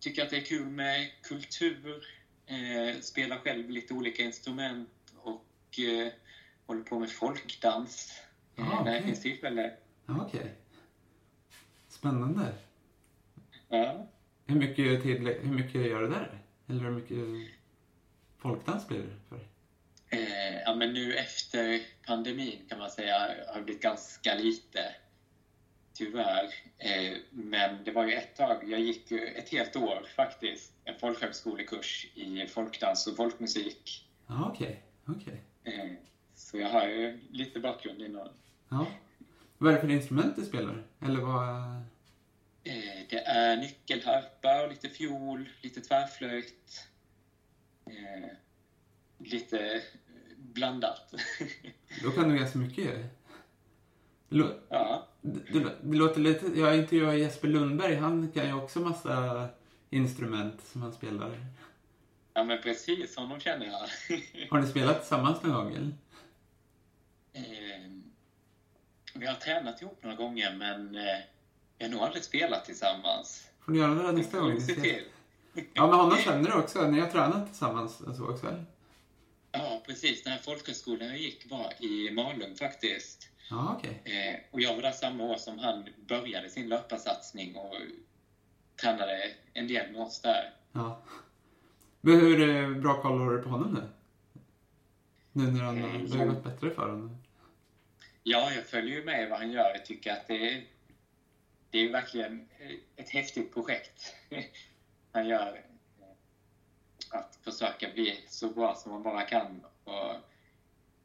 tycker 0.00 0.20
jag 0.20 0.24
att 0.26 0.30
det 0.30 0.36
är 0.36 0.44
kul 0.44 0.68
med 0.68 1.10
kultur, 1.22 2.06
eh, 2.46 3.00
spelar 3.00 3.36
själv 3.38 3.70
lite 3.70 3.94
olika 3.94 4.22
instrument 4.22 4.88
och 5.16 5.78
eh, 5.78 6.12
håller 6.66 6.82
på 6.82 6.98
med 6.98 7.10
folkdans 7.10 8.12
eh, 8.56 8.68
Ah, 8.78 8.84
när 8.84 8.92
det 8.92 8.98
okej. 8.98 9.02
finns 9.06 9.22
tillfälle. 9.22 9.72
Ja, 10.06 10.26
okej. 10.26 10.54
Spännande. 11.88 12.54
Ja. 13.68 14.06
Hur 14.46 14.56
mycket, 14.56 15.02
tid, 15.02 15.18
hur 15.18 15.54
mycket 15.54 15.86
gör 15.86 16.02
du 16.02 16.08
där? 16.08 16.38
Eller 16.68 16.80
hur 16.80 16.90
mycket 16.90 17.52
folkdans 18.38 18.88
blir 18.88 18.98
det 18.98 19.16
för 19.28 19.36
dig? 19.36 19.46
Eh, 20.08 20.62
ja, 20.64 20.74
men 20.74 20.92
nu 20.94 21.14
efter 21.14 21.82
pandemin 22.06 22.66
kan 22.68 22.78
man 22.78 22.90
säga 22.90 23.18
har 23.48 23.58
det 23.58 23.62
blivit 23.64 23.82
ganska 23.82 24.34
lite. 24.34 24.94
Tyvärr. 25.96 26.44
Eh, 26.78 27.16
men 27.30 27.84
det 27.84 27.90
var 27.92 28.04
ju 28.06 28.12
ett 28.12 28.36
tag, 28.36 28.70
jag 28.70 28.80
gick 28.80 29.12
ett 29.12 29.48
helt 29.48 29.76
år 29.76 30.06
faktiskt, 30.16 30.72
en 30.84 30.98
folkhögskolekurs 30.98 32.06
i 32.14 32.46
folkdans 32.46 33.06
och 33.06 33.16
folkmusik. 33.16 34.08
Ja, 34.26 34.50
okej. 34.54 34.82
Okej. 35.06 35.42
Eh, 35.64 35.92
så 36.34 36.58
jag 36.58 36.68
har 36.68 36.86
ju 36.86 37.20
lite 37.30 37.60
bakgrund 37.60 38.02
inom 38.02 38.28
Ja. 38.68 38.86
Vad 39.58 39.70
är 39.72 39.74
det 39.76 39.80
för 39.80 39.90
instrument 39.90 40.36
du 40.36 40.44
spelar? 40.44 40.82
Eller 41.00 41.20
vad... 41.20 41.48
eh, 42.64 43.06
Det 43.10 43.18
är 43.26 43.56
nyckelharpa 43.56 44.62
och 44.62 44.68
lite 44.68 44.88
fiol, 44.88 45.48
lite 45.60 45.80
tvärflöjt. 45.80 46.88
Lite 49.18 49.82
blandat. 50.36 51.14
Då 52.02 52.10
kan 52.10 52.28
du 52.28 52.36
ganska 52.38 52.58
mycket 52.58 52.94
lå- 54.28 54.60
ja. 54.68 55.08
Det, 55.24 55.60
det, 55.82 55.96
låter 55.96 56.20
lite... 56.20 56.60
Jag 56.60 56.76
intervjuade 56.76 57.18
Jesper 57.18 57.48
Lundberg. 57.48 57.94
Han 57.94 58.32
kan 58.32 58.46
ju 58.46 58.52
också 58.52 58.80
massa 58.80 59.48
instrument 59.90 60.60
som 60.64 60.82
han 60.82 60.92
spelar. 60.92 61.46
ja, 62.34 62.44
men 62.44 62.62
precis 62.62 63.16
honom 63.16 63.40
känner 63.40 63.66
jag. 63.66 63.88
Har 64.50 64.60
ni 64.60 64.66
spelat 64.66 65.00
tillsammans 65.00 65.42
någon 65.42 65.54
gång? 65.54 65.74
Eller? 65.74 65.92
Eh, 67.32 67.90
vi 69.14 69.26
har 69.26 69.34
tränat 69.34 69.82
ihop 69.82 70.02
några 70.02 70.16
gånger, 70.16 70.54
men 70.54 70.96
eh, 70.96 71.18
vi 71.78 71.84
har 71.84 71.92
nog 71.92 72.00
aldrig 72.00 72.24
spelat 72.24 72.64
tillsammans. 72.64 73.48
Får 73.60 73.72
ni 73.72 73.78
göra 73.78 73.94
det 73.94 74.12
nästa 74.12 74.38
gång? 74.38 74.60
se 74.60 74.74
till. 74.74 75.04
Ja, 75.74 75.86
men 75.86 75.94
honom 75.94 76.18
känner 76.18 76.50
du 76.50 76.56
också. 76.56 76.90
Ni 76.90 77.00
har 77.00 77.08
tränat 77.08 77.46
tillsammans 77.46 78.02
så 78.16 78.30
också, 78.30 78.46
eller? 78.46 78.64
Ja, 79.52 79.82
precis. 79.86 80.22
Den 80.22 80.32
här 80.32 80.40
folkhögskolan 80.40 81.08
jag 81.08 81.18
gick 81.18 81.50
var 81.50 81.72
i 81.84 82.10
Malung 82.10 82.54
faktiskt. 82.54 83.28
Ja, 83.50 83.76
okej. 83.78 84.02
Eh, 84.04 84.40
och 84.50 84.60
jag 84.60 84.74
var 84.74 84.82
där 84.82 84.92
samma 84.92 85.24
år 85.24 85.36
som 85.36 85.58
han 85.58 85.88
började 86.06 86.50
sin 86.50 86.68
löparsatsning 86.68 87.56
och 87.56 87.74
tränade 88.80 89.30
en 89.52 89.68
del 89.68 89.92
med 89.92 90.00
oss 90.00 90.20
där. 90.20 90.54
Ja. 90.72 91.02
Men 92.00 92.20
hur 92.20 92.48
eh, 92.48 92.70
bra 92.70 93.02
koll 93.02 93.20
har 93.20 93.32
du 93.32 93.42
på 93.42 93.48
honom 93.48 93.74
nu? 93.74 93.88
Nu 95.32 95.52
när 95.52 95.64
han, 95.64 95.76
det 95.76 96.16
har 96.16 96.24
ju 96.24 96.30
gått 96.30 96.44
bättre 96.44 96.70
för 96.70 96.90
honom. 96.90 97.22
Ja, 98.22 98.52
jag 98.52 98.66
följer 98.66 98.96
ju 98.96 99.04
med 99.04 99.28
vad 99.28 99.38
han 99.38 99.50
gör. 99.50 99.70
Jag 99.74 99.86
tycker 99.86 100.12
att 100.12 100.26
det 100.26 100.54
är, 100.54 100.64
det 101.70 101.78
är 101.78 101.92
verkligen 101.92 102.48
ett 102.96 103.10
häftigt 103.10 103.54
projekt 103.54 104.14
han 105.12 105.26
gör. 105.26 105.64
Att 107.10 107.38
försöka 107.42 107.88
bli 107.94 108.24
så 108.28 108.48
bra 108.48 108.74
som 108.74 108.92
man 108.92 109.02
bara 109.02 109.22
kan 109.22 109.64
och 109.84 110.14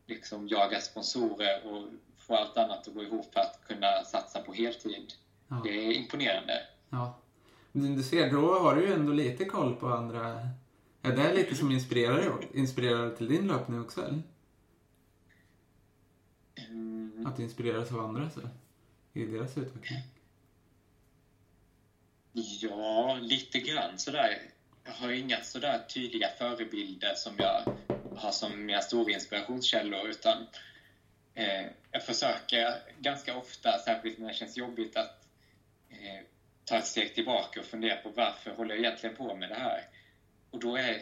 liksom 0.06 0.48
jaga 0.48 0.82
sponsorer 0.82 1.68
och 1.68 1.88
få 2.30 2.36
allt 2.36 2.58
annat 2.58 2.88
att 2.88 2.94
gå 2.94 3.04
ihop 3.04 3.34
för 3.34 3.40
att 3.40 3.60
kunna 3.68 4.04
satsa 4.04 4.40
på 4.42 4.54
heltid. 4.54 5.14
Ja. 5.48 5.62
Det 5.64 5.70
är 5.70 5.92
imponerande. 5.94 6.54
ja. 6.90 7.20
Men 7.72 7.96
du 7.96 8.04
ser, 8.04 8.32
då 8.32 8.60
har 8.60 8.76
du 8.76 8.82
ju 8.88 8.94
ändå 8.94 9.14
lite 9.14 9.46
koll 9.46 9.76
på 9.76 9.88
andra... 9.88 10.50
Är 11.02 11.12
det 11.16 11.34
lite 11.34 11.56
som 11.56 11.72
inspirerar, 11.72 12.34
inspirerar 12.54 13.16
till 13.16 13.28
din 13.28 13.48
löpning 13.48 13.82
också, 13.82 14.02
eller? 14.06 14.22
Mm, 16.70 17.26
Att 17.28 17.38
du 17.38 17.44
inspireras 17.44 17.92
av 17.92 18.00
andra 18.00 18.30
så, 18.30 18.40
i 19.14 19.26
deras 19.26 19.58
utveckling? 19.58 20.00
Ja, 22.62 23.18
lite 23.22 23.60
grann 23.60 23.98
sådär. 23.98 24.42
Jag 24.84 24.92
har 24.92 25.12
inga 25.12 25.42
sådär 25.42 25.80
tydliga 25.94 26.28
förebilder 26.38 27.14
som 27.16 27.34
jag 27.38 27.64
har 28.16 28.32
som 28.32 28.66
mina 28.66 28.82
stora 28.82 29.12
inspirationskällor 29.12 30.08
utan 30.08 30.38
eh, 31.40 31.66
jag 31.92 32.04
försöker 32.04 32.82
ganska 33.00 33.38
ofta, 33.38 33.78
särskilt 33.78 34.20
när 34.20 34.28
det 34.28 34.34
känns 34.34 34.58
jobbigt, 34.58 34.98
att 34.98 35.28
eh, 35.90 36.26
ta 36.66 36.78
ett 36.78 36.88
steg 36.88 37.16
tillbaka 37.16 37.60
och 37.60 37.66
fundera 37.66 37.96
på 37.96 38.10
varför 38.10 38.52
håller 38.52 38.76
jag 38.76 38.86
egentligen 38.86 39.16
på 39.16 39.36
med 39.36 39.50
det 39.50 39.56
här? 39.56 39.84
Och 40.52 40.60
då 40.60 40.76
är, 40.76 41.02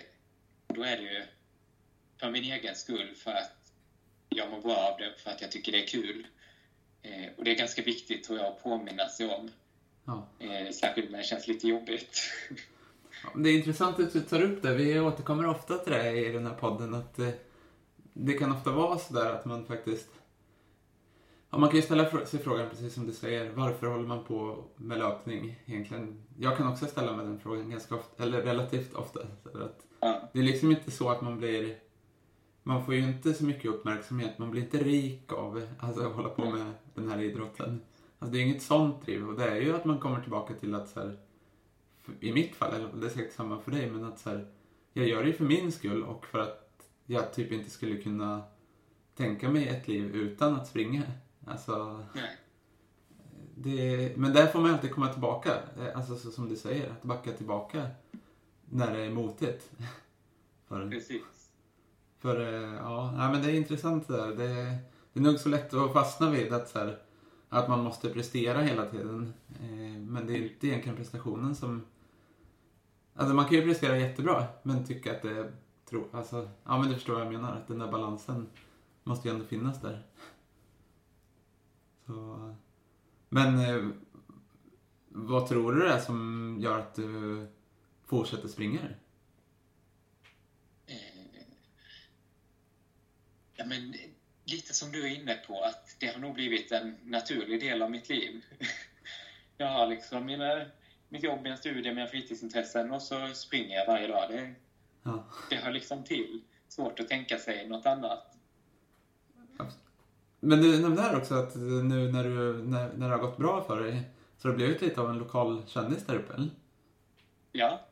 då 0.68 0.84
är 0.84 0.98
det 0.98 1.04
ju 1.04 1.24
för 2.20 2.32
min 2.32 2.44
egen 2.44 2.76
skull, 2.76 3.16
för 3.16 3.32
att 3.32 3.72
jag 4.30 4.52
mår 4.52 4.62
bra 4.62 4.76
av 4.76 4.98
det, 4.98 5.14
för 5.18 5.32
att 5.32 5.42
jag 5.42 5.52
tycker 5.52 5.72
det 5.72 5.84
är 5.84 5.88
kul. 5.88 6.28
Eh, 7.02 7.30
och 7.38 7.44
det 7.44 7.52
är 7.52 7.56
ganska 7.56 7.82
viktigt 7.82 8.24
tror 8.24 8.40
jag 8.40 8.48
att 8.48 8.64
påminna 8.64 9.10
sig 9.10 9.28
om. 9.28 9.52
Ja. 10.06 10.28
Eh, 10.40 10.72
särskilt 10.72 11.12
när 11.12 11.18
det 11.18 11.24
känns 11.24 11.48
lite 11.48 11.68
jobbigt. 11.68 12.20
Det 13.36 13.50
är 13.50 13.58
intressant 13.58 14.00
att 14.00 14.14
du 14.14 14.22
tar 14.22 14.42
upp 14.42 14.62
det. 14.62 14.76
Vi 14.76 15.00
återkommer 15.00 15.48
ofta 15.48 15.78
till 15.78 15.94
det 15.94 16.12
i 16.12 16.32
den 16.32 16.46
här 16.46 16.54
podden. 16.54 16.94
Att 16.94 17.16
det, 17.16 17.34
det 18.14 18.34
kan 18.34 18.52
ofta 18.52 18.72
vara 18.72 18.98
sådär 18.98 19.30
att 19.30 19.46
man 19.46 19.66
faktiskt... 19.66 20.10
Ja, 21.50 21.58
man 21.58 21.70
kan 21.70 21.76
ju 21.76 21.82
ställa 21.82 22.26
sig 22.26 22.40
frågan, 22.40 22.70
precis 22.70 22.94
som 22.94 23.08
du 23.08 23.14
säger, 23.14 23.52
varför 23.52 23.88
håller 23.88 24.08
man 24.08 24.24
på 24.24 24.64
med 24.76 24.98
löpning 24.98 25.60
egentligen? 25.66 26.24
Jag 26.38 26.58
kan 26.58 26.68
också 26.68 26.86
ställa 26.86 27.16
mig 27.16 27.26
den 27.26 27.40
frågan 27.40 27.70
ganska 27.70 27.96
ofta, 27.96 28.24
eller 28.24 28.42
relativt 28.42 28.94
ofta. 28.94 29.20
Ja, 30.00 30.30
det 30.34 30.40
är 30.40 30.44
liksom 30.44 30.72
inte 30.72 30.92
så 30.92 31.10
att 31.10 31.22
man 31.22 31.38
blir... 31.38 31.78
Man 32.64 32.86
får 32.86 32.94
ju 32.94 33.04
inte 33.04 33.34
så 33.34 33.46
mycket 33.46 33.72
uppmärksamhet. 33.72 34.38
Man 34.38 34.52
blir 34.52 34.62
inte 34.62 34.78
rik 34.78 35.34
av 35.34 35.68
alltså, 35.80 36.08
att 36.08 36.16
hålla 36.16 36.30
på 36.30 36.50
med 36.50 36.74
den 36.96 37.10
här 37.10 37.22
idrotten. 37.22 37.82
Alltså, 38.20 38.34
det 38.34 38.40
är 38.40 38.44
inget 38.44 38.62
sånt 38.62 39.06
driv. 39.06 39.30
Och 39.30 39.36
det 39.36 39.50
är 39.50 39.62
ju 39.62 39.76
att 39.76 39.86
man 39.86 40.00
kommer 40.00 40.22
tillbaka 40.22 40.54
till 40.54 40.76
att 40.76 40.90
så 40.90 41.00
här, 41.00 41.18
i 42.20 42.34
mitt 42.34 42.56
fall, 42.56 42.74
eller 42.74 42.90
det 42.94 43.06
är 43.06 43.10
säkert 43.10 43.34
samma 43.34 43.60
för 43.60 43.72
dig, 43.72 43.92
men 43.92 44.04
att 44.04 44.20
så 44.20 44.30
här, 44.30 44.48
jag 44.94 45.08
gör 45.08 45.24
det 45.24 45.28
ju 45.28 45.34
för 45.34 45.46
min 45.46 45.72
skull 45.72 46.04
och 46.04 46.26
för 46.26 46.40
att 46.40 46.90
jag 47.06 47.34
typ 47.34 47.52
inte 47.52 47.70
skulle 47.70 47.98
kunna 47.98 48.44
tänka 49.16 49.50
mig 49.50 49.68
ett 49.68 49.88
liv 49.88 50.16
utan 50.16 50.56
att 50.56 50.68
springa. 50.68 51.04
Alltså, 51.48 52.04
nej. 52.16 52.38
det, 53.56 54.18
men 54.18 54.34
där 54.34 54.48
får 54.48 54.60
man 54.60 54.72
alltid 54.72 54.92
komma 54.92 55.08
tillbaka. 55.08 55.54
Eh, 55.54 55.96
Alltså 55.98 56.16
så 56.16 56.32
som 56.32 56.50
du 56.50 56.56
säger, 56.56 56.90
att 56.92 57.04
backa 57.04 57.32
tillbaka 57.32 57.88
när 58.66 58.94
det 58.94 59.06
är 59.06 59.10
motigt. 59.12 59.72
För. 60.68 60.90
Precis. 60.90 61.52
För 62.20 62.40
eh, 62.40 62.74
ja, 62.74 63.30
men 63.32 63.42
det 63.42 63.52
är 63.52 63.56
intressant 63.56 64.08
det 64.08 64.18
där. 64.18 64.28
Det, 64.28 64.78
det 65.14 65.20
är 65.20 65.24
nog 65.24 65.40
så 65.40 65.50
lätt 65.50 65.74
att 65.74 65.94
fastna 65.94 66.30
vid 66.30 66.54
att, 66.54 66.70
så 66.70 66.80
här, 66.80 66.98
att 67.50 67.70
man 67.70 67.84
måste 67.84 68.10
prestera 68.10 68.62
hela 68.62 68.86
tiden. 68.86 69.34
Eh, 69.62 70.00
men 70.00 70.28
det 70.28 70.34
är 70.34 70.52
inte 70.52 70.68
egentligen 70.68 70.98
prestationen 70.98 71.56
som... 71.56 71.86
Alltså 73.16 73.36
man 73.36 73.46
kan 73.46 73.58
ju 73.58 73.64
prestera 73.64 73.98
jättebra 73.98 74.46
men 74.64 74.86
tycka 74.86 75.12
att 75.12 75.22
det 75.22 75.30
är... 75.30 75.52
Alltså, 76.12 76.50
ja 76.64 76.78
men 76.80 76.88
du 76.88 76.94
förstår 76.94 77.14
vad 77.14 77.26
jag 77.26 77.32
menar. 77.34 77.56
Att 77.56 77.68
den 77.68 77.80
där 77.80 77.92
balansen 77.92 78.48
måste 79.04 79.28
ju 79.28 79.34
ändå 79.34 79.46
finnas 79.46 79.82
där. 79.82 80.04
Så, 82.08 82.56
men 83.30 83.60
eh, 83.60 83.90
vad 85.10 85.48
tror 85.48 85.74
du 85.74 85.80
det 85.82 85.94
är 85.94 86.00
som 86.00 86.58
gör 86.62 86.80
att 86.80 86.96
du 86.96 87.48
fortsätter 88.06 88.48
springa? 88.48 88.80
Eh, 90.86 90.96
Ja, 93.56 93.66
men 93.66 93.94
lite 94.46 94.74
som 94.74 94.92
du 94.92 95.04
är 95.08 95.16
inne 95.22 95.34
på, 95.34 95.62
att 95.64 95.96
det 96.00 96.08
har 96.08 96.20
nog 96.20 96.34
blivit 96.34 96.72
en 96.72 96.98
naturlig 97.04 97.60
del 97.60 97.82
av 97.82 97.92
mitt 97.92 98.10
liv. 98.10 98.46
Jag 99.58 99.68
har 99.68 99.88
liksom 99.88 100.26
mina, 100.26 100.66
mitt 101.10 101.24
jobb, 101.24 101.40
mina 101.44 101.58
studier, 101.58 101.94
mina 101.94 102.08
fritidsintressen 102.08 102.92
och 102.92 103.02
så 103.02 103.28
springer 103.34 103.76
jag 103.76 103.86
varje 103.88 104.08
dag. 104.08 104.30
Det, 104.32 104.54
Ja. 105.04 105.26
det 105.50 105.56
hör 105.56 105.72
liksom 105.72 106.04
till. 106.04 106.42
Svårt 106.68 107.00
att 107.00 107.08
tänka 107.08 107.38
sig 107.38 107.68
något 107.68 107.86
annat. 107.86 108.37
Men 110.40 110.62
du 110.62 110.82
nämnde 110.82 111.02
här 111.02 111.18
också 111.18 111.34
att 111.34 111.56
nu 111.56 112.12
när, 112.12 112.24
du, 112.24 112.64
när, 112.64 112.94
när 112.94 113.10
det 113.10 113.16
har 113.16 113.22
gått 113.22 113.38
bra 113.38 113.64
för 113.64 113.84
dig 113.84 114.02
så 114.38 114.48
har 114.48 114.52
du 114.54 114.58
blivit 114.58 114.82
lite 114.82 115.02
av 115.02 115.10
en 115.10 115.18
lokal 115.18 115.64
kändis 115.68 116.06
där 116.06 116.16
uppe, 116.16 116.34
eller? 116.34 116.50
Ja, 117.52 117.88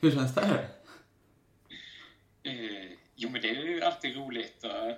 Hur 0.00 0.10
känns 0.10 0.34
det 0.34 0.40
här? 0.44 0.68
eh, 2.42 2.92
jo 3.14 3.30
men 3.30 3.42
det 3.42 3.50
är 3.50 3.62
ju 3.64 3.82
alltid 3.82 4.16
roligt. 4.16 4.64
Och, 4.64 4.90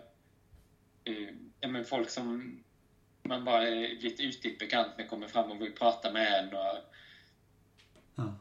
eh, 1.13 1.29
ja, 1.61 1.69
men 1.69 1.85
folk 1.85 2.11
som 2.11 2.59
man 3.23 3.45
bara 3.45 3.69
är 3.69 3.89
lite 4.01 4.23
ytligt 4.23 4.59
bekant 4.59 4.97
med 4.97 5.11
kommer 5.11 5.29
fram 5.29 5.51
och 5.51 5.61
vill 5.61 5.73
prata 5.73 6.13
med 6.13 6.39
en. 6.45 6.55
Och, 6.57 6.79
Ja. 8.15 8.35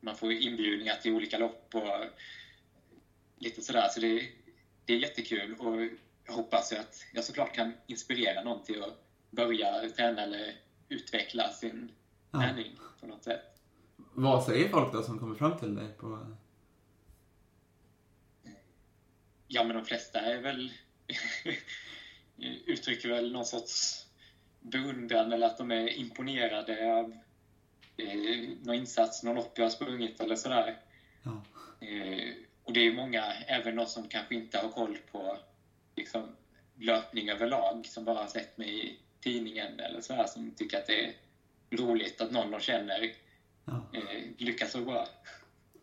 man 0.00 0.16
får 0.16 0.32
inbjudningar 0.32 0.94
till 0.94 1.12
olika 1.14 1.38
lopp 1.38 1.74
och 1.74 2.04
lite 3.38 3.62
sådär. 3.62 3.88
Så 3.88 4.00
det, 4.00 4.28
det 4.92 4.96
är 4.96 5.00
jättekul 5.00 5.54
och 5.54 5.82
jag 6.24 6.32
hoppas 6.32 6.72
att 6.72 7.04
jag 7.12 7.24
såklart 7.24 7.54
kan 7.54 7.72
inspirera 7.86 8.42
någon 8.42 8.62
till 8.64 8.82
att 8.82 9.04
börja 9.30 9.88
träna 9.88 10.22
eller 10.22 10.54
utveckla 10.88 11.48
sin 11.52 11.92
Ja. 12.30 12.40
träning 12.40 12.76
på 13.00 13.06
något 13.06 13.24
sätt. 13.24 13.60
Vad 13.96 14.44
säger 14.44 14.68
folk 14.68 14.92
då 14.92 15.02
som 15.02 15.18
kommer 15.18 15.34
fram 15.34 15.58
till 15.58 15.74
dig? 15.74 15.88
På... 15.98 16.36
Ja, 19.48 19.64
men 19.64 19.76
de 19.76 19.84
flesta 19.84 20.20
är 20.20 20.40
väl 20.40 20.72
uttrycker 22.66 23.08
väl 23.08 23.32
någon 23.32 23.46
sorts 23.46 24.06
beundran 24.60 25.32
eller 25.32 25.46
att 25.46 25.58
de 25.58 25.70
är 25.70 25.88
imponerade 25.88 26.92
av 26.94 27.16
eh, 27.96 28.48
någon 28.62 28.74
insats, 28.74 29.22
någon 29.22 29.36
lopp 29.36 29.52
jag 29.58 29.64
har 29.64 29.70
sprungit 29.70 30.20
eller 30.20 30.36
sådär. 30.36 30.76
Ja. 31.22 31.42
Eh, 31.86 32.34
och 32.64 32.72
det 32.72 32.86
är 32.86 32.92
många, 32.92 33.24
även 33.46 33.76
de 33.76 33.86
som 33.86 34.08
kanske 34.08 34.34
inte 34.34 34.58
har 34.58 34.68
koll 34.68 34.98
på 35.12 35.36
liksom, 35.96 36.22
löpning 36.78 37.28
överlag, 37.28 37.86
som 37.86 38.04
bara 38.04 38.18
har 38.18 38.26
sett 38.26 38.58
mig 38.58 38.86
i 38.86 38.98
tidningen 39.20 39.80
eller 39.80 40.00
sådär, 40.00 40.24
som 40.26 40.50
tycker 40.50 40.78
att 40.78 40.86
det 40.86 41.04
är 41.04 41.12
roligt 41.70 42.20
att 42.20 42.30
någon 42.30 42.50
de 42.50 42.60
känner 42.60 43.12
Ja. 43.64 43.72
eh, 43.92 44.22
lyckas 44.38 44.72
så 44.72 44.78
bra. 44.78 45.06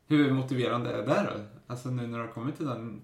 Hur 0.08 0.32
motiverande 0.32 0.90
är 0.90 0.98
det 0.98 1.04
då? 1.04 1.46
Alltså 1.68 1.90
nu 1.90 2.08
när 2.08 2.18
du 2.18 2.26
har 2.26 2.34
kommit 2.34 2.58
till 2.58 2.66
den... 2.66 3.02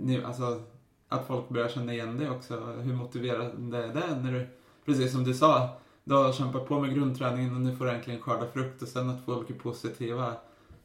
Nu, 0.00 0.24
alltså, 0.24 0.62
att 1.08 1.26
folk 1.26 1.48
börjar 1.48 1.68
känna 1.68 1.92
igen 1.92 2.18
dig 2.18 2.30
också. 2.30 2.60
Hur 2.60 2.94
motiverande 2.94 3.78
är 3.78 3.88
det 3.88 4.16
när 4.16 4.32
du, 4.32 4.48
precis 4.84 5.12
som 5.12 5.24
du 5.24 5.34
sa, 5.34 5.80
du 6.04 6.14
har 6.14 6.32
kämpat 6.32 6.66
på 6.66 6.80
med 6.80 6.94
grundträningen 6.94 7.54
och 7.54 7.60
nu 7.60 7.76
får 7.76 7.84
du 7.84 7.90
äntligen 7.90 8.20
skörda 8.20 8.50
frukt 8.50 8.82
och 8.82 8.88
sen 8.88 9.10
att 9.10 9.24
folk 9.24 9.50
är 9.50 9.54
positiva. 9.54 10.34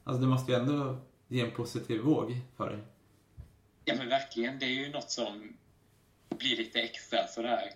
Alltså 0.03 0.21
det 0.21 0.27
måste 0.27 0.51
ju 0.51 0.57
ändå 0.57 0.97
ge 1.35 1.41
en 1.41 1.51
positiv 1.51 2.01
våg 2.01 2.37
för 2.57 2.69
dig. 2.69 2.79
Ja 3.85 3.95
men 3.97 4.09
verkligen, 4.09 4.59
det 4.59 4.65
är 4.65 4.85
ju 4.85 4.89
något 4.89 5.11
som 5.11 5.57
blir 6.29 6.57
lite 6.57 6.81
extra 6.81 7.27
sådär. 7.27 7.71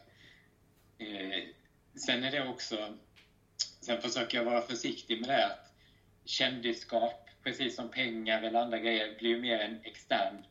Eh, 0.97 1.43
sen 1.95 2.23
är 2.23 2.31
det 2.31 2.49
också, 2.49 2.93
sen 3.81 4.01
försöker 4.01 4.37
jag 4.37 4.45
vara 4.45 4.61
försiktig 4.61 5.21
med 5.21 5.29
det 5.29 5.45
att 5.45 5.73
kändisskap, 6.25 7.29
precis 7.43 7.75
som 7.75 7.89
pengar 7.89 8.41
eller 8.41 8.59
andra 8.59 8.79
grejer, 8.79 9.15
blir 9.19 9.29
ju 9.29 9.41
mer 9.41 9.59
en 9.59 9.79
extern 9.83 10.45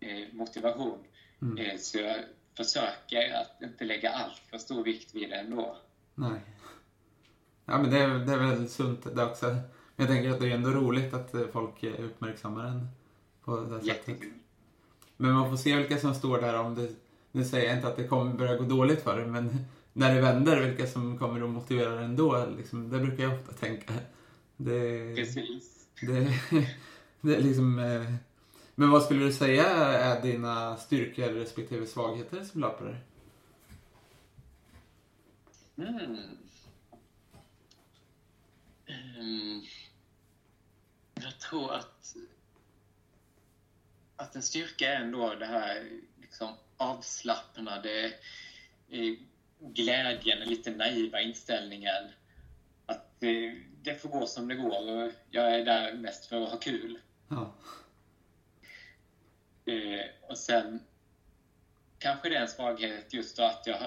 eh, 0.00 0.26
motivation. 0.32 1.04
Mm. 1.42 1.58
Eh, 1.58 1.78
så 1.78 1.98
jag 1.98 2.16
försöker 2.56 3.34
att 3.34 3.62
inte 3.62 3.84
lägga 3.84 4.10
allt 4.10 4.42
för 4.50 4.58
stor 4.58 4.84
vikt 4.84 5.14
vid 5.14 5.30
det 5.30 5.36
ändå. 5.36 5.76
Nej. 6.14 6.40
Ja 7.64 7.78
men 7.78 7.90
det 7.90 7.98
är, 7.98 8.08
det 8.08 8.32
är 8.32 8.38
väl 8.38 8.68
sunt 8.68 9.16
det 9.16 9.24
också. 9.24 9.56
Jag 10.00 10.08
tänker 10.08 10.30
att 10.30 10.40
det 10.40 10.46
är 10.50 10.54
ändå 10.54 10.70
roligt 10.70 11.14
att 11.14 11.34
eh, 11.34 11.42
folk 11.52 11.84
uppmärksammar 11.84 12.64
en 12.64 12.88
på 13.44 13.56
det 13.56 13.68
sättet. 13.68 13.86
Jättekul. 13.86 14.32
Men 15.16 15.32
man 15.32 15.50
får 15.50 15.56
se 15.56 15.76
vilka 15.76 15.98
som 15.98 16.14
står 16.14 16.40
där 16.40 16.58
om 16.58 16.74
det... 16.74 16.88
Nu 17.32 17.44
säger 17.44 17.68
jag 17.68 17.76
inte 17.76 17.88
att 17.88 17.96
det 17.96 18.06
kommer 18.08 18.34
börja 18.34 18.56
gå 18.56 18.64
dåligt 18.64 19.02
för 19.02 19.20
det, 19.20 19.26
men 19.26 19.64
när 19.92 20.14
det 20.14 20.20
vänder, 20.20 20.60
vilka 20.60 20.86
som 20.86 21.18
kommer 21.18 21.42
att 21.42 21.50
motivera 21.50 21.94
det 21.94 22.04
ändå. 22.04 22.46
Liksom, 22.56 22.90
det 22.90 22.98
brukar 22.98 23.24
jag 23.24 23.32
ofta 23.40 23.52
tänka. 23.52 23.92
Det, 24.56 25.14
Precis. 25.16 25.86
det, 26.00 26.32
det 27.20 27.36
är 27.36 27.40
liksom... 27.40 27.78
eh, 27.78 28.14
Men 28.74 28.90
vad 28.90 29.02
skulle 29.02 29.24
du 29.24 29.32
säga 29.32 29.66
är 29.78 30.22
dina 30.22 30.76
styrkor 30.76 31.24
respektive 31.28 31.86
svagheter 31.86 32.44
som 32.44 32.60
löpare? 32.60 32.96
Mm. 35.78 36.16
Ehm, 38.86 39.62
jag 41.22 41.38
tror 41.38 41.74
att, 41.74 42.16
att 44.16 44.36
en 44.36 44.42
styrka 44.42 44.92
är 44.92 45.00
ändå 45.00 45.34
det 45.34 45.46
här 45.46 45.88
liksom 46.20 46.54
avslappnade 46.76 48.12
eh, 48.88 49.14
glädjen, 49.60 50.38
lite 50.38 50.70
naiva 50.70 51.20
inställningen. 51.20 52.08
Att 52.86 53.22
eh, 53.22 53.52
det 53.82 53.94
får 53.94 54.08
gå 54.08 54.26
som 54.26 54.48
det 54.48 54.54
går 54.54 54.90
och 54.90 55.12
jag 55.30 55.54
är 55.54 55.64
där 55.64 55.94
mest 55.94 56.26
för 56.26 56.42
att 56.42 56.50
ha 56.50 56.58
kul. 56.58 56.98
Ja. 57.28 57.54
Eh, 59.72 60.06
och 60.22 60.38
sen 60.38 60.80
kanske 61.98 62.28
det 62.28 62.36
är 62.36 62.40
en 62.40 62.48
svaghet 62.48 63.14
just 63.14 63.36
då 63.36 63.42
att 63.42 63.66
jag 63.66 63.78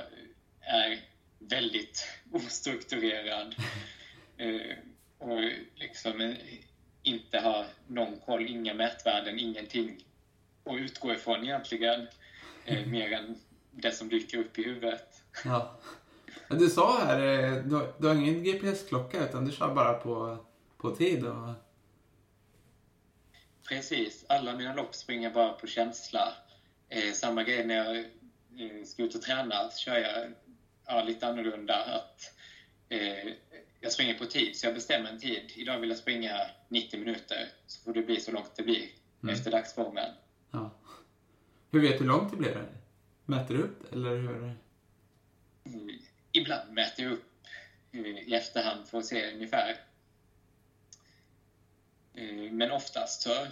är 0.59 1.01
väldigt 1.39 2.07
ostrukturerad 2.31 3.55
och 5.17 5.39
liksom 5.75 6.35
inte 7.03 7.39
har 7.39 7.65
någon 7.87 8.19
koll, 8.19 8.47
inga 8.47 8.73
mätvärden, 8.73 9.39
ingenting 9.39 10.05
att 10.65 10.77
utgå 10.77 11.13
ifrån 11.13 11.43
egentligen, 11.43 12.07
eh, 12.65 12.85
mer 12.87 13.11
än 13.11 13.35
det 13.71 13.91
som 13.91 14.09
dyker 14.09 14.37
upp 14.37 14.59
i 14.59 14.63
huvudet. 14.63 15.23
ja. 15.45 15.79
Du 16.49 16.69
sa 16.69 17.05
här, 17.05 17.19
eh, 17.19 17.63
du 17.63 17.75
har, 17.75 17.93
du 17.97 18.07
har 18.07 18.15
ingen 18.15 18.43
GPS-klocka 18.43 19.23
utan 19.23 19.45
du 19.45 19.51
kör 19.51 19.75
bara 19.75 19.93
på, 19.93 20.37
på 20.77 20.95
tid 20.95 21.25
och... 21.25 21.49
Precis, 23.69 24.25
alla 24.29 24.55
mina 24.55 24.75
lopp 24.75 24.95
springer 24.95 25.29
bara 25.29 25.53
på 25.53 25.67
känsla. 25.67 26.33
Eh, 26.89 27.11
samma 27.13 27.43
grej 27.43 27.65
när 27.65 27.75
jag 27.75 27.97
eh, 27.97 28.83
ska 28.85 29.03
ut 29.03 29.15
och 29.15 29.21
träna 29.21 29.69
så 29.69 29.77
kör 29.77 29.97
jag 29.97 30.33
ja, 30.85 31.03
lite 31.03 31.27
annorlunda. 31.27 31.75
Att, 31.75 32.33
eh, 32.89 33.33
jag 33.83 33.91
springer 33.91 34.17
på 34.17 34.25
tid, 34.25 34.55
så 34.55 34.65
jag 34.65 34.73
bestämmer 34.73 35.09
en 35.09 35.19
tid. 35.19 35.51
Idag 35.55 35.79
vill 35.79 35.89
jag 35.89 35.99
springa 35.99 36.37
90 36.67 36.99
minuter, 36.99 37.49
så 37.67 37.81
får 37.81 37.93
det 37.93 38.01
bli 38.01 38.19
så 38.19 38.31
långt 38.31 38.55
det 38.55 38.63
blir 38.63 38.89
mm. 39.23 39.35
efter 39.35 39.51
dagsformen. 39.51 40.11
Ja. 40.51 40.71
Hur 41.71 41.81
vet 41.81 41.91
du 41.91 41.97
hur 41.97 42.05
långt 42.05 42.31
det 42.31 42.37
blir? 42.37 42.67
Mäter 43.25 43.55
du 43.55 43.63
upp 43.63 43.93
eller 43.93 44.17
hur? 44.17 44.55
Mm, 45.65 45.99
ibland 46.31 46.73
mäter 46.73 47.05
jag 47.05 47.13
upp 47.13 47.29
i 47.91 48.33
efterhand 48.33 48.87
för 48.87 48.97
att 48.97 49.05
se 49.05 49.33
ungefär. 49.33 49.77
Eh, 52.13 52.51
men 52.51 52.71
oftast 52.71 53.21
så 53.21 53.47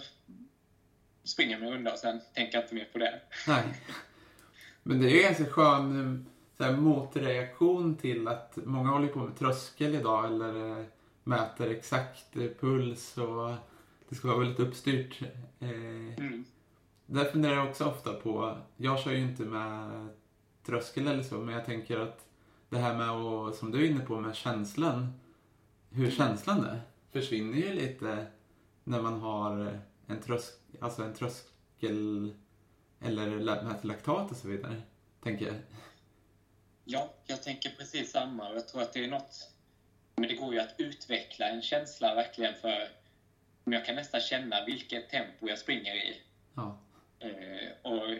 springer 1.24 1.52
jag 1.52 1.62
en 1.62 1.72
runda 1.72 1.92
och 1.92 1.98
sen 1.98 2.20
tänker 2.34 2.58
jag 2.58 2.64
inte 2.64 2.74
mer 2.74 2.88
på 2.92 2.98
det. 2.98 3.20
Nej. 3.46 3.64
Men 4.82 5.00
det 5.00 5.06
är 5.06 5.14
ju 5.14 5.22
ganska 5.22 5.46
skön 5.46 6.26
eh, 6.62 6.70
här, 6.70 6.76
motreaktion 6.76 7.96
till 7.96 8.28
att 8.28 8.58
många 8.64 8.90
håller 8.90 9.08
på 9.08 9.18
med 9.18 9.36
tröskel 9.38 9.94
idag 9.94 10.26
eller 10.26 10.80
eh, 10.80 10.84
mäter 11.24 11.70
exakt 11.70 12.34
puls 12.60 13.18
och 13.18 13.54
det 14.08 14.14
ska 14.14 14.28
vara 14.28 14.38
väldigt 14.38 14.60
uppstyrt. 14.60 15.20
Mm. 15.60 16.44
Där 17.06 17.24
funderar 17.24 17.54
jag 17.54 17.68
också 17.68 17.84
ofta 17.84 18.12
på, 18.12 18.58
jag 18.76 19.00
kör 19.00 19.12
ju 19.12 19.18
inte 19.18 19.42
med 19.42 20.08
tröskel 20.66 21.08
eller 21.08 21.22
så, 21.22 21.38
men 21.38 21.54
jag 21.54 21.64
tänker 21.64 21.98
att 21.98 22.26
det 22.68 22.78
här 22.78 22.96
med 22.96 23.10
att, 23.10 23.56
som 23.56 23.70
du 23.70 23.86
är 23.86 23.90
inne 23.90 24.04
på 24.04 24.20
med 24.20 24.34
känslan, 24.34 25.12
hur 25.90 26.10
känslan 26.10 26.64
är, 26.64 26.80
försvinner 27.10 27.58
ju 27.58 27.72
lite 27.72 28.26
när 28.84 29.02
man 29.02 29.20
har 29.20 29.80
en, 30.06 30.20
trösk, 30.20 30.54
alltså 30.80 31.02
en 31.02 31.14
tröskel 31.14 32.34
eller 33.00 33.38
mäter 33.64 33.88
laktat 33.88 34.30
och 34.30 34.36
så 34.36 34.48
vidare, 34.48 34.82
tänker 35.22 35.46
jag. 35.46 35.54
Ja, 36.84 37.14
jag 37.26 37.42
tänker 37.42 37.70
precis 37.70 38.10
samma. 38.10 38.52
Jag 38.52 38.68
tror 38.68 38.82
att 38.82 38.92
det 38.92 39.04
är 39.04 39.08
något... 39.08 39.48
Men 40.14 40.28
det 40.28 40.34
går 40.34 40.54
ju 40.54 40.60
att 40.60 40.74
utveckla 40.78 41.48
en 41.48 41.62
känsla 41.62 42.14
verkligen 42.14 42.54
för... 42.54 42.88
Jag 43.64 43.84
kan 43.84 43.94
nästan 43.94 44.20
känna 44.20 44.64
vilket 44.64 45.08
tempo 45.08 45.48
jag 45.48 45.58
springer 45.58 45.94
i. 45.94 46.20
Ja. 46.54 46.78
Eh, 47.18 47.92
och... 47.92 48.10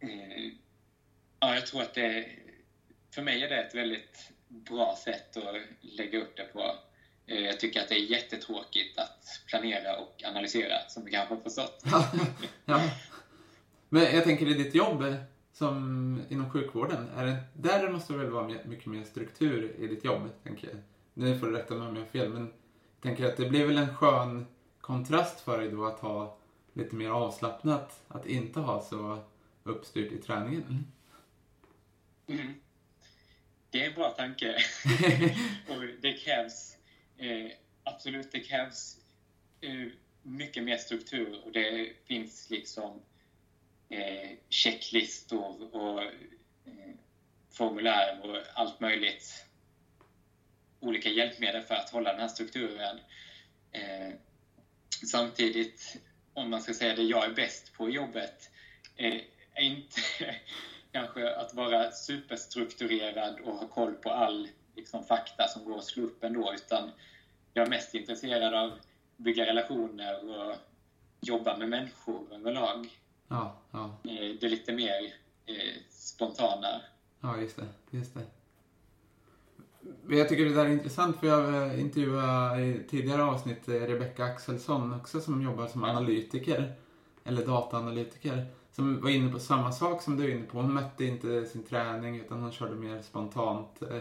Eh, 0.00 0.52
ja, 1.40 1.54
jag 1.54 1.66
tror 1.66 1.82
att 1.82 1.94
det... 1.94 2.28
För 3.10 3.22
mig 3.22 3.42
är 3.42 3.48
det 3.48 3.62
ett 3.62 3.74
väldigt 3.74 4.30
bra 4.48 4.96
sätt 4.96 5.36
att 5.36 5.56
lägga 5.80 6.18
upp 6.18 6.36
det 6.36 6.44
på. 6.44 6.74
Eh, 7.26 7.40
jag 7.40 7.60
tycker 7.60 7.80
att 7.80 7.88
det 7.88 7.94
är 7.94 8.10
jättetråkigt 8.10 8.98
att 8.98 9.40
planera 9.46 9.96
och 9.96 10.22
analysera, 10.24 10.88
som 10.88 11.04
du 11.04 11.10
kanske 11.10 11.34
har 11.34 11.42
förstått. 11.42 11.82
ja. 12.64 12.90
Men 13.88 14.02
jag 14.02 14.24
tänker 14.24 14.46
i 14.48 14.54
ditt 14.54 14.74
jobb 14.74 15.04
som 15.58 16.22
inom 16.28 16.50
sjukvården, 16.50 17.08
är 17.16 17.26
det, 17.26 17.36
där 17.52 17.88
måste 17.88 18.12
det 18.12 18.18
väl 18.18 18.30
vara 18.30 18.48
mycket 18.64 18.86
mer 18.86 19.04
struktur 19.04 19.74
i 19.78 19.86
ditt 19.86 20.04
jobb, 20.04 20.28
tänker 20.42 20.68
jag. 20.68 20.76
Nu 21.14 21.38
får 21.38 21.46
du 21.46 21.52
rätta 21.52 21.74
mig 21.74 21.88
om 21.88 21.96
jag 21.96 22.02
har 22.02 22.08
fel, 22.08 22.28
men 22.28 22.42
jag 22.42 23.02
tänker 23.02 23.24
att 23.24 23.36
det 23.36 23.48
blir 23.48 23.66
väl 23.66 23.78
en 23.78 23.96
skön 23.96 24.46
kontrast 24.80 25.40
för 25.40 25.58
dig 25.58 25.70
då 25.70 25.86
att 25.86 26.00
ha 26.00 26.38
lite 26.72 26.94
mer 26.94 27.10
avslappnat, 27.10 28.02
att 28.08 28.26
inte 28.26 28.60
ha 28.60 28.82
så 28.82 29.24
uppstyrt 29.62 30.12
i 30.12 30.18
träningen. 30.18 30.86
Mm. 32.26 32.54
Det 33.70 33.84
är 33.84 33.88
en 33.88 33.94
bra 33.94 34.10
tanke. 34.10 34.56
och 35.68 35.82
det 36.00 36.12
krävs, 36.12 36.76
eh, 37.16 37.50
absolut, 37.84 38.32
det 38.32 38.40
krävs 38.40 38.96
eh, 39.60 39.86
mycket 40.22 40.64
mer 40.64 40.76
struktur 40.76 41.40
och 41.44 41.52
det 41.52 41.92
finns 42.06 42.50
liksom 42.50 43.00
Eh, 43.90 44.30
checklistor 44.50 45.74
och 45.74 46.02
eh, 46.02 46.94
formulär 47.50 48.20
och 48.22 48.36
allt 48.54 48.80
möjligt. 48.80 49.44
Olika 50.80 51.08
hjälpmedel 51.08 51.62
för 51.62 51.74
att 51.74 51.90
hålla 51.90 52.12
den 52.12 52.20
här 52.20 52.28
strukturen. 52.28 53.00
Eh, 53.72 54.12
samtidigt, 55.10 55.96
om 56.34 56.50
man 56.50 56.62
ska 56.62 56.74
säga 56.74 56.96
det 56.96 57.02
jag 57.02 57.24
är 57.24 57.34
bäst 57.34 57.72
på 57.72 57.88
i 57.88 57.92
jobbet, 57.92 58.50
eh, 58.96 59.20
är 59.54 59.62
inte 59.62 60.00
kanske 60.92 61.30
att 61.30 61.54
vara 61.54 61.90
superstrukturerad 61.90 63.40
och 63.40 63.54
ha 63.54 63.68
koll 63.68 63.94
på 63.94 64.10
all 64.10 64.48
liksom, 64.76 65.04
fakta 65.04 65.48
som 65.48 65.64
går 65.64 65.78
att 65.78 65.84
slå 65.84 66.02
upp 66.02 66.24
ändå, 66.24 66.54
utan 66.54 66.90
jag 67.52 67.66
är 67.66 67.70
mest 67.70 67.94
intresserad 67.94 68.54
av 68.54 68.72
att 68.72 68.78
bygga 69.16 69.46
relationer 69.46 70.28
och 70.28 70.56
jobba 71.20 71.56
med 71.56 71.68
människor 71.68 72.34
överlag. 72.34 72.88
Ja, 73.28 73.56
ja. 73.70 73.84
Eh, 73.84 74.36
det 74.40 74.46
är 74.46 74.50
lite 74.50 74.72
mer 74.72 75.14
eh, 75.46 75.82
spontana. 75.90 76.80
Ja, 77.20 77.40
just 77.40 77.56
det. 77.56 77.66
Just 77.90 78.14
det. 78.14 78.24
Jag 80.16 80.28
tycker 80.28 80.44
det 80.44 80.54
där 80.54 80.66
är 80.66 80.70
intressant 80.70 81.20
för 81.20 81.26
jag 81.26 81.78
intervjuade 81.78 82.62
i 82.64 82.84
tidigare 82.88 83.22
avsnitt 83.22 83.68
Rebecca 83.68 84.24
Axelsson 84.24 84.94
också 84.94 85.20
som 85.20 85.42
jobbar 85.42 85.66
som 85.66 85.84
analytiker. 85.84 86.72
Eller 87.24 87.46
dataanalytiker. 87.46 88.46
Som 88.72 89.00
var 89.00 89.10
inne 89.10 89.32
på 89.32 89.38
samma 89.38 89.72
sak 89.72 90.02
som 90.02 90.16
du 90.16 90.24
är 90.24 90.36
inne 90.36 90.46
på. 90.46 90.58
Hon 90.58 90.74
mätte 90.74 91.04
inte 91.04 91.44
sin 91.44 91.62
träning 91.62 92.16
utan 92.16 92.42
hon 92.42 92.52
körde 92.52 92.74
mer 92.74 93.02
spontant. 93.02 93.82
Eh, 93.82 94.00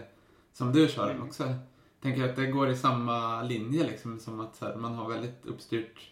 som 0.54 0.72
du 0.72 0.88
kör 0.88 1.12
mm. 1.12 1.28
också. 1.28 1.56
Tänker 2.02 2.30
att 2.30 2.36
det 2.36 2.48
går 2.48 2.70
i 2.70 2.76
samma 2.76 3.44
linje 3.44 3.84
liksom. 3.84 4.20
Som 4.20 4.40
att 4.40 4.60
här, 4.62 4.76
man 4.76 4.94
har 4.94 5.10
väldigt 5.10 5.46
uppstyrt 5.46 6.12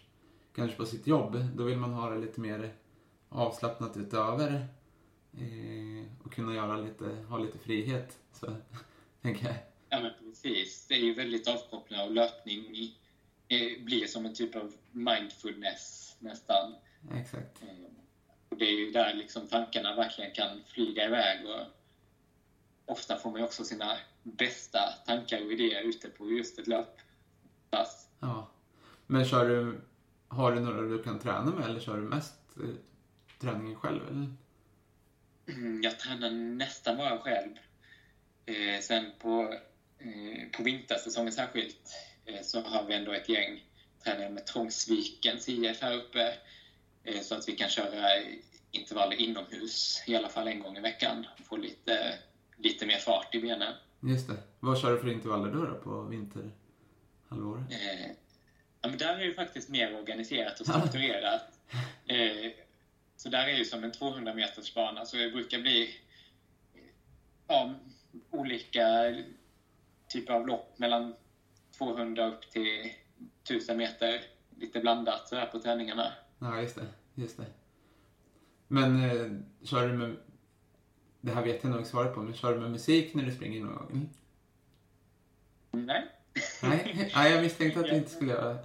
kanske 0.54 0.76
på 0.76 0.86
sitt 0.86 1.06
jobb. 1.06 1.44
Då 1.54 1.64
vill 1.64 1.78
man 1.78 1.92
ha 1.92 2.10
det 2.10 2.18
lite 2.18 2.40
mer 2.40 2.72
avslappnat 3.28 3.96
utöver 3.96 4.66
eh, 5.32 6.24
och 6.24 6.32
kunna 6.32 6.54
göra 6.54 6.76
lite, 6.76 7.04
ha 7.04 7.38
lite 7.38 7.58
frihet. 7.58 8.18
Så, 8.32 8.46
tänker 9.22 9.46
jag. 9.46 9.56
Ja, 9.88 10.00
men 10.00 10.12
precis. 10.18 10.86
Det 10.88 10.94
är 10.94 10.98
ju 10.98 11.14
väldigt 11.14 11.48
avkopplande 11.48 12.04
och 12.04 12.12
löpning 12.12 12.94
eh, 13.48 13.84
blir 13.84 14.06
som 14.06 14.26
en 14.26 14.34
typ 14.34 14.56
av 14.56 14.72
mindfulness 14.92 16.16
nästan. 16.18 16.74
Exakt. 17.14 17.62
Eh, 17.62 17.68
och 18.48 18.56
det 18.56 18.64
är 18.64 18.78
ju 18.78 18.90
där 18.90 19.14
liksom 19.14 19.46
tankarna 19.46 19.96
verkligen 19.96 20.32
kan 20.32 20.62
flyga 20.66 21.04
iväg. 21.04 21.46
Och 21.46 21.62
ofta 22.92 23.16
får 23.16 23.30
man 23.30 23.40
ju 23.40 23.44
också 23.46 23.64
sina 23.64 23.96
bästa 24.22 24.78
tankar 25.06 25.44
och 25.44 25.52
idéer 25.52 25.82
ute 25.82 26.08
på 26.08 26.30
just 26.30 26.58
ett 26.58 26.66
löppass. 26.66 28.08
Ja. 28.20 28.50
Men 29.06 29.24
kör 29.24 29.48
du, 29.48 29.80
har 30.28 30.52
du 30.52 30.60
några 30.60 30.82
du 30.82 31.02
kan 31.02 31.18
träna 31.18 31.50
med 31.50 31.64
eller 31.64 31.80
kör 31.80 31.96
du 31.96 32.02
mest 32.02 32.34
eh, 32.56 32.68
träningen 33.46 33.76
själv? 33.76 34.08
Eller? 34.08 34.28
Mm, 35.48 35.82
jag 35.82 35.98
tränar 35.98 36.30
nästan 36.30 36.96
bara 36.96 37.18
själv. 37.18 37.50
Eh, 38.46 38.80
sen 38.80 39.10
på, 39.18 39.54
eh, 39.98 40.50
på 40.56 40.62
vintersäsongen 40.62 41.32
särskilt 41.32 41.96
eh, 42.24 42.42
så 42.42 42.60
har 42.60 42.84
vi 42.84 42.94
ändå 42.94 43.12
ett 43.12 43.28
gäng 43.28 43.64
tränare 44.04 44.30
med 44.30 44.46
Trångsvikens 44.46 45.48
IF 45.48 45.80
här 45.80 45.96
uppe. 45.96 46.32
Eh, 47.04 47.20
så 47.20 47.34
att 47.34 47.48
vi 47.48 47.56
kan 47.56 47.68
köra 47.68 48.08
intervaller 48.70 49.16
inomhus 49.16 50.02
i 50.06 50.16
alla 50.16 50.28
fall 50.28 50.48
en 50.48 50.60
gång 50.60 50.76
i 50.76 50.80
veckan. 50.80 51.26
och 51.38 51.46
Få 51.46 51.56
lite, 51.56 52.18
lite 52.56 52.86
mer 52.86 52.98
fart 52.98 53.34
i 53.34 53.40
benen. 53.40 53.74
Just 54.00 54.28
det. 54.28 54.36
Vad 54.60 54.78
kör 54.78 54.92
du 54.92 54.98
för 54.98 55.08
intervaller 55.08 55.52
då, 55.52 55.66
då 55.66 55.74
på 55.74 56.02
vinterhalvåret? 56.02 57.72
Eh, 57.72 58.10
ja, 58.80 58.88
men 58.88 58.98
där 58.98 59.18
är 59.18 59.26
det 59.26 59.34
faktiskt 59.34 59.68
mer 59.68 59.94
organiserat 59.94 60.60
och 60.60 60.66
strukturerat. 60.66 61.42
Eh, 62.08 62.52
så 63.16 63.28
där 63.28 63.48
är 63.48 63.58
det 63.58 63.64
som 63.64 63.84
en 63.84 63.92
200 63.92 64.34
meters 64.34 64.74
bana, 64.74 65.04
så 65.04 65.16
det 65.16 65.30
brukar 65.30 65.58
bli 65.58 65.90
ja, 67.46 67.74
olika 68.30 69.14
typer 70.08 70.32
av 70.32 70.46
lopp 70.46 70.78
mellan 70.78 71.14
200 71.78 72.26
upp 72.26 72.50
till 72.50 72.92
1000 73.42 73.76
meter. 73.76 74.22
Lite 74.56 74.80
blandat 74.80 75.28
sådär 75.28 75.46
på 75.46 75.58
träningarna. 75.60 76.12
Ja, 76.38 76.60
just 76.60 76.76
det. 76.76 76.86
Just 77.14 77.36
det. 77.36 77.46
Men 78.68 79.04
eh, 79.04 79.40
kör 79.62 79.88
du 79.88 79.94
med... 79.94 80.16
Det 81.20 81.32
här 81.32 81.42
vet 81.42 81.64
jag 81.64 81.72
nog 81.72 81.86
svaret 81.86 82.14
på, 82.14 82.22
men 82.22 82.34
kör 82.34 82.54
du 82.54 82.60
med 82.60 82.70
musik 82.70 83.14
när 83.14 83.24
du 83.24 83.32
springer 83.32 83.60
någon 83.60 83.74
gång? 83.74 84.08
Nej. 85.70 86.06
Nej, 86.62 87.10
Nej 87.14 87.32
jag 87.32 87.42
misstänkte 87.42 87.80
att 87.80 87.86
du 87.86 87.96
inte 87.96 88.10
skulle 88.16 88.32
göra 88.32 88.54
det. 88.54 88.64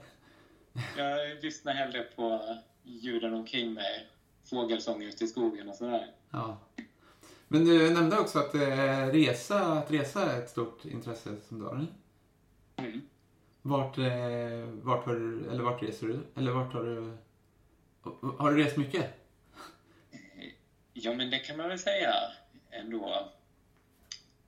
Jag 0.98 1.44
lyssnar 1.44 1.74
hellre 1.74 2.04
på 2.04 2.58
ljuden 2.84 3.34
omkring 3.34 3.74
mig 3.74 4.08
fågelsång 4.52 5.04
ute 5.04 5.24
i 5.24 5.28
skogen 5.28 5.70
och 5.70 5.76
sådär. 5.76 6.08
Ja. 6.32 6.58
Men 7.48 7.66
du 7.66 7.94
nämnde 7.94 8.20
också 8.20 8.40
att 8.40 8.56
eh, 8.56 9.08
resa, 9.08 9.60
att 9.60 9.92
resa 9.92 10.32
är 10.32 10.40
ett 10.40 10.50
stort 10.50 10.86
intresse 10.86 11.30
som 11.48 11.60
du 11.60 11.66
har. 11.66 11.86
Mm. 12.76 13.02
Vart, 13.62 13.98
eh, 13.98 14.06
vart, 14.82 15.06
har 15.06 15.16
du, 15.16 15.50
eller 15.52 15.64
vart 15.64 15.84
reser 15.84 16.08
du? 16.08 16.20
Eller 16.36 16.52
vart 16.52 16.74
har 16.74 16.84
du... 16.84 17.18
Har 18.38 18.52
du 18.52 18.64
rest 18.64 18.78
mycket? 18.78 19.06
Ja, 20.94 21.14
men 21.14 21.30
det 21.30 21.40
kan 21.40 21.58
man 21.58 21.70
väl 21.70 21.80
säga 21.80 22.14
ändå. 22.70 23.32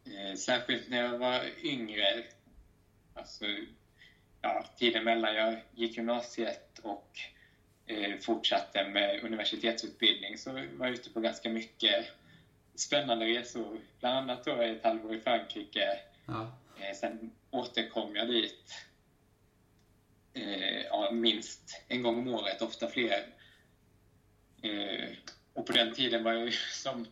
Eh, 0.05 0.35
särskilt 0.37 0.89
när 0.89 1.03
jag 1.03 1.17
var 1.17 1.41
yngre. 1.63 2.23
Alltså, 3.13 3.45
ja, 4.41 4.65
tiden 4.77 5.03
mellan 5.03 5.35
jag 5.35 5.61
gick 5.71 5.97
gymnasiet 5.97 6.79
och 6.83 7.09
eh, 7.15 7.42
fortsatte 8.21 8.87
med 8.87 9.23
universitetsutbildning 9.23 10.37
så 10.37 10.51
var 10.51 10.85
jag 10.85 10.89
ute 10.89 11.09
på 11.09 11.19
ganska 11.19 11.49
mycket 11.49 12.05
spännande 12.75 13.25
resor. 13.25 13.79
Bland 13.99 14.17
annat 14.17 14.45
då 14.45 14.61
ett 14.61 14.83
halvår 14.83 15.15
i 15.15 15.19
Frankrike. 15.19 15.99
Ja. 16.25 16.51
Eh, 16.79 16.95
sen 16.95 17.31
återkom 17.51 18.15
jag 18.15 18.27
dit 18.27 18.85
eh, 20.33 20.81
ja, 20.81 21.11
minst 21.11 21.83
en 21.87 22.03
gång 22.03 22.17
om 22.19 22.27
året, 22.27 22.61
ofta 22.61 22.87
fler. 22.87 23.25
Eh, 24.61 25.09
och 25.53 25.65
på 25.67 25.73
den 25.73 25.93
tiden 25.93 26.23
var 26.23 26.33
jag 26.33 26.53
som 26.71 27.07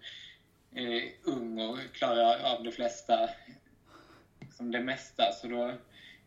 eh, 0.76 1.04
ung 1.24 1.60
och 1.60 1.80
klarade 1.94 2.50
av 2.52 2.64
det 2.64 2.72
flesta, 2.72 3.30
liksom 4.40 4.72
det 4.72 4.80
mesta. 4.80 5.32
Så 5.32 5.48
då 5.48 5.74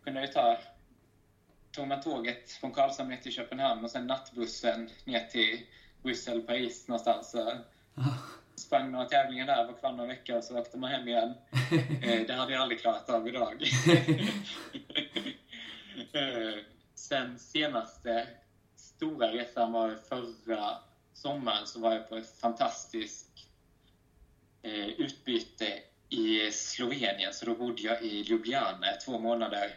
kunde 0.04 0.20
jag 0.20 0.32
ta 0.32 0.58
tog 1.74 1.88
man 1.88 2.00
tåget 2.00 2.50
från 2.50 2.72
Karlshamn 2.72 3.10
ner 3.10 3.16
till 3.16 3.32
Köpenhamn 3.32 3.84
och 3.84 3.90
sen 3.90 4.06
nattbussen 4.06 4.90
ner 5.04 5.26
till 5.26 5.60
Bryssel, 6.02 6.42
Paris 6.42 6.88
någonstans. 6.88 7.30
Så 7.30 7.58
sprang 8.54 8.92
några 8.92 9.04
tävlingar 9.04 9.46
där, 9.46 9.66
var 9.66 9.72
kvar 9.72 9.92
några 9.92 10.08
veckor 10.08 10.36
och 10.36 10.44
så 10.44 10.58
åkte 10.58 10.78
man 10.78 10.90
hem 10.90 11.08
igen. 11.08 11.34
Eh, 12.02 12.26
det 12.26 12.34
hade 12.34 12.52
jag 12.52 12.62
aldrig 12.62 12.80
klarat 12.80 13.10
av 13.10 13.28
idag. 13.28 13.64
Eh, 16.12 16.58
sen 16.94 17.38
senaste 17.38 18.26
stora 18.76 19.32
resan 19.32 19.72
var 19.72 19.94
förra 20.08 20.78
sommaren 21.12 21.66
så 21.66 21.80
var 21.80 21.92
jag 21.92 22.08
på 22.08 22.16
ett 22.16 22.40
fantastiskt 22.40 23.48
eh, 24.62 24.88
utbyte 24.88 25.82
i 26.08 26.50
Slovenien. 26.52 27.32
Så 27.32 27.46
då 27.46 27.54
bodde 27.54 27.82
jag 27.82 28.02
i 28.02 28.20
Ljubljana 28.20 28.86
två 29.04 29.18
månader. 29.18 29.74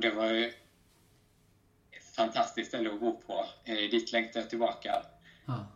Det 0.00 0.10
var 0.10 0.32
ju 0.32 0.44
ett 1.90 2.14
fantastiskt 2.16 2.68
ställe 2.68 2.92
att 2.92 3.00
bo 3.00 3.20
på. 3.20 3.46
Dit 3.64 4.12
längtar 4.12 4.40
jag 4.40 4.50
tillbaka. 4.50 5.02
Ja. 5.46 5.66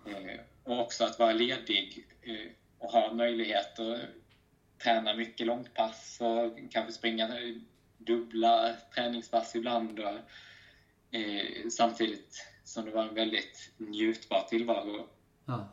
Och 0.64 0.80
också 0.80 1.04
att 1.04 1.18
vara 1.18 1.32
ledig 1.32 2.06
och 2.78 2.90
ha 2.90 3.12
möjlighet 3.12 3.78
att 3.78 3.98
träna 4.82 5.14
mycket 5.14 5.46
långpass 5.46 6.18
och 6.20 6.58
kanske 6.70 6.92
springa 6.92 7.28
dubbla 7.98 8.74
träningspass 8.94 9.54
ibland. 9.54 10.00
Och, 10.00 10.14
eh, 11.16 11.68
samtidigt 11.70 12.46
som 12.64 12.84
det 12.84 12.90
var 12.90 13.02
en 13.02 13.14
väldigt 13.14 13.72
njutbar 13.76 14.46
tillvaro. 14.48 15.08
Ja. 15.44 15.68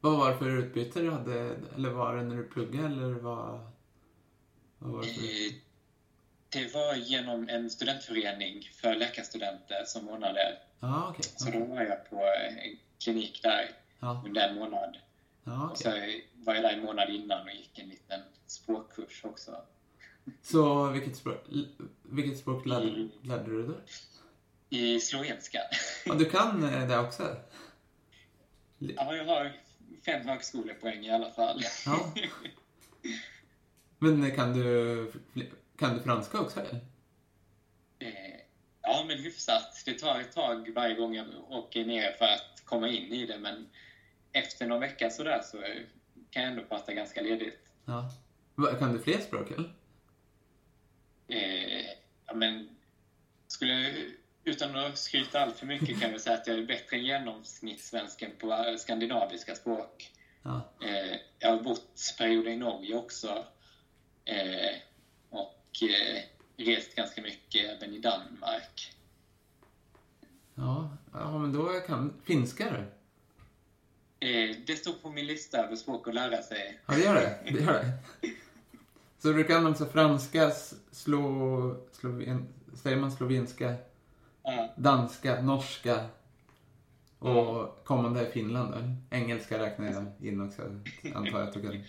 Vad 0.00 0.18
var 0.18 0.30
det 0.30 0.38
för 0.38 0.58
utbyte 0.58 1.00
du 1.00 1.10
hade? 1.10 1.56
Eller 1.74 1.90
var 1.90 2.16
det 2.16 2.22
när 2.22 2.36
du 2.36 2.44
pluggade 2.44 2.86
eller 2.86 3.12
vad, 3.12 3.70
vad 4.78 4.92
var 4.92 5.02
det 5.02 5.08
för... 5.08 5.69
Det 6.52 6.74
var 6.74 6.94
genom 6.94 7.48
en 7.48 7.70
studentförening 7.70 8.68
för 8.74 8.94
läkarstudenter 8.94 9.84
som 9.86 10.08
ordnade. 10.08 10.58
Ja, 10.80 11.06
okej. 11.10 11.32
Så 11.36 11.50
då 11.50 11.64
var 11.64 11.82
jag 11.82 12.10
på 12.10 12.16
en 12.16 12.76
klinik 13.02 13.40
där 13.42 13.70
Ja, 14.00 14.22
under 14.26 14.48
en 14.48 14.54
månad. 14.54 14.96
ja 15.44 15.64
Och 15.64 15.70
okej. 15.70 16.24
så 16.36 16.44
var 16.44 16.54
jag 16.54 16.62
där 16.64 16.70
en 16.72 16.84
månad 16.84 17.10
innan 17.10 17.42
och 17.48 17.52
gick 17.54 17.78
en 17.78 17.88
liten 17.88 18.20
språkkurs 18.46 19.24
också. 19.24 19.62
Så 20.42 20.86
vilket 20.90 21.16
språk, 21.16 21.44
vilket 22.02 22.38
språk 22.38 22.66
lärde, 22.66 22.88
Mm. 22.88 23.10
lärde 23.22 23.44
du 23.50 23.66
dig? 23.66 23.76
I 24.68 25.00
slovenska. 25.00 25.58
Ja, 26.06 26.14
du 26.14 26.24
kan 26.24 26.64
eh, 26.74 26.88
det 26.88 26.98
också? 26.98 27.36
Ja, 28.78 29.14
jag 29.16 29.24
har 29.24 29.52
fem 30.04 30.26
högskolepoäng 30.28 31.04
i 31.06 31.10
alla 31.10 31.30
fall. 31.30 31.62
Ja. 31.86 32.12
Men 33.98 34.36
kan 34.36 34.52
du, 34.58 35.12
kan 35.80 35.94
du 35.94 36.02
franska 36.02 36.40
också? 36.40 36.60
Eller? 36.60 36.80
Eh, 37.98 38.40
Ja, 38.82 39.04
men 39.08 39.18
hyfsat. 39.18 39.82
Det 39.84 39.94
tar 39.94 40.20
ett 40.20 40.32
tag 40.32 40.70
varje 40.74 40.94
gång 40.94 41.14
jag 41.14 41.26
åker 41.48 41.84
ner 41.84 42.12
för 42.12 42.24
att 42.24 42.62
komma 42.64 42.88
in 42.88 43.12
i 43.12 43.26
det, 43.26 43.38
men 43.38 43.68
efter 44.32 44.66
någon 44.66 44.80
vecka 44.80 45.10
sådär 45.10 45.40
så 45.42 45.58
kan 46.30 46.42
jag 46.42 46.52
ändå 46.52 46.64
prata 46.64 46.92
ganska 46.92 47.20
ledigt. 47.20 47.58
Ja. 47.84 48.10
Kan 48.78 48.92
du 48.92 49.02
fler 49.02 49.18
språk 49.18 49.50
eller? 49.50 49.74
Eh, 51.28 51.86
ja, 52.26 52.34
men 52.34 52.68
skulle, 53.46 53.94
utan 54.44 54.76
att 54.76 54.98
skryta 54.98 55.40
allt 55.40 55.58
för 55.58 55.66
mycket 55.66 56.00
kan 56.00 56.10
jag 56.10 56.20
säga 56.20 56.36
att 56.36 56.46
jag 56.46 56.58
är 56.58 56.66
bättre 56.66 56.96
än 56.96 57.04
genomsnittssvensken 57.04 58.30
på 58.38 58.76
skandinaviska 58.78 59.54
språk. 59.54 60.12
Ja. 60.42 60.72
Eh, 60.82 61.16
jag 61.38 61.50
har 61.50 61.62
bott 61.62 62.14
perioder 62.18 62.50
i 62.50 62.56
Norge 62.56 62.94
också 62.96 63.44
eh, 64.24 64.76
rest 66.56 66.94
ganska 66.94 67.22
mycket 67.22 67.70
även 67.70 67.94
i 67.94 67.98
Danmark. 67.98 68.92
Ja, 70.54 70.96
ja 71.12 71.38
men 71.38 71.52
då 71.52 71.80
kan 71.86 72.14
finska 72.24 72.64
du. 72.70 72.78
Eh, 74.28 74.56
det 74.66 74.76
står 74.76 74.92
på 74.92 75.10
min 75.10 75.26
lista 75.26 75.58
över 75.58 75.76
språk 75.76 76.08
att 76.08 76.14
lära 76.14 76.42
sig. 76.42 76.80
Ja, 76.86 76.94
det 76.94 77.00
gör 77.00 77.14
det. 77.14 77.38
det, 77.44 77.60
gör 77.60 77.72
det. 77.72 77.98
Så 79.18 79.32
du 79.32 79.44
kan 79.44 79.66
alltså 79.66 79.86
franska, 79.86 80.50
slo, 80.90 81.86
sloven, 81.92 82.48
säger 82.74 82.96
man 82.96 83.12
slovenska, 83.12 83.74
Ja, 84.42 84.74
danska, 84.76 85.42
norska 85.42 86.06
och 87.18 87.84
kommande 87.84 88.20
är 88.20 88.30
Finland? 88.30 88.96
Engelska 89.10 89.58
räknar 89.58 89.86
jag 89.92 90.28
in 90.28 90.40
också, 90.40 90.62
antar 91.14 91.38
jag 91.38 91.48
att 91.48 91.54
du 91.54 91.62
kan. 91.62 91.84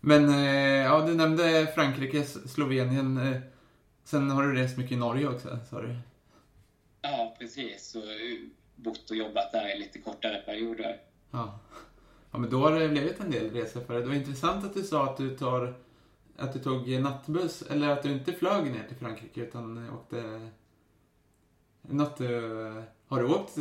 Men 0.00 0.28
eh, 0.28 0.82
ja, 0.84 1.06
du 1.06 1.14
nämnde 1.14 1.72
Frankrike, 1.74 2.24
Slovenien. 2.24 3.18
eh, 3.18 3.40
Sen 4.04 4.30
har 4.30 4.42
du 4.42 4.54
rest 4.54 4.76
mycket 4.76 4.92
i 4.92 4.96
Norge 4.96 5.28
också, 5.28 5.58
sa 5.70 5.80
du? 5.80 5.96
ja 7.02 7.36
precis. 7.38 7.94
Och 7.94 8.02
eh, 8.02 8.38
bott 8.76 9.10
och 9.10 9.16
jobbat 9.16 9.52
där 9.52 9.76
i 9.76 9.78
lite 9.78 9.98
kortare 9.98 10.42
perioder. 10.46 11.00
Ja. 11.30 11.58
ja, 12.30 12.38
men 12.38 12.50
då 12.50 12.60
har 12.60 12.78
det 12.80 12.88
blivit 12.88 13.20
en 13.20 13.30
del 13.30 13.50
resor 13.50 13.80
för 13.80 13.94
dig. 13.94 14.02
Det 14.02 14.08
var 14.08 14.14
intressant 14.14 14.64
att 14.64 14.74
du 14.74 14.82
sa 14.82 15.04
att 15.04 15.16
du 15.16 15.36
tar 15.36 15.74
att 16.36 16.52
du 16.52 16.58
tog 16.58 16.88
nattbuss, 17.00 17.62
eller 17.62 17.88
att 17.88 18.02
du 18.02 18.12
inte 18.12 18.32
flög 18.32 18.64
ner 18.72 18.84
till 18.88 18.96
Frankrike 18.96 19.40
utan 19.40 19.90
åkte... 19.90 20.50
Något. 21.82 22.18
Har 23.06 23.20
du 23.20 23.26
åkt 23.26 23.56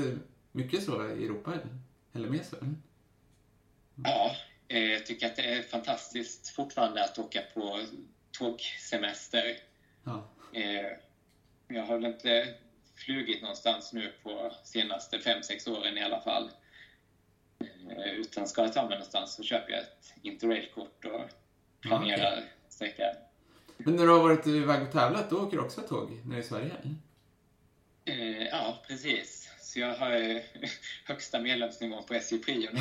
mycket 0.51 0.83
så 0.83 1.07
i 1.07 1.25
Europa 1.25 1.53
eller? 2.13 2.29
Mer 2.29 2.43
så? 2.43 2.55
Ja, 4.03 4.31
jag 4.77 5.05
tycker 5.05 5.25
att 5.25 5.35
det 5.35 5.55
är 5.55 5.61
fantastiskt 5.61 6.49
fortfarande 6.49 7.03
att 7.03 7.19
åka 7.19 7.41
på 7.53 7.79
tågsemester. 8.31 9.57
Ja. 10.03 10.27
Eh, 10.53 10.87
jag 11.67 11.85
har 11.85 11.97
väl 11.97 12.05
inte 12.05 12.53
flugit 12.95 13.41
någonstans 13.41 13.93
nu 13.93 14.13
på 14.23 14.51
senaste 14.63 15.19
fem 15.19 15.43
sex 15.43 15.67
åren 15.67 15.97
i 15.97 16.01
alla 16.01 16.21
fall. 16.21 16.49
Eh, 17.59 18.13
utan 18.13 18.47
ska 18.47 18.61
jag 18.61 18.73
ta 18.73 18.81
mig 18.81 18.89
någonstans 18.89 19.33
så 19.35 19.43
köper 19.43 19.71
jag 19.71 19.81
ett 19.81 20.13
interrailkort 20.21 21.05
och 21.05 21.21
planerar 21.81 22.43
sträcka. 22.69 23.03
Men 23.77 23.95
när 23.95 24.03
du 24.03 24.11
har 24.11 24.19
varit 24.19 24.47
iväg 24.47 24.81
och 24.81 24.91
tävlat, 24.91 25.29
då 25.29 25.37
åker 25.37 25.57
du 25.57 25.63
också 25.63 25.81
tåg 25.81 26.11
när 26.25 26.31
du 26.31 26.35
är 26.35 26.39
i 26.39 26.43
Sverige? 26.43 26.71
Eh, 28.05 28.43
ja, 28.43 28.83
precis. 28.87 29.49
Så 29.61 29.79
jag 29.79 29.95
har 29.95 30.11
eh, 30.11 30.41
högsta 31.05 31.39
medlemsnivån 31.39 32.03
på 32.05 32.13
SJ 32.13 32.37
Prio 32.37 32.69
nu. 32.73 32.79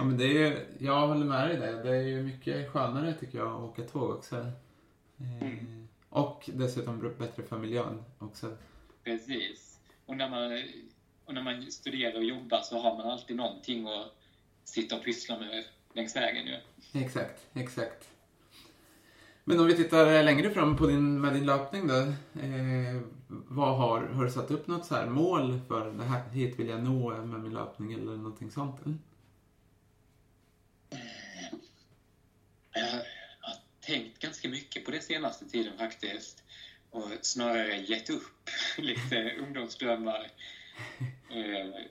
Ja, 0.00 0.04
men 0.04 0.16
det 0.16 0.24
är 0.24 0.28
ju... 0.28 0.66
Jag 0.78 1.06
håller 1.06 1.26
med 1.26 1.48
dig 1.48 1.56
där. 1.56 1.84
Det 1.84 1.96
är 1.96 2.02
ju 2.02 2.22
mycket 2.22 2.70
skönare 2.70 3.14
tycker 3.14 3.38
jag 3.38 3.48
att 3.48 3.60
åka 3.60 3.82
tåg 3.82 4.10
också. 4.10 4.36
Eh, 5.18 5.52
Och 6.08 6.50
dessutom 6.54 7.14
bättre 7.18 7.42
för 7.42 7.58
miljön 7.58 8.04
också. 8.18 8.56
Precis. 9.04 9.78
Och 10.06 10.16
när, 10.16 10.30
man, 10.30 10.62
och 11.24 11.34
när 11.34 11.42
man 11.42 11.70
studerar 11.70 12.16
och 12.16 12.24
jobbar 12.24 12.60
så 12.60 12.78
har 12.78 12.96
man 12.96 13.10
alltid 13.10 13.36
någonting 13.36 13.88
att 13.88 14.16
sitta 14.64 14.96
och 14.96 15.04
pyssla 15.04 15.38
med 15.38 15.64
längs 15.92 16.16
vägen 16.16 16.46
ju. 16.46 16.56
Exakt, 17.00 17.46
exakt. 17.52 18.08
Men 19.44 19.60
om 19.60 19.66
vi 19.66 19.76
tittar 19.76 20.22
längre 20.22 20.50
fram 20.50 20.76
på 20.76 20.86
din, 20.86 21.20
med 21.20 21.32
din 21.34 21.46
löpning 21.46 21.86
då. 21.86 21.94
Eh, 22.40 23.00
vad 23.28 23.76
har, 23.76 24.00
har 24.00 24.24
du 24.24 24.30
satt 24.30 24.50
upp 24.50 24.66
något 24.66 24.86
så 24.86 24.94
här 24.94 25.06
mål 25.06 25.60
för 25.68 25.90
det 25.90 26.04
här, 26.04 26.28
hit 26.28 26.58
vill 26.58 26.68
jag 26.68 26.82
nå 26.82 27.16
med 27.16 27.40
min 27.40 27.54
löpning 27.54 27.92
eller 27.92 28.16
någonting 28.16 28.50
sånt? 28.50 28.76
Eller? 28.86 28.96
Jag 32.72 32.86
har 33.40 33.56
tänkt 33.80 34.18
ganska 34.18 34.48
mycket 34.48 34.84
på 34.84 34.90
det 34.90 35.00
senaste 35.02 35.48
tiden 35.48 35.78
faktiskt. 35.78 36.42
Och 36.90 37.08
snarare 37.22 37.76
gett 37.76 38.10
upp 38.10 38.50
lite 38.78 39.34
ungdomsdrömmar. 39.34 40.30
Eh, 41.30 41.84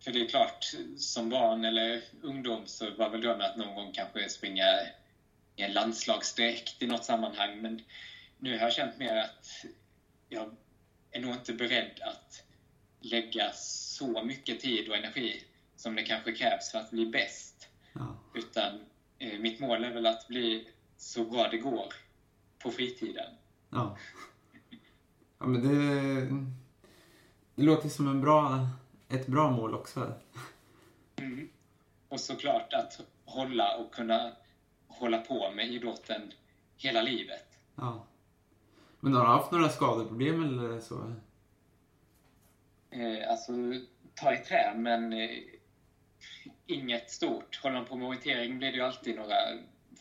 För 0.00 0.12
det 0.12 0.20
är 0.20 0.28
klart, 0.28 0.74
som 0.96 1.28
barn 1.28 1.64
eller 1.64 2.02
ungdom 2.22 2.66
så 2.66 2.90
var 2.90 3.08
väl 3.08 3.20
drömmen 3.20 3.46
att 3.46 3.56
någon 3.56 3.74
gång 3.74 3.92
kanske 3.92 4.28
springa 4.28 4.80
i 5.56 5.62
en 5.62 5.72
landslagsdräkt 5.72 6.82
i 6.82 6.86
något 6.86 7.04
sammanhang. 7.04 7.62
Men 7.62 7.80
nu 8.38 8.58
har 8.58 8.64
jag 8.64 8.72
känt 8.72 8.98
mer 8.98 9.16
att 9.16 9.64
jag 10.28 10.56
är 11.10 11.20
nog 11.20 11.34
inte 11.34 11.52
beredd 11.52 12.00
att 12.00 12.44
lägga 13.00 13.52
så 13.54 14.22
mycket 14.22 14.60
tid 14.60 14.88
och 14.88 14.96
energi 14.96 15.44
som 15.76 15.96
det 15.96 16.02
kanske 16.02 16.32
krävs 16.32 16.70
för 16.70 16.78
att 16.78 16.90
bli 16.90 17.06
bäst. 17.06 17.68
Ja. 17.92 18.16
Utan 18.34 18.74
eh, 18.74 18.80
mitt 19.40 19.60
mål 19.60 19.84
är 19.84 19.90
väl 19.90 20.06
att 20.06 20.28
bli 20.28 20.68
så 20.96 21.24
bra 21.24 21.48
det 21.48 21.58
går 21.58 21.92
på 22.58 22.70
fritiden. 22.70 23.34
Ja. 23.70 23.96
Ja, 25.38 25.46
men 25.46 25.62
det, 25.62 26.20
det 27.54 27.62
låter 27.62 27.88
som 27.88 28.08
en 28.08 28.20
bra, 28.20 28.66
ett 29.08 29.26
bra 29.26 29.50
mål 29.50 29.74
också. 29.74 30.12
Mm. 31.16 31.48
Och 32.08 32.20
såklart 32.20 32.72
att 32.72 33.00
hålla 33.24 33.76
och 33.76 33.94
kunna 33.94 34.32
hålla 34.86 35.18
på 35.18 35.50
med 35.50 35.72
idrotten 35.72 36.32
hela 36.76 37.02
livet. 37.02 37.58
Ja. 37.74 38.06
Men 39.00 39.14
har 39.14 39.24
du 39.24 39.28
haft 39.30 39.52
några 39.52 39.68
skadeproblem 39.68 40.42
eller 40.42 40.80
så? 40.80 41.12
Eh, 42.90 43.30
alltså, 43.30 43.52
ta 44.14 44.34
i 44.34 44.36
trä, 44.36 44.74
men 44.76 45.12
eh, 45.12 45.30
inget 46.66 47.10
stort. 47.10 47.60
Håller 47.62 47.76
man 47.76 47.84
på 47.84 47.96
med 47.96 48.08
orientering 48.08 48.58
blir 48.58 48.70
det 48.70 48.76
ju 48.76 48.84
alltid 48.84 49.16
några 49.16 49.36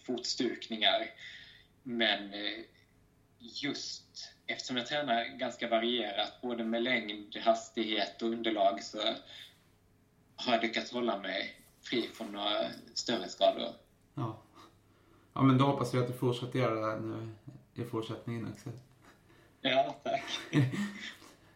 fotstukningar. 0.05 1.11
Men 1.83 2.33
eh, 2.33 2.63
just 3.39 4.33
eftersom 4.47 4.77
jag 4.77 4.87
tränar 4.87 5.37
ganska 5.37 5.67
varierat, 5.67 6.41
både 6.41 6.63
med 6.63 6.83
längd, 6.83 7.37
hastighet 7.37 8.21
och 8.21 8.29
underlag, 8.29 8.83
så 8.83 8.97
har 10.35 10.53
jag 10.53 10.61
lyckats 10.61 10.91
hålla 10.91 11.19
mig 11.19 11.55
fri 11.81 12.09
från 12.13 12.31
några 12.31 12.65
större 12.93 13.29
skador. 13.29 13.69
Ja. 14.13 14.41
Ja, 15.33 15.41
men 15.41 15.57
då 15.57 15.65
hoppas 15.65 15.93
vi 15.93 15.99
att 15.99 16.07
du 16.07 16.13
fortsätter 16.13 16.59
göra 16.59 16.95
det 16.95 17.01
nu 17.01 17.29
i 17.73 17.83
fortsättningen 17.83 18.47
också. 18.53 18.69
Ja, 19.61 19.95
tack. 20.03 20.23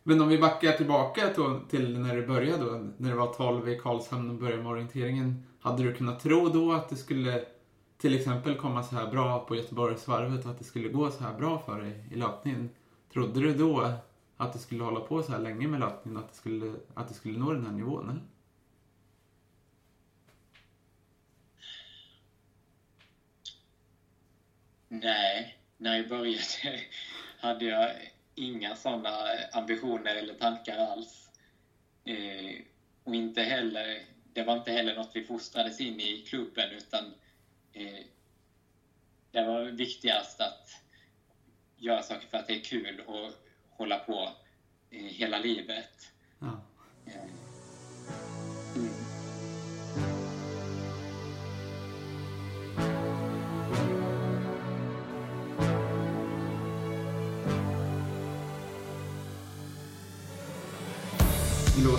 Men 0.07 0.21
om 0.21 0.27
vi 0.27 0.37
backar 0.37 0.71
tillbaka 0.71 1.29
till 1.69 1.99
när 1.99 2.15
du 2.15 2.27
började 2.27 2.63
då, 2.63 2.91
när 2.97 3.09
du 3.09 3.15
var 3.15 3.33
12 3.33 3.69
i 3.69 3.79
Karlshamn 3.79 4.29
och 4.29 4.35
började 4.35 4.63
med 4.63 4.71
orienteringen. 4.71 5.43
Hade 5.59 5.83
du 5.83 5.93
kunnat 5.93 6.19
tro 6.19 6.49
då 6.49 6.73
att 6.73 6.89
det 6.89 6.95
skulle 6.95 7.45
till 7.97 8.15
exempel 8.15 8.55
komma 8.55 8.83
så 8.83 8.95
här 8.95 9.11
bra 9.11 9.45
på 9.45 9.55
Göteborgsvarvet 9.55 10.45
och 10.45 10.51
att 10.51 10.57
det 10.57 10.63
skulle 10.63 10.89
gå 10.89 11.11
så 11.11 11.23
här 11.23 11.37
bra 11.37 11.59
för 11.59 11.81
dig 11.81 12.09
i 12.11 12.15
löpningen? 12.15 12.69
Trodde 13.13 13.39
du 13.39 13.53
då 13.53 13.91
att 14.37 14.53
du 14.53 14.59
skulle 14.59 14.83
hålla 14.83 14.99
på 14.99 15.23
så 15.23 15.31
här 15.31 15.39
länge 15.39 15.67
med 15.67 15.79
löpningen 15.79 16.23
att 16.23 16.29
du 16.29 16.35
skulle, 16.35 16.75
att 16.93 17.07
du 17.07 17.13
skulle 17.13 17.39
nå 17.39 17.53
den 17.53 17.65
här 17.65 17.73
nivån? 17.73 18.09
Eller? 18.09 18.23
Nej, 24.87 25.57
när 25.77 25.97
jag 25.97 26.09
började 26.09 26.79
hade 27.39 27.65
jag 27.65 27.89
inga 28.35 28.75
sådana 28.75 29.27
ambitioner 29.51 30.15
eller 30.15 30.33
tankar 30.33 30.77
alls. 30.77 31.29
Eh, 32.03 32.61
och 33.03 33.15
inte 33.15 33.41
heller, 33.41 34.05
det 34.33 34.43
var 34.43 34.57
inte 34.57 34.71
heller 34.71 34.95
något 34.95 35.11
vi 35.13 35.23
fostrades 35.23 35.81
in 35.81 35.99
i 35.99 36.17
klubben 36.17 36.69
utan 36.71 37.13
eh, 37.73 38.05
det 39.31 39.43
var 39.43 39.63
viktigast 39.63 40.41
att 40.41 40.69
göra 41.77 42.03
saker 42.03 42.27
för 42.27 42.37
att 42.37 42.47
det 42.47 42.53
är 42.53 42.63
kul 42.63 42.99
och 42.99 43.31
hålla 43.69 43.97
på 43.97 44.29
eh, 44.89 45.03
hela 45.03 45.39
livet. 45.39 46.11
Ja. 46.39 46.61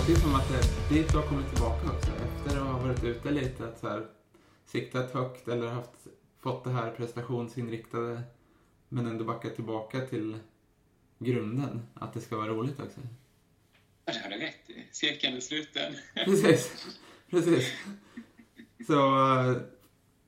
Låter 0.07 0.19
ju 0.19 0.27
som 0.27 0.35
att 0.35 0.49
det 0.49 0.95
dit 0.95 1.11
du 1.11 1.17
har 1.17 1.27
kommit 1.27 1.49
tillbaka 1.49 1.91
också. 1.91 2.11
Efter 2.11 2.57
att 2.57 2.67
ha 2.67 2.79
varit 2.79 3.03
ute 3.03 3.31
lite, 3.31 3.67
att 3.67 3.79
så 3.79 3.89
här, 3.89 4.07
siktat 4.65 5.11
högt 5.11 5.47
eller 5.47 5.67
haft, 5.67 6.07
fått 6.39 6.63
det 6.63 6.69
här 6.69 6.91
prestationsinriktade 6.91 8.21
men 8.89 9.05
ändå 9.05 9.23
backat 9.25 9.55
tillbaka 9.55 10.01
till 10.01 10.37
grunden, 11.19 11.87
att 11.93 12.13
det 12.13 12.21
ska 12.21 12.37
vara 12.37 12.47
roligt 12.47 12.79
också. 12.79 12.99
Ja, 14.05 14.13
det 14.13 14.19
har 14.19 14.29
du 14.29 14.37
rätt 14.37 14.69
i. 14.69 14.85
Cirkeln 14.91 15.35
är 15.35 15.39
sluten. 15.39 15.95
Precis. 16.25 16.87
Precis. 17.29 17.73
Så, 18.87 18.93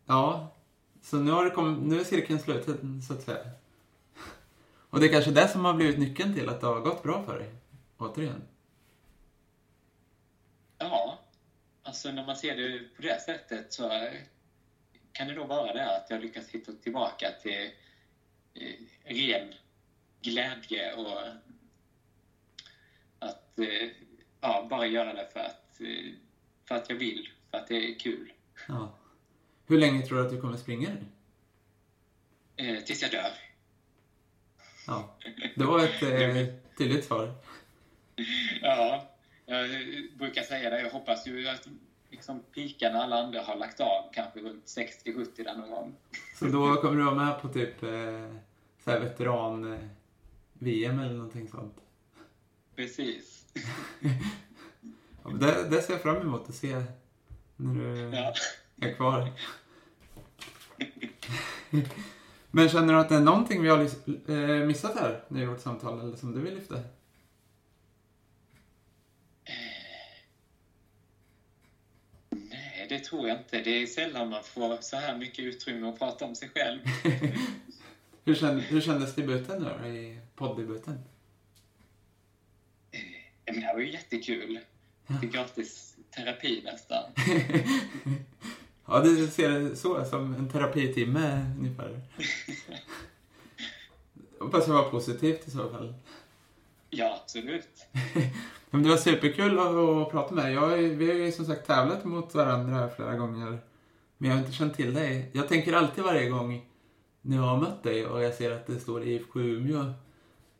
ja. 0.05 0.55
Så 1.01 1.17
nu, 1.17 1.31
har 1.31 1.45
det 1.45 1.51
kommit, 1.51 1.83
nu 1.83 1.99
är 1.99 2.03
cirkeln 2.03 2.39
sluten, 2.39 3.01
så 3.01 3.13
att 3.13 3.21
säga. 3.21 3.51
Och 4.89 4.99
det 4.99 5.05
är 5.05 5.11
kanske 5.11 5.31
det 5.31 5.47
som 5.47 5.65
har 5.65 5.73
blivit 5.73 5.99
nyckeln 5.99 6.33
till 6.33 6.49
att 6.49 6.61
det 6.61 6.67
har 6.67 6.79
gått 6.79 7.03
bra 7.03 7.23
för 7.23 7.39
dig, 7.39 7.49
återigen. 7.97 8.41
Ja, 10.79 11.19
alltså 11.89 12.11
när 12.11 12.25
man 12.25 12.35
ser 12.35 12.55
det 12.55 12.79
på 12.95 13.01
det 13.01 13.21
sättet 13.21 13.73
så 13.73 14.09
kan 15.11 15.27
det 15.27 15.33
då 15.33 15.43
vara 15.43 15.73
det 15.73 15.95
att 15.95 16.09
jag 16.09 16.21
lyckas 16.21 16.49
hitta 16.49 16.71
tillbaka 16.73 17.31
till 17.41 17.71
eh, 18.53 18.75
ren 19.03 19.53
glädje 20.21 20.93
och 20.93 21.21
att 23.19 23.59
eh, 23.59 23.89
ja, 24.41 24.67
bara 24.69 24.85
göra 24.85 25.13
det 25.13 25.29
för 25.33 25.39
att, 25.39 25.81
eh, 25.81 26.13
för 26.65 26.75
att 26.75 26.89
jag 26.89 26.95
vill, 26.95 27.29
för 27.51 27.57
att 27.57 27.67
det 27.67 27.75
är 27.75 27.99
kul. 27.99 28.33
Ja. 28.67 28.95
Hur 29.67 29.77
länge 29.77 30.01
tror 30.01 30.17
du 30.17 30.25
att 30.25 30.31
du 30.31 30.41
kommer 30.41 30.57
springa? 30.57 30.89
Eh, 32.55 32.83
tills 32.83 33.01
jag 33.01 33.11
dör. 33.11 33.31
Ja, 34.87 35.17
det 35.55 35.65
var 35.65 35.83
ett 35.83 36.01
eh, 36.03 36.55
tydligt 36.77 37.05
svar. 37.05 37.33
Ja, 38.61 39.08
jag 39.49 39.69
brukar 40.17 40.41
säga 40.41 40.69
det, 40.69 40.81
jag 40.81 40.89
hoppas 40.89 41.27
ju 41.27 41.47
att 41.47 41.67
liksom 42.09 42.43
pika 42.53 42.89
när 42.89 42.99
alla 42.99 43.23
andra 43.23 43.41
har 43.41 43.55
lagt 43.55 43.79
av, 43.79 44.11
kanske 44.13 44.39
runt 44.39 44.65
60-70 44.65 45.43
där 45.43 45.55
någon 45.55 45.69
gång. 45.69 45.95
Så 46.35 46.45
då 46.45 46.75
kommer 46.75 46.97
du 46.97 47.03
vara 47.03 47.15
med 47.15 47.41
på 47.41 47.47
typ 47.47 47.83
eh, 47.83 47.89
så 48.83 48.99
veteran-VM 48.99 50.99
eller 50.99 51.13
någonting 51.13 51.47
sånt? 51.47 51.75
Precis. 52.75 53.45
ja, 55.23 55.29
det, 55.29 55.69
det 55.69 55.81
ser 55.81 55.93
jag 55.93 56.01
fram 56.01 56.17
emot 56.17 56.49
att 56.49 56.55
se 56.55 56.83
när 57.55 57.73
du 57.73 58.17
ja. 58.17 58.33
är 58.81 58.93
kvar. 58.93 59.31
Men 62.51 62.69
känner 62.69 62.93
du 62.93 62.99
att 62.99 63.09
det 63.09 63.15
är 63.15 63.21
någonting 63.21 63.61
vi 63.61 63.69
har 63.69 63.79
eh, 63.79 64.65
missat 64.65 64.99
här 64.99 65.23
i 65.41 65.45
vårt 65.45 65.59
samtal 65.59 65.99
eller 65.99 66.15
som 66.15 66.31
du 66.31 66.41
vill 66.41 66.55
lyfta? 66.55 66.75
Det 72.99 73.05
tror 73.05 73.27
jag 73.27 73.37
inte. 73.37 73.61
Det 73.61 73.83
är 73.83 73.87
sällan 73.87 74.29
man 74.29 74.43
får 74.43 74.77
så 74.81 74.97
här 74.97 75.17
mycket 75.17 75.45
utrymme 75.45 75.89
att 75.89 75.99
prata 75.99 76.25
om 76.25 76.35
sig 76.35 76.49
själv. 76.49 76.79
hur, 78.25 78.35
känd, 78.35 78.61
hur 78.61 78.81
kändes 78.81 79.15
debuten 79.15 79.63
då, 79.63 79.87
i 79.87 80.19
poddebuten? 80.35 80.99
Eh, 82.91 83.53
det 83.53 83.59
här 83.59 83.73
var 83.73 83.81
ju 83.81 83.91
jättekul. 83.91 84.59
Det 85.07 85.27
är 85.27 85.31
gratis 85.31 85.95
terapi 86.15 86.61
nästan. 86.65 87.03
ja, 88.85 88.99
du 88.99 89.27
ser 89.27 89.49
det 89.49 89.75
så, 89.75 90.05
som 90.05 90.35
en 90.35 90.49
terapitimme 90.49 91.55
ungefär. 91.59 91.99
Hoppas 94.39 94.67
jag 94.67 94.73
var 94.73 94.89
positivt 94.89 95.47
i 95.47 95.51
så 95.51 95.69
fall. 95.69 95.93
Ja, 96.89 97.19
absolut. 97.23 97.87
Men 98.69 98.83
det 98.83 98.89
var 98.89 98.97
superkul 98.97 99.59
att, 99.59 100.11
prata 100.11 100.35
med 100.35 100.45
dig. 100.45 100.53
Jag, 100.53 100.77
vi 100.77 101.07
har 101.07 101.13
ju 101.13 101.31
som 101.31 101.45
sagt 101.45 101.67
tävlat 101.67 102.05
mot 102.05 102.35
varandra 102.35 102.89
flera 102.89 103.15
gånger. 103.15 103.59
Men 104.17 104.29
jag 104.29 104.37
har 104.37 104.43
inte 104.43 104.57
känt 104.57 104.75
till 104.75 104.93
dig. 104.93 105.29
Jag 105.33 105.47
tänker 105.47 105.73
alltid 105.73 106.03
varje 106.03 106.29
gång 106.29 106.65
när 107.21 107.37
jag 107.37 107.43
har 107.43 107.57
mött 107.57 107.83
dig 107.83 108.05
och 108.05 108.23
jag 108.23 108.33
ser 108.33 108.51
att 108.51 108.67
det 108.67 108.79
står 108.79 109.03
IFK 109.03 109.39
Umeå. 109.39 109.93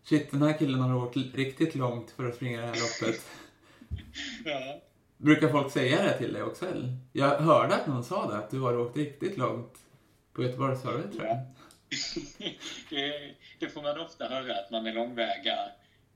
Shit, 0.03 0.31
den 0.31 0.41
här 0.41 0.57
killen 0.57 0.79
har 0.79 0.95
åkt 0.95 1.17
riktigt 1.17 1.75
långt 1.75 2.11
för 2.11 2.25
att 2.29 2.35
springa 2.35 2.61
det 2.61 2.67
här 2.67 2.75
loppet. 2.75 3.25
ja. 4.45 4.81
Brukar 5.17 5.47
folk 5.47 5.71
säga 5.71 6.03
det 6.03 6.17
till 6.17 6.33
dig 6.33 6.43
också? 6.43 6.65
Eller? 6.65 6.97
Jag 7.13 7.29
hörde 7.29 7.75
att 7.75 7.87
någon 7.87 8.03
sa 8.03 8.31
det, 8.31 8.37
att 8.37 8.51
du 8.51 8.59
har 8.59 8.77
åkt 8.77 8.97
riktigt 8.97 9.37
långt 9.37 9.73
på 10.33 10.43
Göteborgsvarvet 10.43 11.11
tror 11.11 11.25
jag. 11.25 11.37
det, 12.89 13.35
det 13.59 13.69
får 13.69 13.81
man 13.81 13.99
ofta 13.99 14.27
höra, 14.27 14.59
att 14.59 14.71
man 14.71 14.87
är 14.87 14.93
långväga 14.93 15.57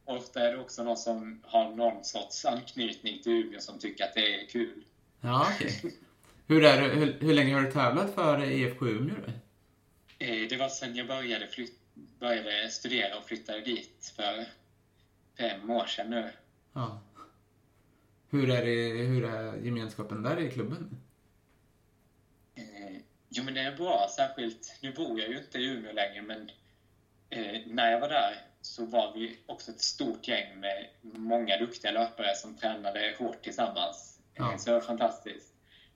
ofta 0.05 0.47
är 0.47 0.51
det 0.51 0.59
också 0.59 0.83
någon 0.83 0.97
som 0.97 1.41
har 1.43 1.75
någon 1.75 2.03
sorts 2.03 2.45
anknytning 2.45 3.21
till 3.21 3.31
Umeå 3.31 3.59
som 3.59 3.79
tycker 3.79 4.03
att 4.03 4.13
det 4.13 4.41
är 4.41 4.47
kul. 4.47 4.83
Ja, 5.21 5.47
okej. 5.55 5.77
Okay. 5.77 5.91
Hur, 6.47 6.89
hur, 6.95 7.19
hur 7.19 7.33
länge 7.33 7.53
har 7.53 7.61
du 7.61 7.71
tävlat 7.71 8.15
för 8.15 8.43
IFK 8.43 8.87
Umeå 8.87 9.15
då? 9.25 9.31
Eh, 10.25 10.47
det 10.49 10.57
var 10.57 10.69
sen 10.69 10.95
jag 10.95 11.07
började, 11.07 11.47
flyt, 11.47 11.79
började 12.19 12.69
studera 12.69 13.17
och 13.17 13.25
flyttade 13.25 13.61
dit 13.61 14.13
för 14.15 14.45
fem 15.37 15.69
år 15.69 15.85
sedan 15.85 16.09
nu. 16.09 16.29
Ja. 16.73 17.01
Hur 18.29 18.49
är, 18.49 18.65
det, 18.65 19.03
hur 19.03 19.25
är 19.25 19.57
gemenskapen 19.57 20.23
där 20.23 20.39
i 20.39 20.51
klubben? 20.51 21.01
Eh, 22.55 22.97
jo, 23.29 23.43
men 23.43 23.53
det 23.53 23.61
är 23.61 23.77
bra. 23.77 24.07
Särskilt, 24.15 24.79
nu 24.81 24.93
bor 24.93 25.19
jag 25.19 25.29
ju 25.29 25.37
inte 25.37 25.57
i 25.57 25.65
Umeå 25.65 25.93
längre, 25.93 26.21
men 26.21 26.49
eh, 27.29 27.61
när 27.65 27.91
jag 27.91 27.99
var 27.99 28.09
där 28.09 28.52
så 28.65 28.85
var 28.85 29.13
vi 29.13 29.37
också 29.45 29.71
ett 29.71 29.81
stort 29.81 30.27
gäng 30.27 30.59
med 30.59 30.87
många 31.01 31.57
duktiga 31.57 31.91
löpare 31.91 32.35
som 32.35 32.55
tränade 32.55 33.15
hårt 33.19 33.41
tillsammans. 33.41 34.19
Ja. 34.33 34.57
Så 34.57 34.69
det 34.69 34.75
var 34.75 34.81
fantastiskt. 34.81 35.53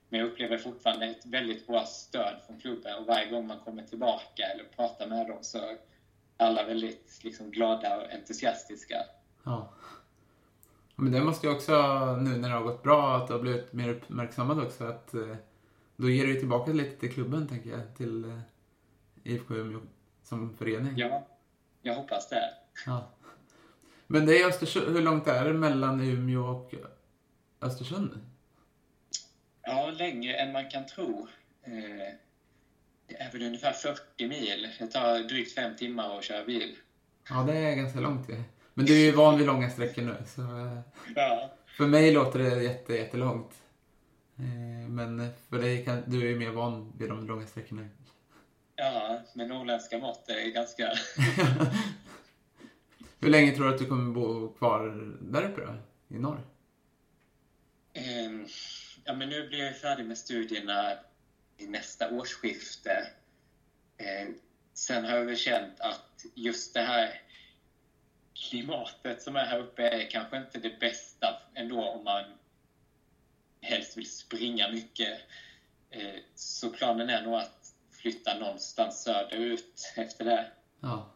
Men 0.08 0.20
jag 0.20 0.28
upplever 0.28 0.58
fortfarande 0.58 1.06
ett 1.06 1.26
väldigt 1.26 1.66
bra 1.66 1.86
stöd 1.86 2.40
från 2.46 2.60
klubben 2.60 2.98
och 2.98 3.06
varje 3.06 3.30
gång 3.30 3.46
man 3.46 3.60
kommer 3.60 3.82
tillbaka 3.82 4.42
eller 4.42 4.64
pratar 4.64 5.06
med 5.06 5.26
dem 5.26 5.38
så 5.40 5.58
alla 6.36 6.64
väldigt 6.64 7.20
liksom, 7.22 7.50
glada 7.50 7.96
och 7.96 8.12
entusiastiska. 8.12 8.96
Ja. 9.44 9.72
Men 10.96 11.12
det 11.12 11.20
måste 11.20 11.46
ju 11.46 11.52
också, 11.52 11.72
nu 12.16 12.36
när 12.36 12.48
det 12.48 12.54
har 12.54 12.62
gått 12.62 12.82
bra, 12.82 13.16
att 13.16 13.26
du 13.26 13.32
har 13.32 13.40
blivit 13.40 13.72
mer 13.72 13.88
uppmärksammad 13.88 14.60
också, 14.60 14.84
att 14.84 15.14
eh, 15.14 15.36
då 15.96 16.10
ger 16.10 16.26
du 16.26 16.34
ju 16.34 16.38
tillbaka 16.38 16.72
lite 16.72 17.00
till 17.00 17.12
klubben, 17.12 17.48
tänker 17.48 17.70
jag, 17.70 17.96
till 17.96 18.24
eh, 18.24 18.40
IFK 19.22 19.54
Umeå 19.54 19.80
som 20.22 20.56
förening. 20.56 20.92
Ja, 20.96 21.26
jag 21.88 21.94
hoppas 21.94 22.28
det. 22.28 22.50
Ja. 22.86 23.10
Men 24.06 24.26
det 24.26 24.42
är 24.42 24.48
Östersund, 24.48 24.96
hur 24.96 25.02
långt 25.02 25.26
är 25.26 25.44
det 25.44 25.52
mellan 25.52 26.00
Umeå 26.00 26.44
och 26.46 26.74
Östersund? 27.60 28.20
Ja, 29.62 29.90
längre 29.90 30.34
än 30.34 30.52
man 30.52 30.70
kan 30.70 30.86
tro. 30.86 31.28
Eh, 31.62 31.72
det 33.06 33.16
är 33.20 33.32
väl 33.32 33.42
ungefär 33.42 33.72
40 33.72 34.28
mil. 34.28 34.68
Det 34.78 34.86
tar 34.86 35.18
drygt 35.18 35.54
fem 35.54 35.76
timmar 35.76 36.18
att 36.18 36.24
köra 36.24 36.44
bil. 36.44 36.76
Ja, 37.30 37.42
det 37.42 37.58
är 37.58 37.76
ganska 37.76 38.00
långt 38.00 38.26
det. 38.26 38.42
Men 38.74 38.86
du 38.86 38.92
är 38.94 39.04
ju 39.04 39.12
van 39.12 39.38
vid 39.38 39.46
långa 39.46 39.70
sträckor 39.70 40.02
nu, 40.02 40.16
så 40.26 40.42
eh, 40.42 40.80
Ja, 41.16 41.52
för 41.66 41.86
mig 41.86 42.12
låter 42.12 42.38
det 42.38 42.62
jätte, 42.62 42.94
jättelångt. 42.94 43.50
Eh, 44.36 44.88
Men 44.88 45.28
för 45.48 45.58
dig 45.58 45.84
kan, 45.84 46.02
du 46.06 46.22
är 46.22 46.26
ju 46.26 46.38
mer 46.38 46.50
van 46.50 46.92
vid 46.98 47.08
de 47.08 47.26
långa 47.26 47.46
sträckorna. 47.46 47.88
Ja 48.78 49.20
med 49.32 49.48
norrländska 49.48 49.98
mått 49.98 50.28
är 50.28 50.34
det 50.34 50.50
ganska... 50.50 50.92
Hur 53.20 53.30
länge 53.30 53.52
tror 53.52 53.66
du 53.66 53.74
att 53.74 53.78
du 53.78 53.86
kommer 53.86 54.12
bo 54.12 54.52
kvar 54.52 55.12
där 55.20 55.44
uppe 55.44 55.60
då? 55.60 55.74
I 56.16 56.18
norr? 56.18 56.46
Ehm, 57.92 58.46
ja, 59.04 59.12
men 59.12 59.28
nu 59.28 59.48
blir 59.48 59.64
jag 59.64 59.76
färdig 59.76 60.06
med 60.06 60.18
studierna 60.18 60.92
i 61.56 61.66
nästa 61.66 62.10
årsskifte. 62.10 63.06
Ehm, 63.96 64.34
sen 64.74 65.04
har 65.04 65.16
jag 65.16 65.24
väl 65.24 65.36
känt 65.36 65.80
att 65.80 66.24
just 66.34 66.74
det 66.74 66.80
här 66.80 67.22
klimatet 68.34 69.22
som 69.22 69.36
är 69.36 69.44
här 69.44 69.58
uppe 69.58 69.88
är 69.88 70.10
kanske 70.10 70.36
inte 70.36 70.58
det 70.58 70.80
bästa 70.80 71.42
ändå 71.54 71.84
om 71.84 72.04
man 72.04 72.24
helst 73.60 73.96
vill 73.96 74.10
springa 74.10 74.70
mycket. 74.72 75.18
Ehm, 75.90 76.20
så 76.34 76.70
planen 76.70 77.10
är 77.10 77.22
nog 77.22 77.34
att 77.34 77.57
flytta 78.12 78.38
någonstans 78.38 79.02
söderut 79.02 79.92
efter 79.96 80.24
det. 80.24 80.46
Ja. 80.80 81.06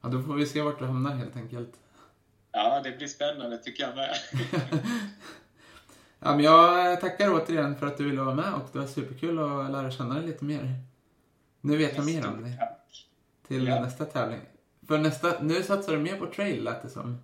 Ja, 0.00 0.08
då 0.08 0.22
får 0.22 0.34
vi 0.34 0.46
se 0.46 0.62
vart 0.62 0.78
du 0.78 0.84
hamnar 0.84 1.10
helt 1.14 1.36
enkelt. 1.36 1.72
Ja, 2.52 2.80
det 2.84 2.92
blir 2.92 3.06
spännande 3.08 3.58
tycker 3.58 3.82
jag 3.84 3.96
med. 3.96 4.14
Ja, 6.20 6.34
men 6.36 6.44
jag 6.44 7.00
tackar 7.00 7.34
återigen 7.34 7.76
för 7.78 7.86
att 7.86 7.96
du 7.96 8.04
ville 8.04 8.22
vara 8.22 8.34
med 8.34 8.54
och 8.54 8.68
det 8.72 8.78
var 8.78 8.86
superkul 8.86 9.38
att 9.38 9.70
lära 9.70 9.90
känna 9.90 10.14
dig 10.14 10.26
lite 10.26 10.44
mer. 10.44 10.74
Nu 11.60 11.76
vet 11.76 11.96
jag 11.96 12.06
mer 12.06 12.28
om 12.28 12.42
dig 12.42 12.56
Tack. 12.58 13.06
till 13.48 13.66
Ja. 13.66 13.80
nästa 13.80 14.04
tävling. 14.04 14.40
För 14.88 14.98
nästa, 14.98 15.42
nu 15.42 15.62
satsar 15.62 15.92
du 15.92 15.98
mer 15.98 16.16
på 16.16 16.26
trail 16.26 16.64
lät 16.64 16.82
det 16.82 16.88
som. 16.88 17.18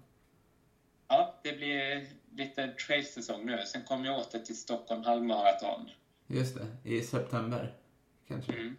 Ja, 1.08 1.34
det 1.42 1.52
blir 1.52 2.06
lite 2.32 2.68
trailsäsong 2.68 3.46
nu. 3.46 3.62
Sen 3.66 3.82
kommer 3.82 4.06
jag 4.06 4.18
åter 4.18 4.38
till 4.38 4.58
Stockholm 4.58 5.02
halvmaraton. 5.04 5.90
Just 6.26 6.56
det, 6.56 6.90
i 6.90 7.00
september 7.02 7.72
kanske. 8.28 8.52
Mm. 8.52 8.76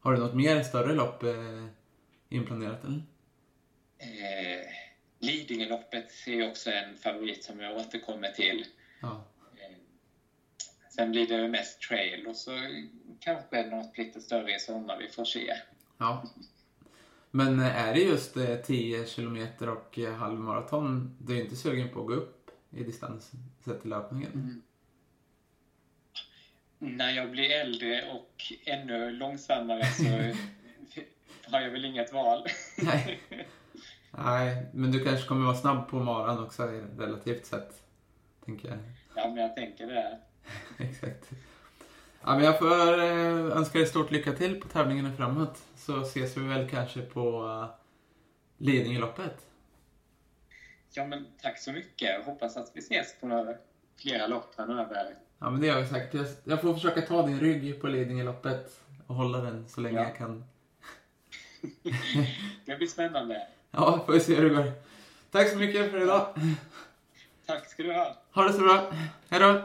Har 0.00 0.12
du 0.12 0.18
något 0.18 0.34
mer 0.34 0.62
större 0.62 0.94
lopp 0.94 1.22
eh, 1.22 1.66
inplanerat 2.28 2.84
eller? 2.84 3.02
Eh, 3.98 4.66
Lidingöloppet 5.18 6.12
är 6.26 6.50
också 6.50 6.70
en 6.70 6.96
favorit 6.96 7.44
som 7.44 7.60
jag 7.60 7.76
återkommer 7.76 8.28
till. 8.30 8.64
Ja. 9.00 9.24
Eh, 9.56 9.76
sen 10.96 11.10
blir 11.10 11.26
det 11.26 11.48
mest 11.48 11.80
trail 11.80 12.26
och 12.26 12.36
så 12.36 12.50
kanske 13.20 13.66
något 13.66 13.98
lite 13.98 14.20
större 14.20 14.56
i 14.56 14.60
sommar. 14.60 14.98
Vi 14.98 15.08
får 15.08 15.24
se. 15.24 15.54
ja. 15.98 16.24
Men 17.30 17.60
eh, 17.60 17.88
är 17.88 17.94
det 17.94 18.00
just 18.00 18.36
eh, 18.36 18.56
10 18.56 19.06
kilometer 19.06 19.68
och 19.68 19.98
eh, 19.98 20.14
halvmaraton, 20.14 21.16
du 21.18 21.36
är 21.36 21.42
inte 21.42 21.56
sugen 21.56 21.88
på 21.88 22.00
att 22.00 22.06
gå 22.06 22.12
upp 22.12 22.50
i 22.70 22.84
distans 22.84 23.32
sett 23.64 23.80
till 23.80 23.90
löpningen? 23.90 24.62
När 26.78 27.10
jag 27.10 27.30
blir 27.30 27.50
äldre 27.50 28.04
och 28.12 28.52
ännu 28.66 29.10
långsammare 29.10 29.86
så 29.86 30.04
har 31.50 31.60
jag 31.60 31.70
väl 31.70 31.84
inget 31.84 32.12
val. 32.12 32.46
Nej. 32.76 33.20
Nej, 34.10 34.66
men 34.72 34.92
du 34.92 35.04
kanske 35.04 35.28
kommer 35.28 35.46
vara 35.46 35.56
snabb 35.56 35.88
på 35.88 35.98
maran 35.98 36.44
också 36.44 36.62
relativt 36.98 37.46
sett. 37.46 37.82
Tänker 38.44 38.68
jag. 38.68 38.78
ja, 39.14 39.28
men 39.28 39.36
jag 39.36 39.56
tänker 39.56 39.86
det. 39.86 40.18
Exakt. 40.78 41.30
Ja, 42.22 42.34
men 42.34 42.44
jag 42.44 42.58
får 42.58 42.98
eh, 42.98 43.56
önska 43.56 43.78
dig 43.78 43.86
stort 43.86 44.10
lycka 44.10 44.32
till 44.32 44.60
på 44.60 44.68
tävlingarna 44.68 45.12
framåt. 45.12 45.62
Så 45.76 46.00
ses 46.00 46.36
vi 46.36 46.48
väl 46.48 46.68
kanske 46.68 47.00
på 47.00 47.42
uh, 47.42 47.74
Lidingöloppet. 48.58 49.46
Ja, 50.90 51.06
men 51.06 51.26
tack 51.42 51.58
så 51.58 51.72
mycket. 51.72 52.24
Hoppas 52.24 52.56
att 52.56 52.70
vi 52.74 52.78
ses 52.78 53.20
på 53.20 53.26
några 53.26 53.54
flera 53.96 54.26
lopp 54.26 54.54
framöver. 54.54 55.14
Ja, 55.38 55.50
men 55.50 55.60
det 55.60 55.66
gör 55.66 55.80
vi 55.80 55.86
säkert. 55.86 56.14
Jag, 56.14 56.26
jag 56.44 56.60
får 56.60 56.74
försöka 56.74 57.00
ta 57.00 57.26
din 57.26 57.40
rygg 57.40 57.80
på 57.80 57.86
Lidingöloppet 57.86 58.80
och 59.06 59.14
hålla 59.14 59.38
den 59.38 59.64
så 59.68 59.80
länge 59.80 59.96
Ja. 59.98 60.02
jag 60.04 60.16
kan. 60.16 60.44
Det 62.64 62.76
blir 62.76 62.86
spännande. 62.86 63.46
Ja, 63.70 64.02
får 64.06 64.12
vi 64.12 64.20
se 64.20 64.34
hur 64.34 64.48
det 64.50 64.54
går. 64.54 64.72
Tack 65.30 65.48
så 65.50 65.56
mycket 65.56 65.90
för 65.90 66.02
idag. 66.02 66.26
Tack 67.46 67.66
ska 67.68 67.82
du 67.82 67.92
ha. 67.92 68.16
Ha 68.34 68.42
det 68.44 68.52
så 68.52 68.58
bra. 68.60 68.92
Hej 69.28 69.40
då. 69.40 69.62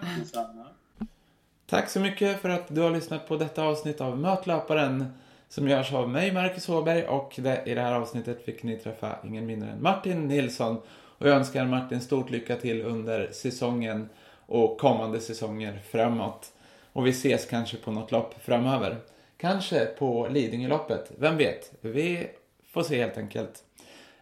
Tack 1.67 1.89
så 1.89 1.99
mycket 1.99 2.41
för 2.41 2.49
att 2.49 2.75
du 2.75 2.81
har 2.81 2.91
lyssnat 2.91 3.27
på 3.27 3.37
detta 3.37 3.63
avsnitt 3.63 4.01
av 4.01 4.17
Mötlöparen 4.17 5.13
som 5.49 5.67
görs 5.67 5.93
av 5.93 6.09
mig, 6.09 6.31
Marcus 6.33 6.69
Åberg 6.69 7.03
och 7.07 7.33
det, 7.37 7.63
i 7.65 7.73
det 7.73 7.81
här 7.81 7.93
avsnittet 7.93 8.45
fick 8.45 8.63
ni 8.63 8.77
träffa 8.77 9.15
ingen 9.23 9.45
mindre 9.45 9.69
än 9.69 9.81
Martin 9.83 10.27
Nilsson. 10.27 10.81
Och 11.17 11.27
jag 11.27 11.35
önskar 11.37 11.65
Martin 11.65 12.01
stort 12.01 12.29
lycka 12.29 12.55
till 12.55 12.81
under 12.81 13.31
säsongen 13.31 14.09
och 14.51 14.77
kommande 14.77 15.19
säsonger 15.19 15.79
framåt. 15.91 16.53
Och 16.93 17.07
vi 17.07 17.09
ses 17.09 17.45
kanske 17.45 17.77
på 17.77 17.91
något 17.91 18.11
lopp 18.11 18.33
framöver. 18.43 18.97
Kanske 19.37 19.85
på 19.85 20.27
Lidingöloppet, 20.31 21.11
vem 21.17 21.37
vet? 21.37 21.71
Vi 21.81 22.27
får 22.71 22.83
se 22.83 23.01
helt 23.01 23.17
enkelt. 23.17 23.63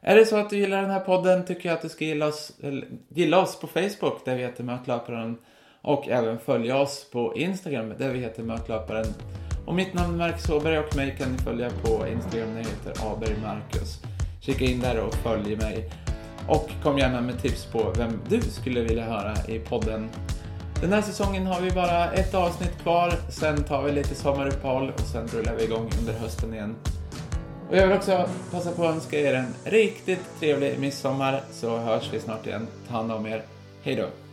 Är 0.01 0.15
det 0.15 0.25
så 0.25 0.37
att 0.37 0.49
du 0.49 0.57
gillar 0.57 0.81
den 0.81 0.91
här 0.91 0.99
podden 0.99 1.45
tycker 1.45 1.69
jag 1.69 1.75
att 1.75 1.81
du 1.81 1.89
ska 1.89 2.05
gilla 2.05 2.27
oss, 2.27 2.51
eller, 2.63 2.87
gilla 3.09 3.41
oss 3.41 3.59
på 3.59 3.67
Facebook 3.67 4.25
där 4.25 4.35
vi 4.35 4.41
heter 4.41 4.63
Mötlöparen 4.63 5.37
och 5.81 6.07
även 6.07 6.39
följa 6.39 6.77
oss 6.77 7.09
på 7.11 7.35
Instagram 7.35 7.93
där 7.97 8.09
vi 8.09 8.19
heter 8.19 8.43
Mötlöparen. 8.43 9.05
Och 9.65 9.75
mitt 9.75 9.93
namn 9.93 10.13
är 10.13 10.17
Marcus 10.17 10.49
Åberg 10.49 10.79
och 10.79 10.95
mig 10.95 11.15
kan 11.17 11.31
ni 11.31 11.37
följa 11.37 11.69
på 11.69 12.07
Instagram 12.07 12.49
där 12.49 12.61
jag 12.61 12.69
heter 12.69 13.11
Aberg 13.11 13.37
Marcus. 13.43 14.01
Kika 14.41 14.65
in 14.65 14.79
där 14.79 14.99
och 14.99 15.13
följ 15.13 15.55
mig. 15.55 15.91
Och 16.49 16.69
kom 16.83 16.97
gärna 16.97 17.21
med 17.21 17.41
tips 17.41 17.65
på 17.65 17.93
vem 17.97 18.21
du 18.29 18.41
skulle 18.41 18.81
vilja 18.81 19.03
höra 19.03 19.33
i 19.47 19.59
podden. 19.59 20.09
Den 20.81 20.93
här 20.93 21.01
säsongen 21.01 21.45
har 21.45 21.61
vi 21.61 21.71
bara 21.71 22.11
ett 22.11 22.33
avsnitt 22.33 22.77
kvar, 22.81 23.13
sen 23.29 23.63
tar 23.63 23.83
vi 23.83 23.91
lite 23.91 24.15
sommaruppehåll 24.15 24.89
och 24.89 24.99
sen 24.99 25.27
rullar 25.27 25.55
vi 25.55 25.63
igång 25.63 25.89
under 25.99 26.13
hösten 26.13 26.53
igen. 26.53 26.75
Och 27.69 27.77
jag 27.77 27.87
vill 27.87 27.97
också 27.97 28.29
passa 28.51 28.71
på 28.71 28.83
att 28.83 28.95
önska 28.95 29.19
er 29.19 29.33
en 29.33 29.53
riktigt 29.63 30.39
trevlig 30.39 30.79
midsommar 30.79 31.41
så 31.51 31.77
hörs 31.77 32.13
vi 32.13 32.19
snart 32.19 32.47
igen. 32.47 32.67
Ta 32.87 32.93
hand 32.93 33.11
om 33.11 33.25
er. 33.25 33.43
Hej 33.83 33.95
då! 33.95 34.28